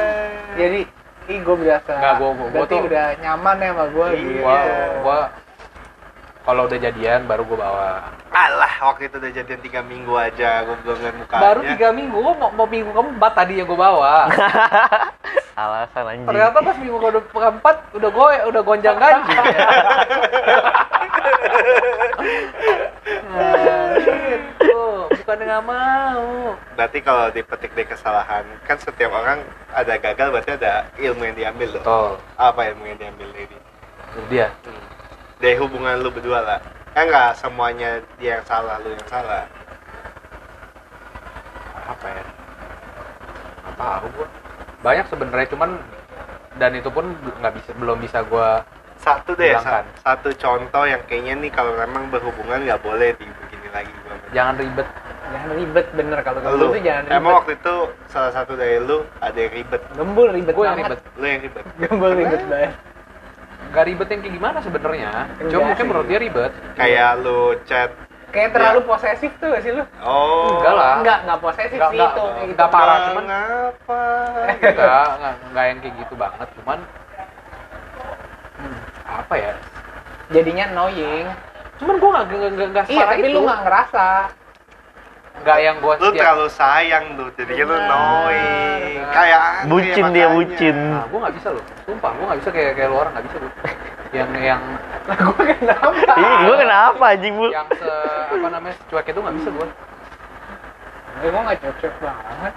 Jadi, 0.55 0.81
ih 1.27 1.39
gue 1.41 1.57
berasa. 1.57 1.93
Nggak, 1.93 2.15
gua- 2.15 2.31
gua- 2.31 2.37
gua 2.39 2.51
berarti 2.53 2.73
tuh- 2.73 2.87
udah 2.87 3.07
nyaman 3.19 3.57
ya 3.59 3.69
sama 3.69 3.85
gue 3.87 4.07
Iya. 4.07 4.17
gitu. 4.17 4.41
Gua 4.41 4.59
gua 5.03 5.19
kalau 6.45 6.65
udah 6.65 6.77
jadian 6.79 7.25
baru 7.25 7.43
gue 7.43 7.57
bawa 7.57 8.13
Alah, 8.31 8.69
waktu 8.85 9.07
itu 9.07 9.17
udah 9.17 9.33
jadian 9.33 9.61
tiga 9.61 9.81
minggu 9.81 10.11
aja, 10.13 10.61
gue 10.61 10.77
belum 10.81 10.99
liat 10.99 11.17
mukanya. 11.17 11.41
baru 11.41 11.61
tiga 11.65 11.89
minggu 11.91 12.17
gua 12.17 12.35
mau, 12.35 12.51
mau 12.53 12.67
minggu 12.67 12.91
keempat 12.91 13.33
tadi 13.35 13.53
yang 13.57 13.67
gue 13.67 13.79
bawa 13.79 14.27
Alasan 15.57 16.05
anjing. 16.05 16.27
ternyata 16.27 16.59
pas 16.59 16.77
minggu 16.77 16.99
ke- 16.99 17.31
keempat 17.31 17.77
udah 17.93 18.11
gue 18.11 18.27
udah 18.45 18.63
gonjang 18.63 18.97
ganjing 18.97 19.39
nah, 23.25 23.95
gitu 24.05 24.83
bukan 25.15 25.39
nggak 25.41 25.65
mau 25.65 26.27
Berarti 26.75 26.99
kalau 27.01 27.31
dipetik 27.31 27.71
di 27.73 27.85
kesalahan, 27.85 28.43
kan 28.61 28.77
setiap 28.77 29.15
orang 29.15 29.41
ada 29.71 29.95
gagal 29.97 30.29
berarti 30.29 30.51
ada 30.57 30.91
ilmu 30.97 31.23
yang 31.25 31.37
diambil 31.37 31.69
loh. 31.71 31.81
betul 31.81 32.11
Apa 32.35 32.61
ilmu 32.69 32.85
yang 32.85 32.99
diambil 32.99 33.31
dari? 33.31 33.47
itu 33.47 34.21
dia 34.29 34.51
Dari 35.41 35.57
hubungan 35.59 36.01
lu 36.01 36.11
berdua 36.14 36.41
lah. 36.41 36.61
Kan 36.95 37.11
nggak 37.11 37.35
semuanya 37.39 37.99
dia 38.22 38.39
yang 38.39 38.45
salah, 38.47 38.78
lu 38.82 38.95
yang 38.95 39.09
salah. 39.11 39.45
apa 41.85 42.07
ya 42.09 42.22
nggak 43.61 43.76
tahu 43.76 44.07
gue 44.16 44.26
banyak 44.80 45.07
sebenarnya 45.11 45.47
cuman 45.53 45.70
dan 46.57 46.70
itu 46.72 46.89
pun 46.89 47.05
nggak 47.12 47.53
bisa 47.61 47.70
belum 47.76 47.99
bisa 48.01 48.18
gue 48.24 48.49
Satu 48.95 49.35
deh, 49.37 49.53
sa- 49.61 49.85
satu 50.01 50.32
contoh 50.39 50.87
yang 50.87 51.03
kayaknya 51.11 51.37
nih 51.37 51.51
kalau 51.53 51.76
memang 51.76 52.09
berhubungan 52.09 52.62
nggak 52.62 52.80
boleh 52.80 53.12
di 53.18 53.26
begini 53.26 53.68
lagi. 53.74 53.91
gua. 54.07 54.16
jangan 54.32 54.55
ribet 54.57 54.87
Jangan 55.24 55.51
ribet 55.61 55.87
bener 55.93 56.18
kalau 56.22 56.39
Lu, 56.55 56.72
tuh 56.72 56.80
jangan 56.80 57.03
ribet. 57.05 57.16
emang 57.18 57.32
waktu 57.43 57.53
itu 57.59 57.74
salah 58.09 58.32
satu 58.32 58.53
dari 58.55 58.78
lu 58.80 59.03
ada 59.18 59.35
yang 59.37 59.53
ribet. 59.53 59.82
Gembul 59.99 60.26
ribet 60.30 60.55
gue 60.57 60.64
yang 60.64 60.78
ribet 60.78 61.01
Lu 61.18 61.26
yang 61.26 61.41
ribet. 61.43 61.64
Gembul 61.85 62.11
ribet 62.16 62.43
banget. 62.49 62.72
Nggak 63.75 63.85
ribet 63.85 64.09
yang 64.09 64.20
kayak 64.22 64.35
gimana 64.35 64.59
sebenarnya 64.61 65.11
Enggak 65.35 65.51
cuma 65.51 65.62
mungkin 65.66 65.77
sih. 65.77 65.91
menurut 65.91 66.07
dia 66.07 66.18
ribet 66.20 66.53
Kayak 66.75 67.11
lu 67.18 67.39
chat. 67.64 67.91
Kayak 68.31 68.51
terlalu 68.51 68.81
posesif 68.85 69.31
tuh 69.37 69.47
gak 69.49 69.62
sih 69.62 69.70
lu? 69.70 69.83
Oh. 70.01 70.59
Enggak 70.59 70.75
lah. 70.75 70.93
Enggak, 70.97 71.18
enggak 71.22 71.39
posesif 71.41 71.75
Nggak- 71.77 71.91
sih 71.91 71.99
nggak- 71.99 72.11
itu. 72.11 72.22
kayak 72.25 72.35
gitu. 72.41 72.55
nggak 72.55 72.70
parah, 72.72 72.97
cuman- 73.05 73.14
Mengapa? 73.20 74.03
enggak 74.51 74.75
nggak 75.12 75.35
nggak 75.49 75.64
yang 75.64 75.79
kayak 75.81 75.95
gitu 75.97 76.14
banget 76.14 76.49
cuman 76.55 76.79
hmm, 78.55 78.79
apa 79.05 79.35
ya 79.35 79.53
Jadinya 80.27 80.64
annoying. 80.68 81.27
cuman 81.75 81.95
gue 81.97 82.09
nggak 82.09 82.25
nggak 82.25 82.51
nggak 82.51 82.68
nggak 82.70 82.85
Iya, 82.89 83.05
tapi 83.05 83.20
itu 83.20 83.29
lu 83.33 83.41
nggak 83.45 83.61
ngerasa. 83.62 84.07
Nggak 85.37 85.59
yang 85.61 85.76
gue 85.76 85.95
Lu 85.97 86.11
terlalu 86.11 86.47
sayang 86.49 87.05
lu, 87.14 87.26
jadinya 87.35 87.64
lu 87.64 87.74
Benar. 87.74 87.89
knowing. 87.89 89.01
Kayak 89.11 89.43
Bucin 89.66 90.05
dia, 90.11 90.26
bucin. 90.28 90.76
nah, 90.91 91.05
gue 91.05 91.18
nggak 91.18 91.35
bisa 91.35 91.49
loh 91.51 91.64
sumpah 91.85 92.11
gue 92.11 92.24
nggak 92.24 92.39
bisa 92.41 92.51
kayak 92.51 92.72
kayak 92.74 92.89
lu 92.89 92.97
orang 92.97 93.12
nggak 93.12 93.26
bisa 93.26 93.37
gue 93.39 93.53
yang 94.12 94.30
yang 94.32 94.62
Lah 95.05 95.16
gue 95.18 95.35
kenapa? 95.53 96.12
Ih, 96.16 96.35
gua 96.41 96.57
kenapa 96.57 97.05
anjing, 97.11 97.35
Bu? 97.35 97.47
yang 97.51 97.68
se 97.70 97.91
apa 98.30 98.47
namanya 98.49 98.76
cuek 98.89 99.07
itu 99.07 99.20
nggak 99.20 99.37
bisa 99.37 99.49
gue 99.51 99.68
Gue 101.14 101.30
nggak 101.30 101.59
cocok 101.61 101.95
banget. 102.01 102.55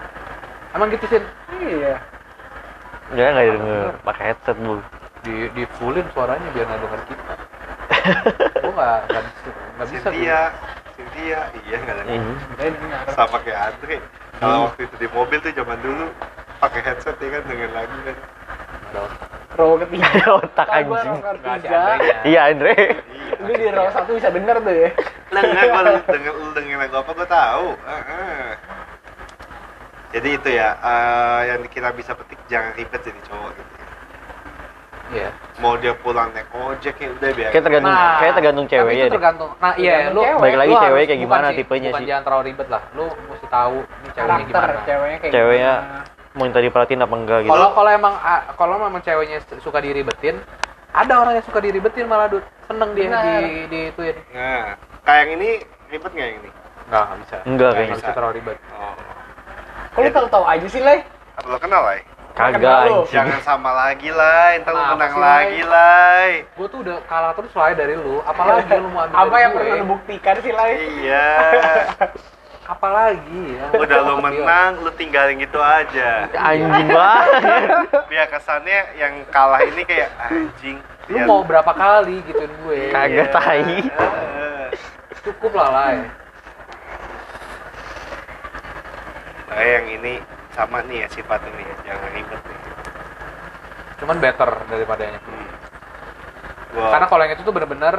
emang 0.71 0.87
gitu 0.89 1.05
sih 1.07 1.19
Iya. 1.57 1.95
Dia 3.09 3.25
enggak 3.25 3.45
denger 3.53 3.87
pakai 4.01 4.23
headset, 4.27 4.57
Bu. 4.57 4.79
di 5.19 5.35
di 5.51 5.63
fullin 5.75 6.05
suaranya 6.13 6.47
biar 6.51 6.65
nggak 6.65 6.79
denger 6.79 7.01
kita 7.03 7.33
gue 8.63 8.71
nggak 8.71 8.97
nggak 9.03 9.23
bisa 9.25 9.49
nggak 9.75 9.87
bisa 9.91 10.07
gue 10.13 10.39
Cynthia, 10.97 11.53
Cynthia, 11.53 11.61
iya 11.69 11.77
nggak 11.77 11.95
ada. 11.95 12.03
Dia 12.57 12.69
dengar. 12.73 13.01
Sama 13.13 13.37
kayak 13.45 13.59
Andre. 13.69 13.97
Kalau 14.41 14.57
waktu 14.65 14.81
itu 14.89 14.95
di 14.97 15.07
mobil 15.13 15.37
tuh 15.45 15.53
zaman 15.53 15.77
dulu 15.85 16.05
pakai 16.57 16.81
headset 16.81 17.15
ya 17.21 17.29
kan 17.37 17.41
dengan 17.45 17.69
lagu 17.77 17.97
kan. 18.01 18.17
Ada 18.87 18.99
otak. 19.05 19.29
Row 19.57 19.71
ketiga. 19.77 20.09
Otak 20.41 20.67
Kan 20.67 20.81
gua 20.89 20.97
anjing. 20.97 21.13
row 21.13 21.17
Nggak 21.21 21.33
ada 21.33 21.39
ketiga. 21.45 21.77
Andre-nya. 21.77 22.15
Iya, 22.25 22.41
Andre. 22.49 22.75
Lu 23.37 23.51
di 23.53 23.67
row 23.69 23.87
satu 23.93 24.09
bisa 24.17 24.29
denger 24.33 24.57
tuh 24.65 24.73
ya. 24.73 24.89
Lah 25.29 25.41
enggak 25.45 25.81
lu 25.85 25.93
denger 26.09 26.33
lu 26.33 26.49
denger 26.57 26.77
lagu 26.81 26.95
apa 26.97 27.11
gua 27.13 27.27
tahu. 27.29 27.67
Heeh. 27.77 28.49
Jadi 30.07 30.29
itu 30.33 30.49
ya, 30.49 30.69
eh, 30.81 31.41
yang 31.53 31.61
kita 31.69 31.93
bisa 31.93 32.15
petik 32.17 32.39
jangan 32.49 32.73
ribet 32.73 33.01
jadi 33.05 33.21
cowok 33.27 33.51
gitu. 33.53 33.76
Iya. 35.07 35.29
Mau 35.57 35.73
dia 35.75 35.95
pulang 35.95 36.29
naik 36.31 36.51
ojek 36.51 36.95
ya 36.95 37.09
udah 37.09 37.29
biar. 37.31 37.49
Kayak 37.49 37.63
tergantung 37.63 37.89
Nah, 37.89 38.17
kayak 38.17 38.33
tergantung 38.35 38.65
tapi 38.65 38.73
cewek 38.73 38.87
itu 38.87 38.97
ya 38.97 39.03
deh. 39.03 39.13
tergantung 39.13 39.49
nah 39.55 39.73
iya 39.73 39.91
Tergantung 39.93 40.13
lu 40.13 40.21
cewek. 40.21 40.41
Balik 40.41 40.57
lagi 40.57 40.67
lu 40.67 40.75
cewek 40.77 40.83
kayak 40.83 41.07
bukan 41.07 41.23
gimana 41.23 41.47
sih, 41.47 41.57
tipenya 41.57 41.87
bukan 41.87 41.97
sih. 41.97 42.07
jangan 42.07 42.23
terlalu 42.23 42.43
ribet 42.45 42.67
lah 42.67 42.81
lu 42.91 43.05
mesti 43.25 43.47
tahu 43.47 43.77
ini 43.77 44.09
ceweknya 44.09 44.15
Karakter 44.17 44.51
gimana 44.67 44.85
ceweknya 44.85 45.17
kayak 45.17 45.33
Ceweknya 45.33 45.73
gimana. 45.73 46.01
mau 46.29 46.43
minta 46.43 46.59
diperhatiin 46.59 47.01
apa 47.01 47.15
enggak 47.15 47.39
gitu. 47.41 47.51
kalau 47.51 47.67
kalau 47.71 47.89
emang 47.89 48.13
ah, 48.15 48.41
kalau 48.53 48.75
memang 48.77 49.01
ceweknya 49.01 49.37
suka 49.57 49.79
diribetin 49.79 50.35
ada 50.91 51.13
orang 51.15 51.33
yang 51.33 51.45
suka 51.45 51.59
diribetin 51.59 52.05
malah 52.05 52.27
Dut. 52.27 52.43
seneng 52.63 52.89
dia 52.91 53.05
Benar. 53.07 53.23
di 53.23 53.35
di 53.65 53.79
itu 53.87 54.01
ya 54.03 54.13
Nah, 54.29 54.65
kayak 55.01 55.19
yang 55.19 55.31
ini 55.35 55.49
ribet 55.87 56.11
nggak 56.11 56.27
yang 56.27 56.37
ini? 56.37 56.49
nggak 56.85 57.01
nggak 57.01 57.17
bisa 57.17 57.35
Enggak 57.43 57.69
Nggak 57.69 57.87
kayaknya. 57.89 58.13
terlalu 58.13 58.33
ribet 58.35 58.57
Oh. 58.71 58.95
Kok 59.89 59.99
lu 59.99 60.09
tahu-tahu 60.11 60.45
aja 60.45 60.67
sih? 60.67 60.81
Apa 60.83 61.47
lo 61.47 61.57
kenal 61.57 61.81
lah? 61.81 61.97
Kagak 62.37 62.79
lu. 62.85 63.01
Jangan 63.09 63.41
sama 63.41 63.73
lagi 63.73 64.09
lah, 64.09 64.61
ntar 64.61 64.69
lu 64.69 64.77
Kenapa 64.77 64.93
menang 64.93 65.11
sih, 65.11 65.19
lagi 65.19 65.61
lah. 65.65 66.21
gue 66.53 66.67
tuh 66.69 66.79
udah 66.85 66.97
kalah 67.03 67.33
terus 67.33 67.49
lah 67.51 67.73
dari 67.73 67.95
lu 67.95 68.21
apalagi 68.21 68.69
lu 68.71 68.89
mau 68.89 69.01
ambil 69.03 69.17
Apa 69.17 69.35
yang 69.35 69.51
gue? 69.51 69.59
perlu 69.59 69.73
lu 69.75 69.85
buktikan 69.89 70.35
sih, 70.39 70.53
Lay? 70.53 70.73
Iya. 71.01 71.29
apalagi 72.73 73.41
ya? 73.53 73.65
Udah 73.73 73.99
lu 74.03 74.15
menang, 74.19 74.71
lu 74.77 74.91
tinggalin 74.93 75.39
gitu 75.39 75.57
aja. 75.57 76.29
Anjing 76.29 76.87
banget. 76.87 77.31
Biar 78.11 78.27
kesannya 78.27 78.79
yang 78.93 79.25
kalah 79.27 79.63
ini 79.63 79.81
kayak 79.81 80.13
anjing. 80.21 80.77
lu 81.07 81.17
Biar- 81.17 81.25
mau 81.25 81.41
berapa 81.41 81.71
kali 81.71 82.21
gituin 82.21 82.53
gue 82.61 82.81
Kagak. 82.91 83.33
tai. 83.33 83.81
Heeh. 83.81 84.63
cukup 85.25 85.51
lah 85.53 85.69
lah 85.69 85.89
Nah, 89.47 89.63
yang 89.63 89.87
ini 89.89 90.19
sama 90.57 90.81
nih 90.83 91.05
ya 91.05 91.07
sifat 91.07 91.39
ini, 91.45 91.63
jangan 91.83 92.09
ribet 92.11 92.41
nih. 92.41 92.59
cuman 93.97 94.17
better 94.17 94.49
daripada 94.67 95.01
yang 95.03 95.15
itu 95.15 95.29
Hmm. 95.29 95.49
Gua, 96.75 96.89
karena 96.91 97.07
kalau 97.07 97.21
yang 97.23 97.33
itu 97.33 97.41
tuh 97.41 97.49
bener-bener 97.51 97.95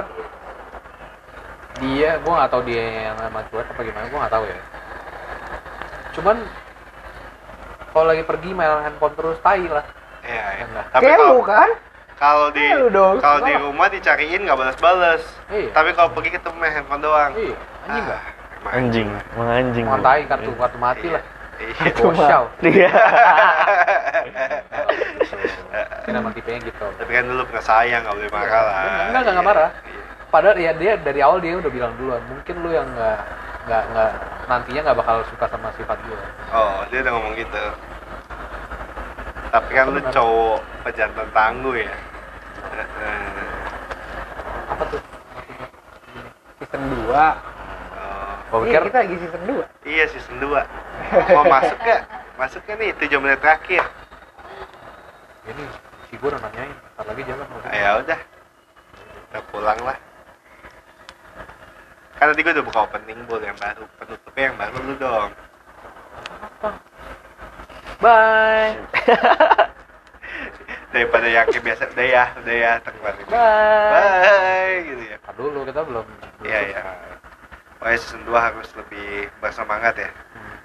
dia 1.78 2.11
gue 2.16 2.32
nggak 2.32 2.50
tahu 2.50 2.62
dia 2.64 2.84
yang 3.04 3.16
sama 3.16 3.40
cuek 3.44 3.66
apa 3.66 3.80
gimana 3.80 4.04
gue 4.04 4.18
nggak 4.18 4.34
tahu 4.34 4.44
ya 4.44 4.59
cuman 6.12 6.36
kalau 7.88 8.06
lagi 8.06 8.22
pergi 8.24 8.50
main 8.52 8.82
handphone 8.82 9.14
terus 9.14 9.38
tai 9.40 9.64
lah 9.64 9.86
Iya, 10.20 10.44
iya. 10.52 10.64
Enggak. 10.66 10.86
Tapi 10.92 11.09
kalau 11.09 11.40
kan? 11.40 11.70
kalau 12.14 12.46
di 12.50 12.66
kalau 13.16 13.38
di 13.40 13.54
rumah 13.56 13.86
dicariin 13.88 14.42
nggak 14.42 14.59
balas-balas. 14.59 15.22
Iya. 15.48 15.70
Tapi 15.72 15.94
kalau 15.94 16.11
pergi 16.12 16.34
ketemu 16.34 16.56
main 16.59 16.74
handphone 16.74 17.00
doang. 17.00 17.32
iya 17.32 17.56
anjing 17.86 18.06
Ah, 18.59 18.74
Anjing, 18.74 19.09
emang 19.32 19.48
anjing. 19.48 19.84
tai 20.04 20.22
kartu 20.26 20.50
kartu 20.52 20.76
mati 20.76 21.06
Iya. 21.06 21.16
lah 21.16 21.22
Iya. 21.78 21.90
Bosyaw. 21.98 22.44
Iya. 22.62 22.90
Mungkin 25.98 26.14
emang 26.14 26.32
tipenya 26.32 26.61
gitu 26.62 26.86
Tapi 26.96 27.11
kan 27.11 27.24
dulu 27.26 27.42
pernah 27.44 27.64
sayang, 27.64 28.00
nggak 28.02 28.14
boleh 28.14 28.30
marah 28.30 28.62
lah. 28.62 28.74
Enggak, 28.78 29.04
enggak, 29.04 29.20
enggak 29.20 29.34
Iya. 29.34 29.42
marah. 29.44 29.70
Iya. 29.84 30.02
padahal 30.28 30.56
ya 30.61 30.72
dia 30.76 30.92
dari 31.00 31.24
awal 31.24 31.40
dia 31.40 31.56
udah 31.56 31.72
bilang 31.72 31.96
duluan 31.96 32.20
mungkin 32.28 32.61
lu 32.61 32.68
yang 32.68 32.84
nggak 32.84 33.16
nggak 33.64 33.82
nggak 33.90 34.11
nantinya 34.44 34.80
nggak 34.84 34.98
bakal 35.00 35.16
suka 35.24 35.48
sama 35.48 35.72
sifat 35.72 35.96
gue 36.04 36.20
Oh, 36.52 36.84
dia 36.92 37.00
udah 37.00 37.12
ngomong 37.16 37.32
gitu. 37.32 37.64
Tapi 39.48 39.70
kan 39.72 39.88
lu 39.88 40.00
cowok 40.04 40.61
pejantan 40.84 41.28
tangguh 41.32 41.80
ya. 41.80 41.92
Apa 44.68 44.84
tuh 44.92 45.00
Season 46.61 46.82
2. 47.09 47.09
Gue 48.49 48.59
Iya, 48.64 48.80
pikir 48.80 48.82
kita 48.88 48.99
lagi 48.99 49.16
season 49.18 49.42
2. 49.44 49.64
iya 49.84 50.05
season 50.09 50.36
2 50.40 50.49
Mau 51.36 51.44
masuk 51.46 51.78
gak? 51.78 52.01
Masuk 52.34 52.61
gak 52.64 52.76
nih 52.76 52.90
7 52.96 53.18
menit 53.18 53.38
terakhir? 53.38 53.84
ini 55.44 55.64
si 56.09 56.16
gue 56.16 56.28
udah 56.28 56.40
nanyain 56.40 56.68
ntar 56.92 57.05
lagi 57.05 57.24
jalan 57.24 57.44
Ah, 57.64 57.72
ya 57.72 57.90
udah. 58.01 58.20
Kita 59.28 59.40
pulang 59.49 59.80
lah. 59.80 59.96
Kan 62.16 62.32
tadi 62.32 62.40
gue 62.40 62.53
udah 62.53 62.64
buka 62.64 62.80
opening 62.84 63.20
bull 63.24 63.40
yang 63.40 63.57
baru. 63.57 63.84
Penutupnya 63.96 64.42
yang 64.44 64.57
baru 64.57 64.76
lu 64.84 64.94
dong. 64.96 65.30
bye 67.99 68.76
Daripada 70.92 71.26
yang 71.28 71.44
kayak 71.49 71.64
biasa, 71.64 71.82
udah 71.92 72.07
ya, 72.07 72.24
udah 72.36 72.55
ya, 72.55 72.72
terkemarin. 72.80 73.24
bye 73.24 73.38
Bye, 73.88 74.72
gitu 74.84 75.03
ya. 75.05 75.16
Dulu 75.32 75.59
kita 75.64 75.80
belum 75.84 76.05
belum 76.05 76.44
Iya, 76.44 76.59
iya. 76.66 76.82
Pokoknya 77.78 77.98
season 77.98 78.22
2 78.26 78.34
harus 78.34 78.68
lebih 78.74 79.30
bersemangat 79.38 79.94
ya. 79.96 80.10
Hmm. 80.10 80.56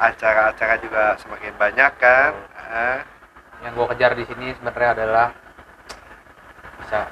Acara-acara 0.00 0.74
juga 0.80 1.02
semakin 1.20 1.52
banyak 1.54 1.92
kan. 2.00 2.32
Ah, 2.56 2.98
yang 3.60 3.76
gue 3.76 3.86
kejar 3.92 4.16
di 4.16 4.24
sini 4.24 4.56
sebenarnya 4.56 4.90
adalah 4.96 5.26
bisa 6.80 7.04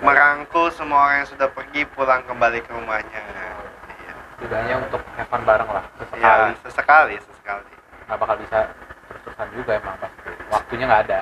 merangkul 0.00 0.72
semua 0.72 1.04
orang 1.04 1.16
yang 1.20 1.28
sudah 1.28 1.48
pergi 1.52 1.84
pulang 1.92 2.24
kembali 2.24 2.64
ke 2.64 2.70
rumahnya. 2.72 3.22
Iya. 3.22 4.14
setidaknya 4.34 4.74
untuk 4.82 5.02
have 5.14 5.28
fun 5.28 5.42
bareng 5.44 5.68
lah 5.68 5.84
Ya, 6.16 6.50
sesekali 6.64 7.14
sesekali, 7.14 7.14
sesekali. 7.22 7.74
nggak 8.08 8.18
bakal 8.18 8.36
bisa 8.40 8.58
terus-terusan 9.06 9.48
juga 9.54 9.72
emang 9.78 9.96
pasti 10.00 10.30
waktunya 10.48 10.84
nggak 10.88 11.02
ada. 11.06 11.20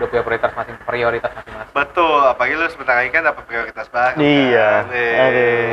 Udah 0.00 0.08
punya 0.08 0.24
prioritas 0.24 0.52
masing 0.56 0.76
prioritas 0.88 1.30
masing-masing 1.36 1.74
Betul, 1.76 2.20
apalagi 2.24 2.54
lu 2.56 2.66
sebentar 2.72 2.94
lagi 2.96 3.10
kan 3.12 3.22
dapat 3.22 3.44
prioritas 3.44 3.86
baru. 3.92 4.16
Iya. 4.16 4.68
Kan? 4.72 4.84
Eh. 4.96 5.14
Aduh. 5.20 5.68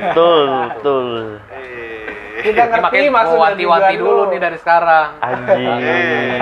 Betul, 0.00 0.42
betul. 0.72 1.06
Eh. 1.52 2.42
Kita 2.48 2.62
ngerti 2.64 2.80
makanya 2.80 3.10
maksud 3.12 3.36
mau 3.36 3.44
wanti-wanti 3.44 3.94
dulu 4.00 4.22
lu. 4.24 4.30
nih 4.32 4.40
dari 4.40 4.58
sekarang 4.60 5.08
Anjing. 5.20 6.40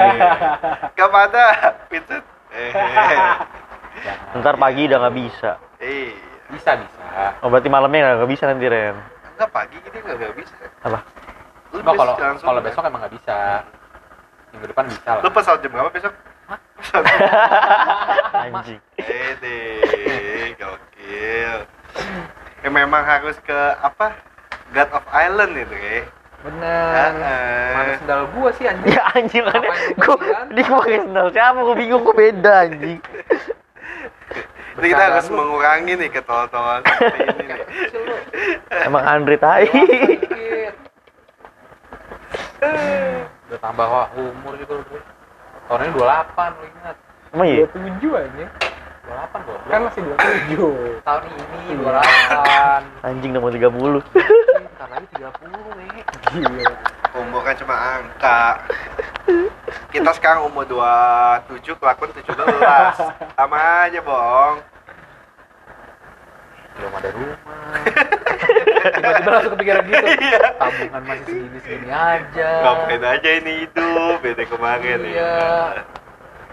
Kepada 0.95 1.45
pintu. 1.91 2.17
Eh. 2.55 2.71
Jangan. 4.05 4.39
Ntar 4.39 4.55
pagi 4.55 4.81
udah 4.87 4.99
nggak 5.03 5.17
bisa. 5.19 5.51
Eh. 5.83 6.15
bisa 6.55 6.71
bisa 6.79 7.03
Oh 7.43 7.51
berarti 7.51 7.67
malamnya 7.67 8.23
nggak 8.23 8.31
bisa 8.31 8.47
nanti 8.47 8.71
Ren. 8.71 8.95
Enggak 9.35 9.51
pagi 9.51 9.77
gini 9.83 9.99
enggak 9.99 10.17
enggak 10.23 10.35
bisa. 10.39 10.55
Apa? 10.87 10.99
Lu 11.75 11.83
Nggak, 11.83 11.95
kalau 11.99 12.15
kalau 12.39 12.61
kan? 12.63 12.67
besok 12.71 12.83
emang 12.87 13.01
nggak 13.03 13.15
bisa 13.19 13.39
minggu 14.55 14.71
depan 14.71 14.87
bisa 14.87 15.11
lah 15.19 15.23
Lu 15.27 15.31
pesawat 15.35 15.59
jam 15.67 15.71
berapa 15.75 15.91
besok? 15.91 16.15
Anjing. 18.35 18.81
Eh 19.01 19.33
deh, 19.41 20.53
gokil. 20.59 21.59
Ya 22.65 22.69
memang 22.69 23.03
harus 23.05 23.37
ke 23.41 23.59
apa? 23.81 24.17
God 24.73 24.91
of 24.93 25.05
Island 25.13 25.53
itu 25.55 25.77
ya. 25.77 26.03
Bener. 26.45 26.93
Heeh. 26.93 27.73
mana 27.73 27.93
sendal 27.97 28.23
gua 28.37 28.53
sih 28.53 28.69
anjing 28.69 28.93
Ya 28.93 29.03
anjing 29.17 29.45
kan. 29.49 29.65
Gua 29.97 30.17
di 30.53 30.61
pakai 30.61 31.01
sendal 31.01 31.27
siapa? 31.33 31.59
Gua 31.65 31.77
bingung 31.77 32.05
gua 32.05 32.13
beda 32.13 32.69
anjing. 32.69 33.01
Jadi 34.75 34.87
kita 34.91 35.05
harus 35.07 35.31
lu. 35.31 35.39
mengurangi 35.39 35.93
nih 35.95 36.09
ketol-tolan 36.11 36.83
seperti 36.83 37.19
ini 37.23 37.45
nih. 37.47 37.61
Emang 38.91 39.05
Andre 39.07 39.37
tai. 39.39 39.71
Udah 43.49 43.59
tambah 43.63 43.87
wah 43.87 44.09
umur 44.19 44.59
lu 44.59 44.77
Dre. 45.65 45.71
tahun 45.71 45.81
ini 45.85 45.93
28 45.97 46.53
lu 46.61 46.65
ingat 46.69 46.97
Emang 47.35 47.49
iya? 47.51 47.65
27 47.67 48.15
aja. 48.15 48.47
28 49.05 49.45
gua 49.45 49.57
Kan 49.69 49.81
masih 49.85 50.01
27. 50.07 51.05
tahun 51.05 51.23
ini 51.29 51.73
28 51.81 53.09
Anjing 53.09 53.33
nomor 53.33 53.51
30. 53.53 53.65
Bentar 53.65 54.89
lagi 54.93 55.07
30 55.13 55.79
nih 55.81 55.89
Gila. 56.31 56.65
Umur 57.15 57.41
kan 57.47 57.55
cuma 57.55 57.77
angka. 57.79 58.43
Kita 59.89 60.11
sekarang 60.19 60.51
umur 60.51 60.67
27, 60.67 61.79
kelakuan 61.79 62.11
17. 62.11 62.35
Sama 63.39 63.59
aja, 63.87 64.03
bohong. 64.03 64.59
Belum 66.75 66.93
ada 66.93 67.09
rumah 67.11 67.59
tiba-tiba 68.95 69.31
langsung 69.31 69.53
kepikiran 69.55 69.83
gitu 69.85 70.07
Iya. 70.21 70.41
tabungan 70.59 71.03
masih 71.05 71.25
segini-segini 71.25 71.89
aja 71.89 72.51
Ngapain 72.61 73.03
aja 73.03 73.31
ini 73.41 73.53
hidup, 73.65 74.17
beda 74.21 74.45
kemarin 74.45 74.99
Iya. 75.01 75.23
ya. 75.23 75.83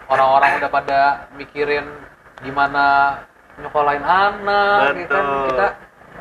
orang-orang 0.08 0.52
udah 0.60 0.72
pada 0.72 1.00
mikirin 1.36 1.86
gimana 2.40 3.18
nyokolain 3.60 4.02
anak 4.02 4.96
ya 4.96 5.06
kan 5.06 5.24
Betul. 5.24 5.46
kita 5.50 5.68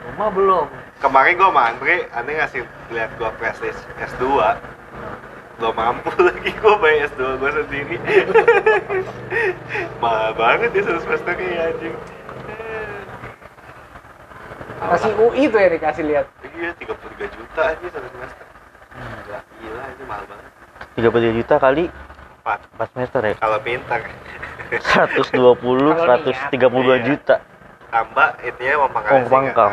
rumah 0.04 0.28
belum 0.30 0.66
Kemarin 1.00 1.40
gua 1.40 1.48
sama 1.48 1.62
Andre, 1.64 1.96
Andre 2.12 2.32
ngasih 2.36 2.60
lihat 2.92 3.08
gua 3.16 3.32
prestis 3.40 3.72
S2. 3.96 4.20
Belum 5.56 5.72
mampu 5.72 6.12
lagi 6.28 6.52
gua 6.60 6.76
bayar 6.76 7.08
S2 7.08 7.40
gua 7.40 7.50
sendiri. 7.56 7.96
Mahal 10.04 10.32
banget 10.36 10.76
ya 10.76 10.82
semesternya 11.00 11.48
ya, 11.48 11.62
anjing. 11.72 11.94
Masih 14.80 15.12
UI 15.14 15.44
tuh 15.46 15.58
ya 15.58 15.68
dikasih 15.68 16.04
lihat. 16.04 16.26
Iya, 16.42 16.70
33 16.74 16.96
juta 17.30 17.60
aja 17.66 17.86
satu 17.86 18.08
semester. 18.10 18.44
Enggak. 18.90 19.42
Gila, 19.54 19.84
ini 19.86 20.04
mahal 20.04 20.24
banget. 20.24 20.48
33 20.96 21.36
juta 21.36 21.54
kali 21.56 21.84
Empat. 22.40 22.58
4 22.74 22.88
semester 22.90 23.20
ya. 23.22 23.34
Kalau 23.36 23.58
pintar. 23.60 24.00
120 24.70 25.36
Kalau 25.92 26.16
132 26.16 26.56
Iya. 26.90 27.04
juta. 27.04 27.36
Tambah 27.90 28.28
itunya 28.40 28.74
uang 28.76 28.90
pangkal. 28.90 29.12
Uang 29.12 29.26
pangkal. 29.26 29.70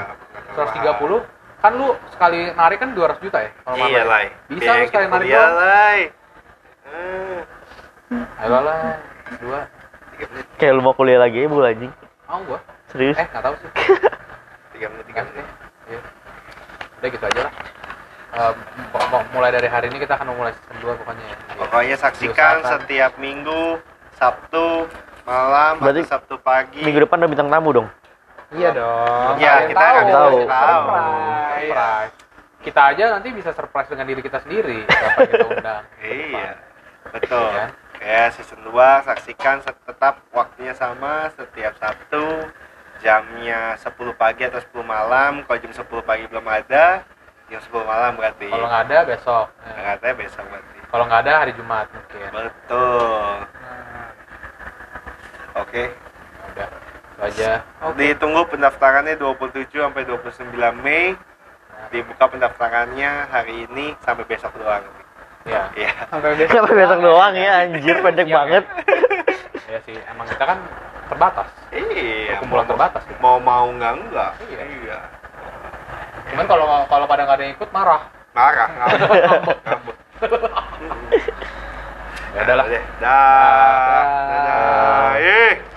130 0.53 1.22
kan 1.58 1.72
lu 1.74 1.89
sekali 2.08 2.39
narik 2.51 2.78
kan 2.78 2.93
200 2.93 3.18
juta 3.20 3.38
ya 3.39 3.49
kalau 3.64 3.76
Iya, 3.84 4.03
Lai. 4.05 4.26
bisa 4.45 4.70
lu 4.74 4.86
sekali 4.86 5.05
narik 5.08 5.28
doang 5.28 5.55
Lai. 5.55 5.99
Eh, 6.88 7.39
ayo 8.38 8.58
lah 8.58 8.80
dua 9.38 9.60
Kayak 10.55 10.74
lu 10.74 10.82
mau 10.82 10.93
kuliah 10.93 11.20
lagi 11.20 11.38
ya, 11.39 11.47
Bu 11.47 11.62
anjing. 11.62 11.91
mau 12.26 12.41
gua 12.43 12.60
Serius? 12.88 13.16
eh 13.16 13.26
nggak 13.26 13.43
tahu 13.43 13.55
sih 13.58 13.70
tiga 14.78 14.88
menit, 14.88 15.05
tiga 15.05 15.21
menit. 15.25 15.47
iya. 15.88 15.99
udah 16.97 17.09
gitu 17.09 17.25
aja 17.28 17.41
lah 17.41 17.53
pok- 18.91 19.30
mulai 19.32 19.49
dari 19.49 19.65
hari 19.65 19.89
ini 19.89 19.97
kita 19.97 20.13
akan 20.13 20.30
memulai 20.30 20.53
season 20.53 20.78
2 20.78 20.99
pokoknya 21.01 21.25
ya. 21.25 21.38
Pokoknya 21.57 21.95
saksikan 21.97 22.55
setiap 22.61 23.11
minggu, 23.17 23.82
Sabtu 24.13 24.86
malam 25.23 25.82
Berarti 25.82 26.01
atau 26.01 26.11
Sabtu 26.11 26.36
pagi. 26.38 26.82
Minggu 26.82 27.01
depan 27.01 27.17
ada 27.17 27.28
bintang 27.28 27.49
tamu 27.49 27.73
dong. 27.73 27.88
Iya 28.53 28.69
dong. 28.71 29.32
Iya, 29.36 29.51
Kalian 29.57 29.67
kita 29.67 29.86
akan 29.86 30.05
tahu. 30.05 30.13
tahu. 30.13 30.38
Surprise. 30.45 31.65
surprise 31.65 32.13
kita 32.57 32.82
aja 32.84 33.03
nanti 33.15 33.30
bisa 33.32 33.49
surprise 33.55 33.88
dengan 33.88 34.05
diri 34.05 34.19
kita 34.19 34.43
sendiri 34.43 34.84
siapa 34.84 35.19
kita 35.23 35.45
undang 35.55 35.84
Iya, 36.03 36.51
betul. 37.09 37.47
Iya. 37.47 37.65
Ya, 37.97 38.23
season 38.30 38.59
2 38.61 38.75
saksikan 39.03 39.55
tetap 39.63 40.19
waktunya 40.30 40.71
sama 40.71 41.32
setiap 41.34 41.73
Sabtu 41.80 42.45
jamnya 43.00 43.76
10 43.76 43.89
pagi 44.14 44.43
atau 44.43 44.60
10 44.60 44.84
malam. 44.84 45.43
Kalau 45.43 45.58
jam 45.58 45.72
10 45.72 45.84
pagi 46.02 46.26
belum 46.28 46.45
ada, 46.45 47.02
jam 47.48 47.60
10 47.60 47.84
malam 47.84 48.16
berarti. 48.16 48.48
kalau 48.48 48.66
nggak 48.66 48.84
ada 48.88 48.98
besok 49.06 49.45
Ya. 49.64 49.95
Katanya 49.95 50.16
besok 50.16 50.45
berarti. 50.48 50.78
kalau 50.88 51.04
nggak 51.06 51.22
ada 51.22 51.34
hari 51.38 51.52
Jumat 51.54 51.86
mungkin 51.89 52.28
Betul. 52.32 53.34
Oke. 55.58 55.84
Ya 55.89 56.45
udah 56.48 56.68
itu 56.70 57.22
aja 57.41 57.52
Ditunggu 57.98 58.41
pendaftarannya 58.48 59.18
27 59.18 59.68
sampai 59.74 60.04
29 60.06 60.54
Mei. 60.80 61.18
Dibuka 61.88 62.28
pendaftarannya 62.28 63.12
hari 63.32 63.64
ini 63.66 63.95
sampai 64.02 64.26
besok 64.26 64.52
doang. 64.60 64.84
ya 65.43 65.72
Iya. 65.74 65.91
Sampai 66.12 66.36
besok. 66.36 66.52
Sampai 66.54 66.76
besok 66.76 67.00
doang 67.00 67.34
ya 67.34 67.52
anjir 67.64 67.95
pendek 68.02 68.28
Iya, 68.28 68.36
banget. 68.36 68.64
Ya 69.68 69.80
sih 69.84 69.97
emang 70.07 70.28
kita 70.28 70.43
kan 70.47 70.59
terbatas 71.11 71.47
Iya. 71.72 72.39
Perkumpulan 72.39 72.68
terbatas 72.68 73.01
gitu. 73.03 73.20
Mau 73.20 73.39
mau 73.39 73.68
enggak 73.68 73.93
enggak. 73.99 74.32
Iya. 74.47 74.63
Iya. 74.63 74.99
cuman 76.28 76.43
kalau 76.43 76.68
kalau 76.91 77.07
pada 77.07 77.24
nggak 77.24 77.39
ada 77.39 77.43
yang 77.47 77.55
ikut 77.55 77.72
marah 77.72 78.03
Marah, 78.36 78.70
ngambek, 78.70 79.09
ya 82.38 82.41
udahlah 82.45 82.65
Dah. 83.01 84.03
Dadah. 84.30 85.76